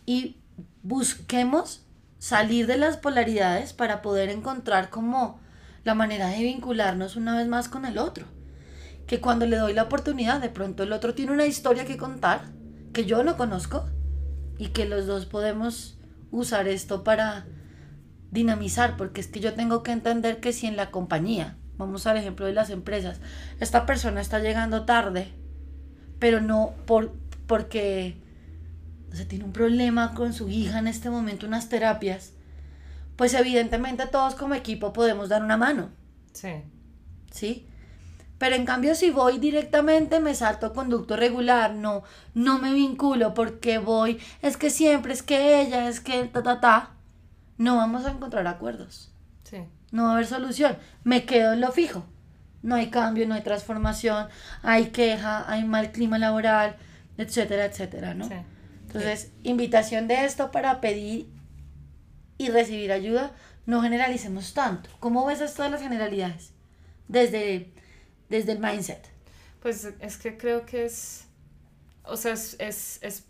y 0.07 0.36
busquemos 0.82 1.84
salir 2.18 2.66
de 2.66 2.78
las 2.78 2.97
polaridades 2.97 3.72
para 3.72 4.03
poder 4.03 4.30
encontrar 4.30 4.90
como 4.90 5.40
la 5.84 5.95
manera 5.95 6.28
de 6.28 6.42
vincularnos 6.42 7.16
una 7.16 7.36
vez 7.36 7.47
más 7.47 7.68
con 7.68 7.84
el 7.84 7.99
otro. 7.99 8.26
Que 9.07 9.20
cuando 9.20 9.47
le 9.47 9.57
doy 9.57 9.74
la 9.74 9.82
oportunidad, 9.82 10.40
de 10.40 10.49
pronto 10.49 10.82
el 10.82 10.92
otro 10.92 11.14
tiene 11.14 11.32
una 11.32 11.47
historia 11.47 11.84
que 11.84 11.99
contar 11.99 12.47
que 12.95 13.05
yo 13.05 13.22
no 13.22 13.36
conozco 13.36 13.84
y 14.59 14.68
que 14.68 14.86
los 14.86 15.07
dos 15.07 15.26
podemos 15.26 15.98
usar 16.30 16.68
esto 16.68 17.05
para 17.05 17.46
dinamizar, 18.30 18.96
porque 18.96 19.20
es 19.20 19.28
que 19.28 19.40
yo 19.40 19.55
tengo 19.55 19.82
que 19.82 19.92
entender 19.92 20.40
que 20.40 20.52
si 20.52 20.66
en 20.66 20.76
la 20.76 20.90
compañía, 20.90 21.57
vamos 21.76 22.07
al 22.07 22.16
ejemplo 22.16 22.46
de 22.46 22.52
las 22.52 22.70
empresas, 22.70 23.20
esta 23.61 23.86
persona 23.86 24.20
está 24.20 24.40
llegando 24.40 24.84
tarde, 24.84 25.28
pero 26.18 26.40
no 26.40 26.74
por, 26.86 27.12
porque 27.46 28.16
o 29.12 29.26
tiene 29.26 29.44
un 29.44 29.52
problema 29.52 30.14
con 30.14 30.32
su 30.32 30.48
hija 30.48 30.78
en 30.78 30.88
este 30.88 31.11
momento, 31.11 31.46
unas 31.46 31.68
terapias, 31.68 32.32
pues 33.16 33.34
evidentemente 33.34 34.07
todos 34.07 34.34
como 34.34 34.55
equipo 34.55 34.92
podemos 34.92 35.28
dar 35.28 35.42
una 35.42 35.57
mano. 35.57 35.90
Sí. 36.32 36.50
¿Sí? 37.30 37.68
Pero 38.39 38.57
en 38.57 38.64
cambio 38.64 38.95
si 38.95 39.11
voy 39.11 39.39
directamente 39.39 40.20
me 40.20 40.35
salto 40.35 40.72
conducto 40.72 41.16
regular, 41.16 41.74
no, 41.74 42.03
no 42.35 42.59
me 42.59 42.72
vinculo 42.72 43.32
porque 43.32 43.78
voy, 43.78 44.20
es 44.43 44.57
que 44.57 44.70
siempre, 44.70 45.12
es 45.12 45.22
que 45.22 45.61
ella, 45.61 45.89
es 45.89 46.01
que 46.01 46.24
ta, 46.24 46.43
ta, 46.43 46.61
ta, 46.61 46.91
no 47.57 47.76
vamos 47.76 48.05
a 48.05 48.11
encontrar 48.11 48.47
acuerdos. 48.47 49.12
Sí. 49.45 49.59
No 49.93 50.05
va 50.05 50.11
a 50.11 50.12
haber 50.14 50.26
solución. 50.26 50.76
Me 51.05 51.24
quedo 51.24 51.53
en 51.53 51.61
lo 51.61 51.70
fijo. 51.70 52.05
No 52.62 52.74
hay 52.74 52.89
cambio, 52.89 53.28
no 53.28 53.35
hay 53.35 53.43
transformación, 53.43 54.28
hay 54.62 54.87
queja, 54.87 55.51
hay 55.51 55.64
mal 55.64 55.93
clima 55.93 56.18
laboral, 56.18 56.76
etcétera, 57.18 57.66
etcétera, 57.66 58.14
¿no? 58.14 58.26
Sí. 58.26 58.35
Entonces, 58.87 59.32
invitación 59.43 60.09
de 60.09 60.24
esto 60.24 60.51
para 60.51 60.80
pedir 60.80 61.28
y 62.39 62.49
recibir 62.49 62.91
ayuda, 62.91 63.32
no 63.66 63.82
generalicemos 63.82 64.55
tanto. 64.55 64.89
¿Cómo 65.01 65.24
ves 65.26 65.41
esto 65.41 65.62
de 65.62 65.70
las 65.70 65.82
generalidades? 65.82 66.53
Desde 67.09 67.72
desde 68.35 68.53
el 68.53 68.59
mindset? 68.59 69.09
Pues 69.61 69.89
es 70.01 70.16
que 70.16 70.37
creo 70.37 70.66
que 70.66 70.85
es, 70.85 71.26
o 72.05 72.16
sea, 72.16 72.32
es, 72.32 72.57
es, 72.59 72.99
es, 73.03 73.24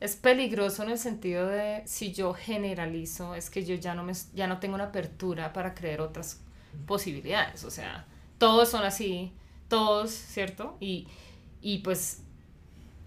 es 0.00 0.16
peligroso 0.16 0.82
en 0.82 0.90
el 0.90 0.98
sentido 0.98 1.48
de 1.48 1.82
si 1.86 2.12
yo 2.12 2.34
generalizo, 2.34 3.34
es 3.34 3.48
que 3.48 3.64
yo 3.64 3.74
ya 3.74 3.94
no, 3.94 4.04
me, 4.04 4.12
ya 4.34 4.46
no 4.46 4.60
tengo 4.60 4.74
una 4.74 4.84
apertura 4.84 5.52
para 5.52 5.74
creer 5.74 6.00
otras 6.00 6.40
posibilidades, 6.86 7.64
o 7.64 7.70
sea, 7.70 8.06
todos 8.38 8.68
son 8.68 8.84
así, 8.84 9.32
todos, 9.68 10.10
¿cierto? 10.10 10.76
Y, 10.78 11.08
y 11.62 11.78
pues 11.78 12.20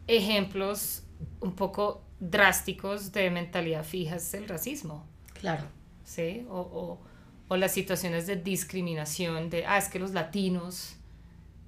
ejemplos 0.07 1.03
un 1.39 1.53
poco 1.53 2.01
drásticos 2.19 3.11
de 3.11 3.29
mentalidad 3.29 3.83
fija 3.83 4.15
es 4.15 4.33
el 4.33 4.47
racismo. 4.47 5.05
Claro. 5.39 5.65
¿Sí? 6.03 6.47
O, 6.49 6.59
o, 6.59 6.99
o, 7.47 7.57
las 7.57 7.73
situaciones 7.73 8.25
de 8.25 8.37
discriminación, 8.37 9.49
de, 9.49 9.65
ah, 9.65 9.77
es 9.77 9.89
que 9.89 9.99
los 9.99 10.13
latinos 10.13 10.96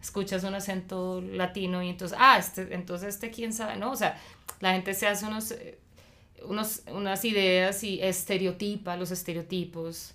escuchas 0.02 0.43
un 0.43 0.56
acento 0.56 1.22
latino 1.22 1.84
y 1.84 1.89
entonces, 1.89 2.18
ah, 2.20 2.38
este, 2.38 2.74
entonces 2.74 3.16
este 3.16 3.32
quién 3.32 3.54
sabe, 3.54 3.76
¿no? 3.78 3.91
O 3.91 3.95
sea, 3.95 4.18
la 4.60 4.74
gente 4.74 4.93
se 4.93 5.08
hace 5.08 5.26
unos, 5.26 5.52
eh, 5.52 5.80
unos 6.43 6.84
unas 6.91 7.26
ideas 7.26 7.84
y 7.84 8.02
estereotipa, 8.02 8.95
los 8.95 9.12
estereotipos 9.12 10.14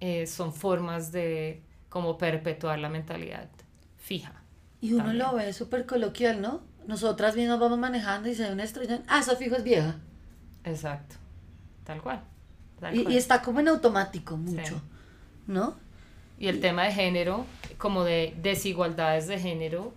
eh, 0.00 0.26
son 0.26 0.52
formas 0.52 1.12
de 1.12 1.62
como 1.88 2.18
perpetuar 2.18 2.78
la 2.78 2.88
mentalidad 2.88 3.48
fija. 3.96 4.42
Y 4.80 4.92
uno 4.92 5.12
lo 5.12 5.34
ve 5.34 5.52
súper 5.52 5.86
coloquial, 5.86 6.40
¿no? 6.40 6.62
Nosotras 6.86 7.36
mismas 7.36 7.58
vamos 7.58 7.78
manejando 7.78 8.28
y 8.28 8.34
se 8.34 8.44
ve 8.44 8.52
una 8.52 8.64
estrella, 8.64 9.02
ah, 9.08 9.18
eso 9.20 9.36
fijo 9.36 9.56
es 9.56 9.64
vieja. 9.64 9.96
Exacto, 10.64 11.16
tal 11.84 12.00
cual. 12.00 12.22
y, 12.92 13.16
está 13.16 13.42
como 13.42 13.60
en 13.60 13.68
automático 13.68 14.36
mucho, 14.36 14.80
¿no? 15.46 15.76
Y 16.38 16.48
el 16.48 16.60
tema 16.60 16.84
de 16.84 16.92
género, 16.92 17.44
como 17.78 18.04
de 18.04 18.34
desigualdades 18.40 19.26
de 19.26 19.38
género, 19.38 19.92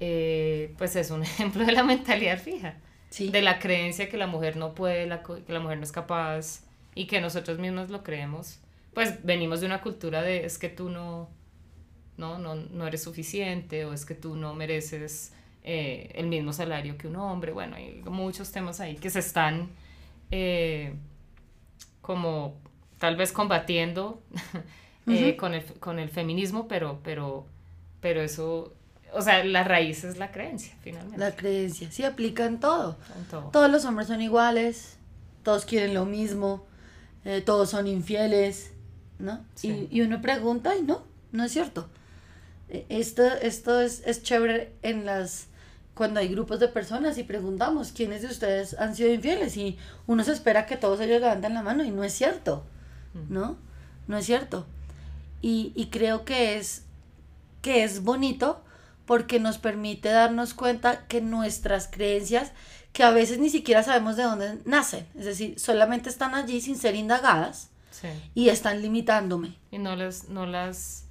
eh, 0.00 0.74
pues 0.78 0.96
es 0.96 1.10
un 1.10 1.22
ejemplo 1.22 1.64
de 1.64 1.72
la 1.72 1.82
mentalidad 1.82 2.38
fija. 2.38 2.76
De 3.18 3.42
la 3.42 3.58
creencia 3.58 4.08
que 4.08 4.16
la 4.16 4.26
mujer 4.26 4.56
no 4.56 4.74
puede, 4.74 5.06
la, 5.06 5.22
que 5.22 5.52
la 5.52 5.60
mujer 5.60 5.76
no 5.76 5.84
es 5.84 5.92
capaz 5.92 6.62
y 6.94 7.06
que 7.06 7.20
nosotros 7.20 7.58
mismos 7.58 7.90
lo 7.90 8.02
creemos. 8.02 8.58
Pues 8.94 9.22
venimos 9.22 9.60
de 9.60 9.66
una 9.66 9.82
cultura 9.82 10.22
de 10.22 10.46
es 10.46 10.58
que 10.58 10.70
tú 10.70 10.88
no, 10.88 11.28
no, 12.16 12.38
no, 12.38 12.54
no 12.54 12.86
eres 12.86 13.02
suficiente 13.02 13.84
o 13.84 13.92
es 13.92 14.06
que 14.06 14.14
tú 14.14 14.34
no 14.36 14.54
mereces 14.54 15.34
eh, 15.64 16.10
el 16.14 16.26
mismo 16.26 16.52
salario 16.52 16.96
que 16.96 17.06
un 17.06 17.16
hombre. 17.16 17.52
Bueno, 17.52 17.76
hay 17.76 18.02
muchos 18.06 18.50
temas 18.50 18.80
ahí 18.80 18.96
que 18.96 19.10
se 19.10 19.18
están 19.18 19.68
eh, 20.30 20.94
como 22.00 22.56
tal 22.98 23.16
vez 23.16 23.32
combatiendo 23.32 24.22
Eh, 25.08 25.36
con, 25.36 25.54
el, 25.54 25.64
con 25.80 25.98
el 25.98 26.08
feminismo, 26.08 26.68
pero, 26.68 27.00
pero, 27.02 27.44
pero 28.00 28.20
eso, 28.20 28.72
o 29.12 29.20
sea, 29.20 29.44
la 29.44 29.64
raíz 29.64 30.04
es 30.04 30.16
la 30.16 30.30
creencia, 30.30 30.74
finalmente. 30.80 31.18
La 31.18 31.34
creencia, 31.34 31.90
sí, 31.90 32.04
aplica 32.04 32.46
en 32.46 32.60
todo. 32.60 32.96
Todos 33.52 33.70
los 33.70 33.84
hombres 33.84 34.06
son 34.06 34.22
iguales, 34.22 34.96
todos 35.42 35.64
quieren 35.64 35.92
lo 35.94 36.06
mismo, 36.06 36.64
eh, 37.24 37.42
todos 37.44 37.70
son 37.70 37.88
infieles, 37.88 38.72
¿no? 39.18 39.44
Y, 39.62 39.88
y, 39.90 40.02
uno 40.02 40.20
pregunta 40.22 40.76
y 40.76 40.82
no, 40.82 41.02
no 41.32 41.44
es 41.44 41.52
cierto. 41.52 41.88
E, 42.68 42.86
esto, 42.88 43.24
esto 43.24 43.80
es, 43.80 44.02
es 44.06 44.22
chévere 44.22 44.72
en 44.82 45.04
las 45.04 45.48
cuando 45.94 46.20
hay 46.20 46.28
grupos 46.28 46.58
de 46.58 46.68
personas 46.68 47.18
y 47.18 47.22
preguntamos 47.22 47.92
quiénes 47.92 48.22
de 48.22 48.28
ustedes 48.28 48.74
han 48.78 48.96
sido 48.96 49.12
infieles 49.12 49.56
y 49.56 49.76
uno 50.06 50.24
se 50.24 50.32
espera 50.32 50.64
que 50.64 50.76
todos 50.76 51.00
ellos 51.00 51.20
levanten 51.20 51.52
la 51.52 51.62
mano 51.62 51.84
y 51.84 51.90
no 51.90 52.02
es 52.02 52.14
cierto, 52.14 52.64
¿no? 53.28 53.58
No 54.06 54.16
es 54.16 54.24
cierto. 54.24 54.66
Y, 55.44 55.88
creo 55.90 56.24
que 56.24 56.56
es, 56.56 56.86
que 57.62 57.82
es 57.82 58.04
bonito 58.04 58.62
porque 59.06 59.40
nos 59.40 59.58
permite 59.58 60.08
darnos 60.08 60.54
cuenta 60.54 61.06
que 61.08 61.20
nuestras 61.20 61.88
creencias, 61.88 62.52
que 62.92 63.02
a 63.02 63.10
veces 63.10 63.40
ni 63.40 63.50
siquiera 63.50 63.82
sabemos 63.82 64.16
de 64.16 64.22
dónde 64.22 64.58
nacen, 64.64 65.06
es 65.18 65.24
decir, 65.24 65.58
solamente 65.58 66.08
están 66.08 66.36
allí 66.36 66.60
sin 66.60 66.76
ser 66.76 66.94
indagadas 66.94 67.70
y 68.34 68.50
están 68.50 68.80
limitándome. 68.80 69.56
Y 69.72 69.78
no 69.78 69.96
las, 69.96 70.28
no 70.28 70.46
las, 70.46 71.06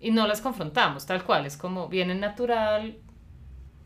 y 0.00 0.10
no 0.10 0.26
las 0.26 0.40
confrontamos, 0.40 1.04
tal 1.04 1.22
cual, 1.24 1.44
es 1.44 1.58
como 1.58 1.88
vienen 1.88 2.20
natural, 2.20 2.96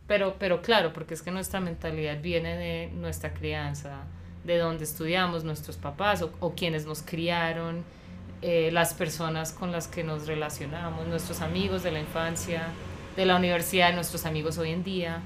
pero, 0.06 0.36
pero 0.38 0.62
claro, 0.62 0.92
porque 0.92 1.14
es 1.14 1.22
que 1.22 1.32
nuestra 1.32 1.60
mentalidad 1.60 2.20
viene 2.22 2.56
de 2.56 2.92
nuestra 2.94 3.34
crianza, 3.34 4.04
de 4.44 4.56
donde 4.56 4.84
estudiamos, 4.84 5.42
nuestros 5.42 5.76
papás 5.76 6.22
o, 6.22 6.32
o 6.38 6.54
quienes 6.54 6.86
nos 6.86 7.02
criaron 7.02 7.84
eh, 8.42 8.70
las 8.72 8.94
personas 8.94 9.52
con 9.52 9.70
las 9.72 9.86
que 9.88 10.02
nos 10.04 10.26
relacionamos, 10.26 11.06
nuestros 11.06 11.40
amigos 11.40 11.82
de 11.82 11.92
la 11.92 12.00
infancia, 12.00 12.68
de 13.16 13.26
la 13.26 13.36
universidad, 13.36 13.92
nuestros 13.94 14.24
amigos 14.26 14.56
hoy 14.58 14.70
en 14.70 14.82
día, 14.82 15.20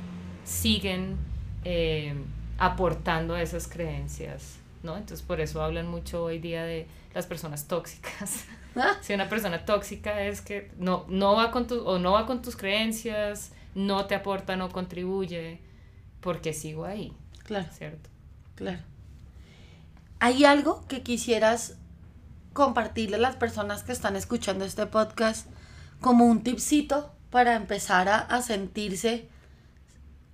siguen 0.45 1.17
eh, 1.65 2.15
aportando 2.59 3.35
a 3.35 3.43
esas 3.43 3.69
creencias, 3.69 4.57
¿no? 4.83 4.97
Entonces 4.97 5.25
por 5.25 5.41
eso 5.41 5.63
hablan 5.63 5.87
mucho 5.89 6.25
hoy 6.25 6.39
día 6.39 6.65
de 6.65 6.87
las 7.15 7.27
personas 7.27 7.67
tóxicas. 7.69 8.45
Ah. 8.77 8.97
Si 9.03 9.15
una 9.15 9.29
persona 9.29 9.65
tóxica 9.65 10.25
es 10.25 10.41
que 10.41 10.73
no, 10.79 11.05
no 11.09 11.37
va 11.37 11.53
con 11.53 11.69
tu, 11.69 11.81
o 11.87 12.01
no 12.01 12.11
va 12.11 12.27
con 12.27 12.43
tus 12.43 12.57
creencias, 12.57 13.53
no 13.77 14.07
te 14.07 14.17
aporta, 14.17 14.57
no 14.57 14.69
contribuye, 14.71 15.61
porque 16.21 16.53
sigo 16.53 16.85
ahí, 16.85 17.13
Claro, 17.45 17.69
¿cierto? 17.71 18.11
claro. 18.57 18.81
¿Hay 20.19 20.45
algo 20.45 20.85
que 20.89 21.03
quisieras 21.03 21.77
compartirle 22.55 23.17
a 23.17 23.21
las 23.21 23.37
personas 23.37 23.83
que 23.83 23.93
están 23.93 24.17
escuchando 24.17 24.65
este 24.65 24.87
podcast 24.87 25.47
como 26.01 26.25
un 26.25 26.43
tipcito 26.43 27.13
para 27.31 27.57
empezar 27.57 28.09
a, 28.09 28.41
sentirse 28.43 29.29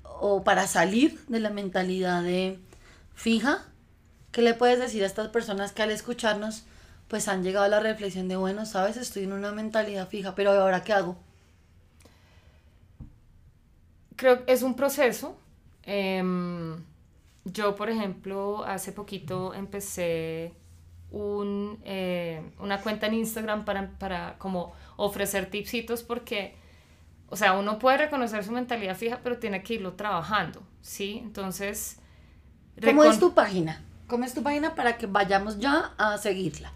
o 0.04 0.44
para 0.44 0.66
salir 0.66 1.18
de 1.28 1.40
la 1.40 1.50
mentalidad 1.50 2.22
de 2.22 2.60
fija? 3.14 3.64
¿Qué 4.32 4.42
le 4.42 4.54
puedes 4.54 4.78
decir 4.78 5.02
a 5.02 5.06
estas 5.06 5.28
personas 5.28 5.72
que 5.72 5.82
al 5.82 5.90
escucharnos 5.90 6.64
pues 7.08 7.26
han 7.26 7.42
llegado 7.42 7.64
a 7.64 7.68
la 7.68 7.80
reflexión 7.80 8.28
de, 8.28 8.36
bueno, 8.36 8.66
sabes, 8.66 8.96
estoy 8.96 9.24
en 9.24 9.32
una 9.32 9.50
mentalidad 9.50 10.08
fija, 10.08 10.34
pero 10.34 10.52
ahora 10.52 10.84
qué 10.84 10.92
hago? 10.92 11.16
Creo 14.14 14.44
que 14.44 14.52
es 14.52 14.62
un 14.62 14.76
proceso. 14.76 15.36
Em, 15.84 16.84
yo, 17.44 17.74
por 17.74 17.88
ejemplo, 17.88 18.62
hace 18.64 18.92
poquito 18.92 19.54
empecé 19.54 20.54
un, 21.11 21.78
eh, 21.84 22.42
una 22.58 22.80
cuenta 22.80 23.06
en 23.06 23.14
Instagram 23.14 23.64
para, 23.64 23.90
para 23.98 24.36
como 24.38 24.72
ofrecer 24.96 25.46
tipsitos 25.50 26.02
porque, 26.02 26.54
o 27.28 27.36
sea, 27.36 27.54
uno 27.54 27.78
puede 27.78 27.98
reconocer 27.98 28.44
su 28.44 28.52
mentalidad 28.52 28.96
fija, 28.96 29.20
pero 29.22 29.38
tiene 29.38 29.62
que 29.62 29.74
irlo 29.74 29.94
trabajando, 29.94 30.62
¿sí? 30.82 31.20
Entonces... 31.22 31.98
¿Cómo 32.82 33.04
es 33.04 33.18
tu 33.18 33.34
página? 33.34 33.82
¿Cómo 34.06 34.24
es 34.24 34.34
tu 34.34 34.42
página 34.42 34.74
para 34.74 34.96
que 34.96 35.06
vayamos 35.06 35.58
ya 35.58 35.92
a 35.98 36.16
seguirla? 36.18 36.72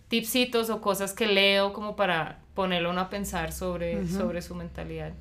tipsitos 0.08 0.70
o 0.70 0.82
cosas 0.82 1.14
que 1.14 1.26
leo 1.28 1.74
como 1.74 1.96
para 1.96 2.40
ponerlo 2.54 2.92
uno 2.92 3.02
a 3.02 3.10
pensar 3.10 3.52
sobre, 3.52 4.08
sobre 4.08 4.42
su 4.42 4.54
mentalidad. 4.56 5.14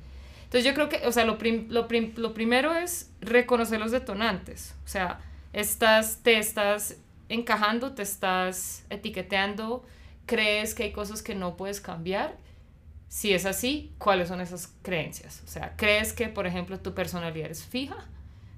Entonces 0.43 0.63
yo 0.65 0.73
creo 0.75 0.89
que, 0.89 1.07
o 1.07 1.11
sea, 1.11 1.25
lo, 1.25 1.37
prim- 1.37 1.67
lo, 1.69 1.87
prim- 1.87 2.13
lo 2.17 2.33
primero 2.33 2.73
es 2.73 3.11
reconocer 3.21 3.79
los 3.79 3.91
detonantes. 3.91 4.75
O 4.85 4.87
sea, 4.87 5.19
estás, 5.53 6.19
te 6.21 6.37
estás 6.37 6.97
encajando, 7.29 7.93
te 7.93 8.03
estás 8.03 8.85
etiqueteando, 8.91 9.83
crees 10.25 10.73
que 10.73 10.83
hay 10.83 10.91
cosas 10.91 11.21
que 11.21 11.35
no 11.35 11.57
puedes 11.57 11.81
cambiar. 11.81 12.35
Si 13.07 13.33
es 13.33 13.45
así, 13.45 13.93
¿cuáles 13.97 14.27
son 14.27 14.41
esas 14.41 14.73
creencias? 14.81 15.41
O 15.45 15.47
sea, 15.47 15.75
¿crees 15.77 16.13
que, 16.13 16.27
por 16.27 16.47
ejemplo, 16.47 16.79
tu 16.79 16.93
personalidad 16.93 17.49
es 17.49 17.63
fija? 17.63 17.97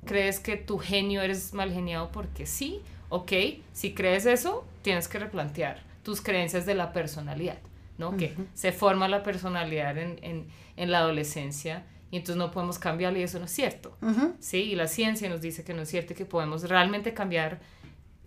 ¿Crees 0.05 0.39
que 0.39 0.55
tu 0.55 0.77
genio 0.77 1.21
eres 1.21 1.53
mal 1.53 1.71
geniado 1.71 2.11
porque 2.11 2.45
sí? 2.45 2.81
Ok, 3.09 3.31
si 3.73 3.93
crees 3.93 4.25
eso, 4.25 4.65
tienes 4.81 5.07
que 5.07 5.19
replantear 5.19 5.83
tus 6.03 6.21
creencias 6.21 6.65
de 6.65 6.75
la 6.75 6.93
personalidad, 6.93 7.57
¿no? 7.97 8.15
Que 8.15 8.35
se 8.53 8.71
forma 8.71 9.07
la 9.07 9.23
personalidad 9.23 9.97
en, 9.97 10.19
en, 10.21 10.47
en 10.77 10.91
la 10.91 10.99
adolescencia 10.99 11.83
y 12.09 12.17
entonces 12.17 12.37
no 12.37 12.51
podemos 12.51 12.79
cambiarla 12.79 13.19
y 13.19 13.23
eso 13.23 13.39
no 13.39 13.45
es 13.45 13.51
cierto. 13.51 13.97
¿sí? 14.39 14.57
Y 14.57 14.75
la 14.75 14.87
ciencia 14.87 15.29
nos 15.29 15.41
dice 15.41 15.63
que 15.63 15.73
no 15.73 15.81
es 15.81 15.89
cierto 15.89 16.13
y 16.13 16.15
que 16.15 16.25
podemos 16.25 16.67
realmente 16.69 17.13
cambiar 17.13 17.59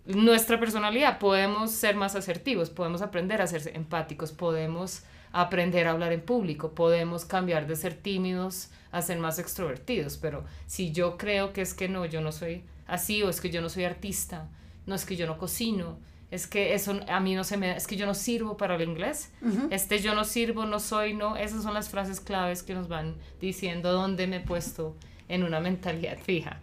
nuestra 0.05 0.59
personalidad, 0.59 1.19
podemos 1.19 1.71
ser 1.71 1.95
más 1.95 2.15
asertivos, 2.15 2.69
podemos 2.69 3.01
aprender 3.01 3.41
a 3.41 3.47
ser 3.47 3.75
empáticos, 3.75 4.31
podemos 4.31 5.03
aprender 5.31 5.87
a 5.87 5.91
hablar 5.91 6.11
en 6.11 6.21
público, 6.21 6.71
podemos 6.71 7.25
cambiar 7.25 7.67
de 7.67 7.75
ser 7.75 7.93
tímidos 7.93 8.69
a 8.91 9.01
ser 9.01 9.19
más 9.19 9.39
extrovertidos, 9.39 10.17
pero 10.17 10.43
si 10.67 10.91
yo 10.91 11.17
creo 11.17 11.53
que 11.53 11.61
es 11.61 11.73
que 11.73 11.87
no, 11.87 12.05
yo 12.05 12.21
no 12.21 12.31
soy 12.31 12.63
así 12.87 13.23
o 13.23 13.29
es 13.29 13.39
que 13.39 13.49
yo 13.49 13.61
no 13.61 13.69
soy 13.69 13.85
artista, 13.85 14.49
no 14.85 14.95
es 14.95 15.05
que 15.05 15.15
yo 15.15 15.27
no 15.27 15.37
cocino, 15.37 15.97
es 16.31 16.47
que 16.47 16.73
eso 16.73 16.99
a 17.07 17.19
mí 17.19 17.35
no 17.35 17.43
se 17.43 17.57
me 17.57 17.67
da, 17.67 17.75
es 17.75 17.87
que 17.87 17.95
yo 17.95 18.05
no 18.05 18.13
sirvo 18.13 18.57
para 18.57 18.75
el 18.75 18.81
inglés, 18.81 19.31
este 19.69 19.99
yo 19.99 20.15
no 20.15 20.25
sirvo, 20.25 20.65
no 20.65 20.79
soy, 20.79 21.13
no, 21.13 21.37
esas 21.37 21.63
son 21.63 21.73
las 21.73 21.89
frases 21.89 22.19
claves 22.19 22.63
que 22.63 22.73
nos 22.73 22.87
van 22.87 23.15
diciendo 23.39 23.91
dónde 23.91 24.27
me 24.27 24.37
he 24.37 24.41
puesto 24.41 24.95
en 25.29 25.43
una 25.43 25.59
mentalidad 25.59 26.17
fija. 26.17 26.59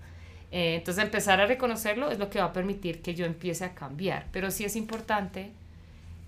Eh, 0.50 0.76
entonces 0.76 1.04
empezar 1.04 1.40
a 1.40 1.46
reconocerlo 1.46 2.10
es 2.10 2.18
lo 2.18 2.30
que 2.30 2.38
va 2.38 2.46
a 2.46 2.52
permitir 2.52 3.02
que 3.02 3.14
yo 3.14 3.26
empiece 3.26 3.64
a 3.64 3.74
cambiar, 3.74 4.26
pero 4.32 4.50
sí 4.50 4.64
es 4.64 4.76
importante 4.76 5.52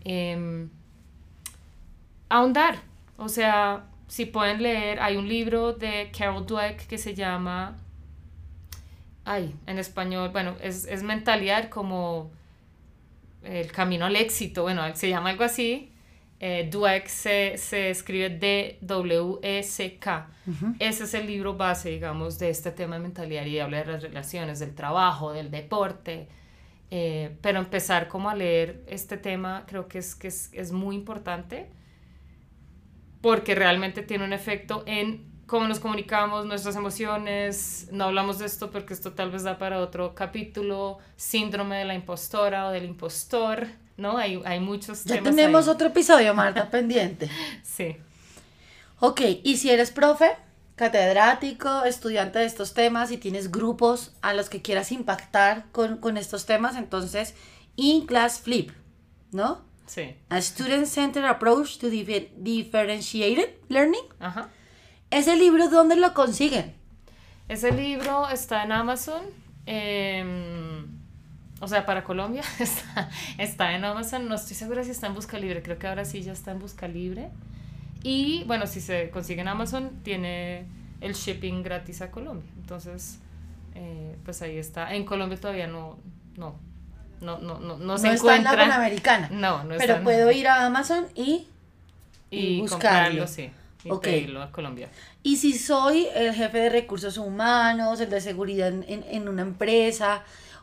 em, 0.04 0.68
ahondar, 2.28 2.80
o 3.16 3.28
sea, 3.28 3.86
si 4.08 4.26
pueden 4.26 4.62
leer, 4.62 5.00
hay 5.00 5.16
un 5.16 5.28
libro 5.28 5.72
de 5.72 6.10
Carol 6.16 6.46
Dweck 6.46 6.86
que 6.86 6.98
se 6.98 7.14
llama, 7.14 7.78
ay, 9.24 9.54
en 9.66 9.78
español, 9.78 10.30
bueno, 10.30 10.56
es, 10.60 10.84
es 10.86 11.02
mentalidad 11.02 11.70
como 11.70 12.30
el 13.42 13.72
camino 13.72 14.06
al 14.06 14.16
éxito, 14.16 14.62
bueno, 14.62 14.82
se 14.94 15.08
llama 15.08 15.30
algo 15.30 15.44
así. 15.44 15.89
Eh, 16.42 16.68
Dweck 16.72 17.06
se, 17.06 17.58
se 17.58 17.90
escribe 17.90 18.30
D-W-E-C-K. 18.30 20.28
Ese 20.78 21.04
es 21.04 21.14
el 21.14 21.26
libro 21.26 21.54
base, 21.54 21.90
digamos, 21.90 22.38
de 22.38 22.48
este 22.48 22.72
tema 22.72 22.96
de 22.96 23.02
mentalidad 23.02 23.44
y 23.44 23.58
habla 23.58 23.78
de 23.78 23.92
las 23.92 24.02
relaciones, 24.02 24.58
del 24.58 24.74
trabajo, 24.74 25.32
del 25.32 25.50
deporte. 25.50 26.28
Eh, 26.90 27.36
pero 27.42 27.60
empezar 27.60 28.08
como 28.08 28.30
a 28.30 28.34
leer 28.34 28.82
este 28.88 29.16
tema 29.16 29.64
creo 29.66 29.86
que 29.86 29.98
es, 29.98 30.16
que 30.16 30.26
es, 30.26 30.50
es 30.52 30.72
muy 30.72 30.96
importante 30.96 31.70
porque 33.20 33.54
realmente 33.54 34.02
tiene 34.02 34.24
un 34.24 34.32
efecto 34.32 34.82
en 34.86 35.30
cómo 35.46 35.68
nos 35.68 35.80
comunicamos, 35.80 36.46
nuestras 36.46 36.76
emociones. 36.76 37.88
No 37.92 38.04
hablamos 38.04 38.38
de 38.38 38.46
esto 38.46 38.70
porque 38.70 38.94
esto 38.94 39.12
tal 39.12 39.30
vez 39.30 39.42
da 39.42 39.58
para 39.58 39.80
otro 39.80 40.14
capítulo. 40.14 40.98
Síndrome 41.16 41.76
de 41.76 41.84
la 41.84 41.94
impostora 41.94 42.68
o 42.68 42.70
del 42.70 42.84
impostor, 42.84 43.66
¿no? 44.00 44.16
Hay, 44.18 44.40
hay 44.44 44.58
muchos 44.60 45.04
Ya 45.04 45.16
temas 45.16 45.34
tenemos 45.36 45.68
ahí. 45.68 45.74
otro 45.74 45.86
episodio, 45.88 46.34
Marta, 46.34 46.70
pendiente. 46.70 47.30
Sí. 47.62 47.96
Ok, 48.98 49.20
y 49.44 49.56
si 49.58 49.70
eres 49.70 49.90
profe, 49.92 50.30
catedrático, 50.76 51.84
estudiante 51.84 52.38
de 52.40 52.46
estos 52.46 52.74
temas 52.74 53.10
y 53.12 53.18
tienes 53.18 53.50
grupos 53.50 54.12
a 54.22 54.32
los 54.34 54.48
que 54.50 54.60
quieras 54.62 54.90
impactar 54.92 55.66
con, 55.72 55.98
con 55.98 56.16
estos 56.16 56.46
temas, 56.46 56.76
entonces, 56.76 57.34
In 57.76 58.06
Class 58.06 58.40
Flip, 58.40 58.70
¿no? 59.32 59.62
Sí. 59.86 60.14
A 60.28 60.40
Student-Centered 60.40 61.26
Approach 61.26 61.78
to 61.78 61.88
Differ- 61.88 62.28
Differentiated 62.36 63.50
Learning. 63.68 64.04
Ajá. 64.18 64.48
Ese 65.10 65.34
libro, 65.36 65.68
¿dónde 65.68 65.96
lo 65.96 66.14
consiguen? 66.14 66.74
Ese 67.48 67.72
libro 67.72 68.28
está 68.28 68.62
en 68.64 68.72
Amazon. 68.72 69.22
em, 69.66 70.89
o 71.60 71.68
sea, 71.68 71.86
para 71.86 72.02
Colombia 72.04 72.42
está, 72.58 73.08
está 73.38 73.74
en 73.74 73.84
Amazon. 73.84 74.28
No 74.28 74.34
estoy 74.34 74.56
segura 74.56 74.82
si 74.84 74.90
está 74.90 75.06
en 75.06 75.14
Busca 75.14 75.38
Libre. 75.38 75.62
Creo 75.62 75.78
que 75.78 75.86
ahora 75.86 76.04
sí 76.04 76.22
ya 76.22 76.32
está 76.32 76.50
en 76.52 76.58
Busca 76.58 76.88
Libre. 76.88 77.28
Y 78.02 78.44
bueno, 78.44 78.66
si 78.66 78.80
se 78.80 79.10
consigue 79.10 79.42
en 79.42 79.48
Amazon, 79.48 79.90
tiene 80.02 80.64
el 81.00 81.14
shipping 81.14 81.62
gratis 81.62 82.00
a 82.02 82.10
Colombia. 82.10 82.50
Entonces, 82.58 83.18
eh, 83.74 84.16
pues 84.24 84.40
ahí 84.42 84.56
está. 84.56 84.94
En 84.94 85.04
Colombia 85.04 85.38
todavía 85.38 85.66
no, 85.66 85.98
no, 86.36 86.54
no, 87.20 87.38
no, 87.38 87.58
no, 87.60 87.76
no 87.76 87.98
se 87.98 88.06
no 88.08 88.12
está 88.14 88.36
en 88.36 88.44
la 88.44 88.50
encuentra. 88.52 88.56
Panamericana. 88.74 89.28
No, 89.30 89.64
no 89.64 89.74
está 89.74 89.84
Pero 89.84 89.96
en- 89.98 90.04
puedo 90.04 90.30
ir 90.32 90.48
a 90.48 90.64
Amazon 90.66 91.06
y... 91.14 91.46
y 92.30 92.38
y 92.38 92.60
buscarlo. 92.60 93.26
sí. 93.26 93.50
Y 93.84 93.90
Ok. 93.90 94.02
pedirlo 94.04 94.42
a 94.42 94.50
Colombia. 94.52 94.88
Y 95.22 95.36
si 95.36 95.56
soy 95.56 96.06
el 96.14 96.34
jefe 96.34 96.58
de 96.58 96.68
recursos 96.68 97.16
humanos, 97.16 97.98
el 98.00 98.10
de 98.10 98.20
seguridad 98.20 98.68
en, 98.68 98.84
en- 98.88 99.04
en 99.08 99.26
una 99.28 99.40
empresa 99.42 100.22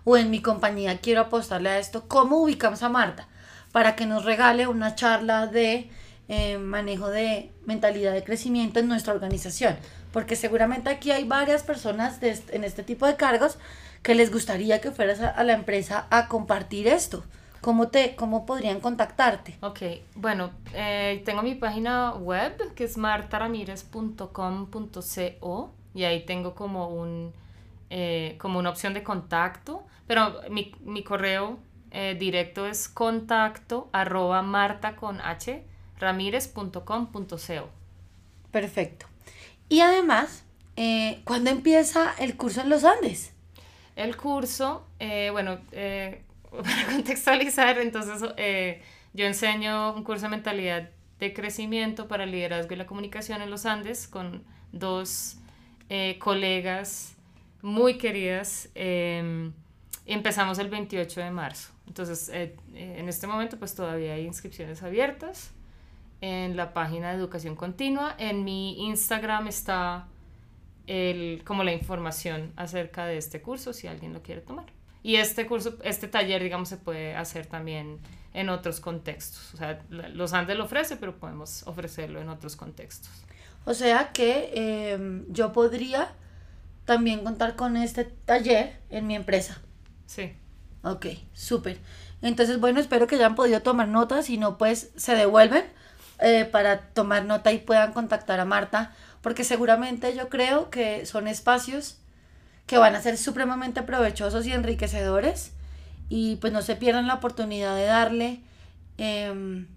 o 0.09 0.15
en 0.15 0.29
mi 0.29 0.41
compañía, 0.41 0.99
quiero 0.99 1.19
apostarle 1.19 1.67
a 1.69 1.79
esto, 1.79 2.07
¿cómo 2.07 2.37
ubicamos 2.37 2.81
a 2.81 2.87
Marta? 2.87 3.27
Para 3.73 3.97
que 3.97 4.05
nos 4.05 4.23
regale 4.23 4.65
una 4.67 4.95
charla 4.95 5.47
de 5.47 5.89
eh, 6.29 6.57
manejo 6.57 7.09
de 7.09 7.51
mentalidad 7.65 8.13
de 8.13 8.23
crecimiento 8.23 8.79
en 8.79 8.87
nuestra 8.87 9.13
organización. 9.13 9.75
Porque 10.13 10.37
seguramente 10.37 10.89
aquí 10.89 11.11
hay 11.11 11.25
varias 11.25 11.63
personas 11.63 12.21
de 12.21 12.29
est- 12.29 12.53
en 12.53 12.63
este 12.63 12.83
tipo 12.83 13.05
de 13.05 13.17
cargos 13.17 13.57
que 14.01 14.15
les 14.15 14.31
gustaría 14.31 14.79
que 14.79 14.91
fueras 14.91 15.19
a, 15.19 15.27
a 15.29 15.43
la 15.43 15.51
empresa 15.53 16.07
a 16.09 16.29
compartir 16.29 16.87
esto. 16.87 17.25
¿Cómo, 17.59 17.89
te, 17.89 18.15
¿Cómo 18.15 18.45
podrían 18.45 18.79
contactarte? 18.79 19.57
Ok, 19.61 19.81
bueno, 20.15 20.51
eh, 20.73 21.21
tengo 21.25 21.41
mi 21.41 21.55
página 21.55 22.13
web 22.13 22.53
que 22.75 22.85
es 22.85 22.95
martaramirez.com.co 22.97 25.71
y 25.93 26.03
ahí 26.03 26.25
tengo 26.25 26.55
como, 26.55 26.87
un, 26.89 27.33
eh, 27.89 28.35
como 28.37 28.59
una 28.59 28.69
opción 28.69 28.93
de 28.93 29.01
contacto, 29.01 29.85
pero 30.07 30.41
mi, 30.49 30.73
mi 30.83 31.03
correo 31.03 31.57
eh, 31.91 32.17
directo 32.19 32.67
es 32.67 32.89
contacto 32.89 33.89
arroba 33.93 34.41
marta 34.41 34.97
con 34.97 35.21
h 35.21 35.63
ramírez.com.co. 35.97 37.69
Perfecto. 38.51 39.05
Y 39.69 39.79
además, 39.79 40.43
eh, 40.75 41.21
¿cuándo 41.23 41.49
empieza 41.49 42.13
el 42.19 42.35
curso 42.35 42.59
en 42.59 42.69
los 42.69 42.83
Andes? 42.83 43.33
El 43.95 44.17
curso, 44.17 44.85
bueno, 45.31 45.59
para 45.71 46.85
contextualizar, 46.91 47.79
entonces 47.79 48.21
yo 49.13 49.25
enseño 49.25 49.93
un 49.93 50.03
curso 50.03 50.23
de 50.23 50.29
mentalidad 50.29 50.89
de 51.19 51.33
crecimiento 51.33 52.07
para 52.07 52.25
el 52.25 52.31
liderazgo 52.31 52.73
y 52.73 52.77
la 52.77 52.85
comunicación 52.85 53.41
en 53.41 53.49
los 53.49 53.65
Andes 53.65 54.07
con 54.07 54.43
dos 54.71 55.37
colegas 56.19 57.16
muy 57.61 57.97
queridas. 57.97 58.69
Em, 58.75 59.53
empezamos 60.05 60.59
el 60.59 60.69
28 60.69 61.21
de 61.21 61.31
marzo. 61.31 61.71
Entonces, 61.87 62.29
en 62.29 63.09
este 63.09 63.27
momento, 63.27 63.57
pues 63.57 63.73
todavía 63.73 64.13
hay 64.13 64.25
inscripciones 64.25 64.83
abiertas 64.83 65.51
en 66.21 66.57
la 66.57 66.73
página 66.73 67.11
de 67.11 67.17
educación 67.17 67.55
continua. 67.55 68.15
En 68.17 68.43
mi 68.43 68.87
Instagram 68.87 69.47
está 69.47 70.07
el, 70.87 71.43
como 71.45 71.63
la 71.63 71.73
información 71.73 72.53
acerca 72.55 73.05
de 73.05 73.17
este 73.17 73.41
curso 73.41 73.73
si 73.73 73.87
alguien 73.87 74.13
lo 74.13 74.21
quiere 74.21 74.41
tomar. 74.41 74.65
Y 75.03 75.15
este 75.15 75.45
curso, 75.45 75.77
este 75.83 76.07
taller, 76.07 76.43
digamos, 76.43 76.69
se 76.69 76.77
puede 76.77 77.15
hacer 77.15 77.45
también 77.45 77.99
en 78.33 78.49
otros 78.49 78.79
contextos. 78.79 79.53
O 79.53 79.57
sea, 79.57 79.81
los 79.89 80.33
Andes 80.33 80.57
lo 80.57 80.65
ofrece, 80.65 80.97
pero 80.97 81.17
podemos 81.17 81.65
ofrecerlo 81.67 82.19
en 82.19 82.29
otros 82.29 82.55
contextos. 82.55 83.11
O 83.65 83.73
sea 83.73 84.11
que 84.11 84.51
em, 84.93 85.25
yo 85.29 85.53
podría 85.53 86.13
también 86.87 87.25
contar 87.25 87.57
con 87.57 87.75
este 87.75 88.05
taller 88.05 88.79
en 88.89 89.07
mi 89.07 89.15
empresa. 89.15 89.59
Sí. 90.05 90.33
Ok, 90.83 91.07
súper. 91.33 91.77
Entonces, 92.21 92.61
bueno, 92.61 92.79
espero 92.79 93.07
que 93.07 93.15
hayan 93.15 93.35
podido 93.35 93.61
tomar 93.61 93.89
notas. 93.89 94.29
y 94.29 94.37
no, 94.37 94.57
pues 94.57 94.91
se 94.95 95.13
devuelven 95.13 95.65
eh, 96.19 96.45
para 96.45 96.79
tomar 96.93 97.25
nota 97.25 97.51
y 97.51 97.59
puedan 97.59 97.91
contactar 97.91 98.39
a 98.39 98.45
Marta, 98.45 98.95
porque 99.21 99.43
seguramente 99.43 100.15
yo 100.15 100.29
creo 100.29 100.69
que 100.69 101.05
son 101.05 101.27
espacios 101.27 101.97
que 102.65 102.77
van 102.77 102.95
a 102.95 103.01
ser 103.01 103.17
supremamente 103.17 103.83
provechosos 103.83 104.45
y 104.47 104.53
enriquecedores 104.53 105.51
y 106.07 106.37
pues 106.37 106.53
no 106.53 106.61
se 106.61 106.77
pierdan 106.77 107.07
la 107.07 107.15
oportunidad 107.15 107.75
de 107.75 107.83
darle 107.83 108.39
em, 108.97 109.67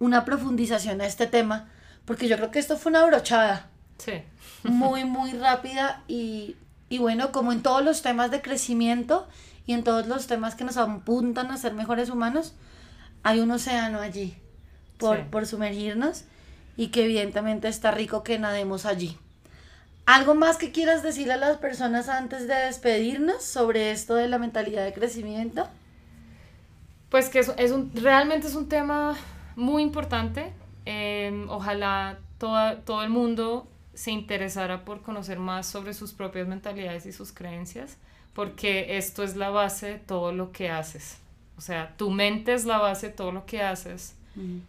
una 0.00 0.24
profundización 0.24 1.00
a 1.00 1.06
este 1.06 1.28
tema, 1.28 1.70
porque 2.04 2.26
yo 2.26 2.36
creo 2.36 2.50
que 2.50 2.58
esto 2.58 2.76
fue 2.76 2.90
una 2.90 3.06
brochada. 3.06 3.69
Sí. 4.04 4.22
muy, 4.64 5.04
muy 5.04 5.32
rápida 5.32 6.02
y, 6.08 6.56
y 6.88 6.98
bueno, 6.98 7.32
como 7.32 7.52
en 7.52 7.62
todos 7.62 7.84
los 7.84 8.02
temas 8.02 8.30
de 8.30 8.42
crecimiento 8.42 9.28
y 9.66 9.72
en 9.72 9.84
todos 9.84 10.06
los 10.06 10.26
temas 10.26 10.54
que 10.54 10.64
nos 10.64 10.76
apuntan 10.76 11.50
a 11.50 11.56
ser 11.56 11.74
mejores 11.74 12.10
humanos, 12.10 12.54
hay 13.22 13.40
un 13.40 13.50
océano 13.50 14.00
allí 14.00 14.36
por, 14.98 15.46
sumergirnos 15.46 16.24
y 16.76 16.88
que 16.88 17.04
evidentemente 17.04 17.68
está 17.68 17.90
rico 17.90 18.22
que 18.22 18.38
nademos 18.38 18.86
allí. 18.86 19.16
¿Algo 20.06 20.34
más 20.34 20.56
que 20.56 20.72
quieras 20.72 21.02
decirle 21.02 21.34
a 21.34 21.36
las 21.36 21.58
personas 21.58 22.08
antes 22.08 22.48
de 22.48 22.54
despedirnos 22.54 23.44
sobre 23.44 23.92
esto 23.92 24.14
de 24.14 24.28
la 24.28 24.38
mentalidad 24.38 24.84
de 24.84 24.92
crecimiento? 24.92 25.68
Pues 27.10 27.28
que 27.28 27.40
es, 27.40 27.52
es 27.56 27.70
un, 27.70 27.92
realmente 27.94 28.46
es 28.46 28.54
un 28.54 28.68
tema 28.68 29.16
muy 29.56 29.82
importante. 29.82 30.52
Em, 30.84 31.48
ojalá 31.48 32.18
todo 32.38 33.02
el 33.02 33.10
mundo 33.10 33.68
se 34.00 34.12
interesara 34.12 34.86
por 34.86 35.02
conocer 35.02 35.38
más 35.38 35.66
sobre 35.66 35.92
sus 35.92 36.14
propias 36.14 36.48
mentalidades 36.48 37.04
y 37.04 37.12
sus 37.12 37.32
creencias, 37.32 37.98
porque 38.32 38.96
esto 38.96 39.22
es 39.22 39.36
la 39.36 39.50
base 39.50 39.88
de 39.88 39.98
todo 39.98 40.32
lo 40.32 40.52
que 40.52 40.70
haces. 40.70 41.18
O 41.58 41.60
sea, 41.60 41.94
tu 41.98 42.10
mente 42.10 42.54
es 42.54 42.64
la 42.64 42.78
base 42.78 43.08
de 43.08 43.12
todo 43.12 43.30
lo 43.30 43.44
que 43.44 43.60
haces 43.60 44.14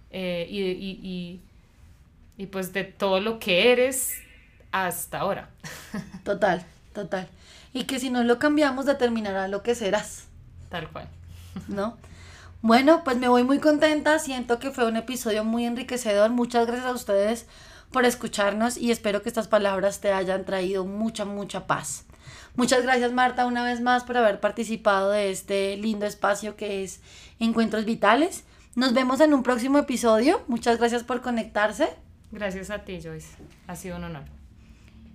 eh, 0.10 0.48
y, 0.50 0.60
y, 0.62 1.42
y, 2.36 2.46
pues 2.48 2.74
de 2.74 2.84
todo 2.84 3.22
lo 3.22 3.40
que 3.40 3.72
eres 3.72 4.16
hasta 4.74 5.20
ahora. 5.20 5.50
Total, 6.26 6.66
total. 6.94 7.30
Y 7.72 7.86
que 7.86 8.00
si 8.00 8.10
no 8.10 8.26
lo 8.26 8.38
cambiamos 8.38 8.86
determinará 8.86 9.48
lo 9.48 9.64
que 9.64 9.76
serás. 9.76 10.26
Tal 10.68 10.90
cual. 10.90 11.08
¿No? 11.70 11.98
Bueno, 12.62 13.06
pues 13.06 13.16
me 13.16 13.30
voy 13.30 13.44
muy 13.44 13.60
contenta, 13.60 14.20
siento 14.20 14.60
que 14.60 14.72
fue 14.72 14.86
un 14.88 14.98
episodio 14.98 15.46
muy 15.46 15.64
enriquecedor. 15.64 16.32
Muchas 16.32 16.68
gracias 16.68 16.88
a 16.88 16.92
ustedes 16.92 17.48
por 17.92 18.06
escucharnos 18.06 18.78
y 18.78 18.92
espero 18.92 19.22
que 19.22 19.30
estas 19.30 19.48
palabras 19.48 20.00
te 20.00 20.12
hayan 20.12 20.46
traído 20.46 20.86
mucha, 20.86 21.26
mucha 21.26 21.68
paz. 21.68 22.06
Muchas 22.56 22.84
gracias 22.84 23.12
Marta 23.12 23.46
una 23.46 23.64
vez 23.64 23.82
más 23.82 24.04
por 24.04 24.18
haber 24.18 24.40
participado 24.40 25.12
de 25.12 25.32
este 25.32 25.78
lindo 25.78 26.06
espacio 26.06 26.56
que 26.56 26.84
es 26.84 27.02
Encuentros 27.40 27.86
Vitales. 27.86 28.44
Nos 28.76 28.94
vemos 28.94 29.20
en 29.20 29.34
un 29.34 29.44
próximo 29.44 29.78
episodio. 29.78 30.42
Muchas 30.48 30.78
gracias 30.78 31.04
por 31.04 31.22
conectarse. 31.22 31.90
Gracias 32.32 32.70
a 32.70 32.80
ti, 32.80 33.00
Joyce. 33.02 33.36
Ha 33.68 33.76
sido 33.76 33.98
un 33.98 34.06
honor. 34.06 34.24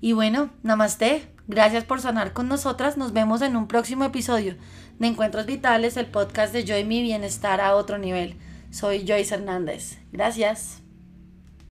Y 0.00 0.12
bueno, 0.12 0.50
namaste. 0.62 1.26
Gracias 1.48 1.84
por 1.84 2.00
sonar 2.00 2.32
con 2.32 2.48
nosotras. 2.48 2.96
Nos 2.96 3.12
vemos 3.12 3.40
en 3.40 3.56
un 3.56 3.66
próximo 3.66 4.04
episodio 4.04 4.56
de 4.98 5.06
Encuentros 5.06 5.46
Vitales, 5.46 5.96
el 5.96 6.06
podcast 6.06 6.52
de 6.52 6.66
Joy 6.66 6.84
Mi 6.84 7.02
Bienestar 7.02 7.60
a 7.60 7.74
otro 7.74 7.96
nivel. 7.98 8.36
Soy 8.70 9.06
Joyce 9.06 9.34
Hernández. 9.34 9.98
Gracias. 10.12 10.85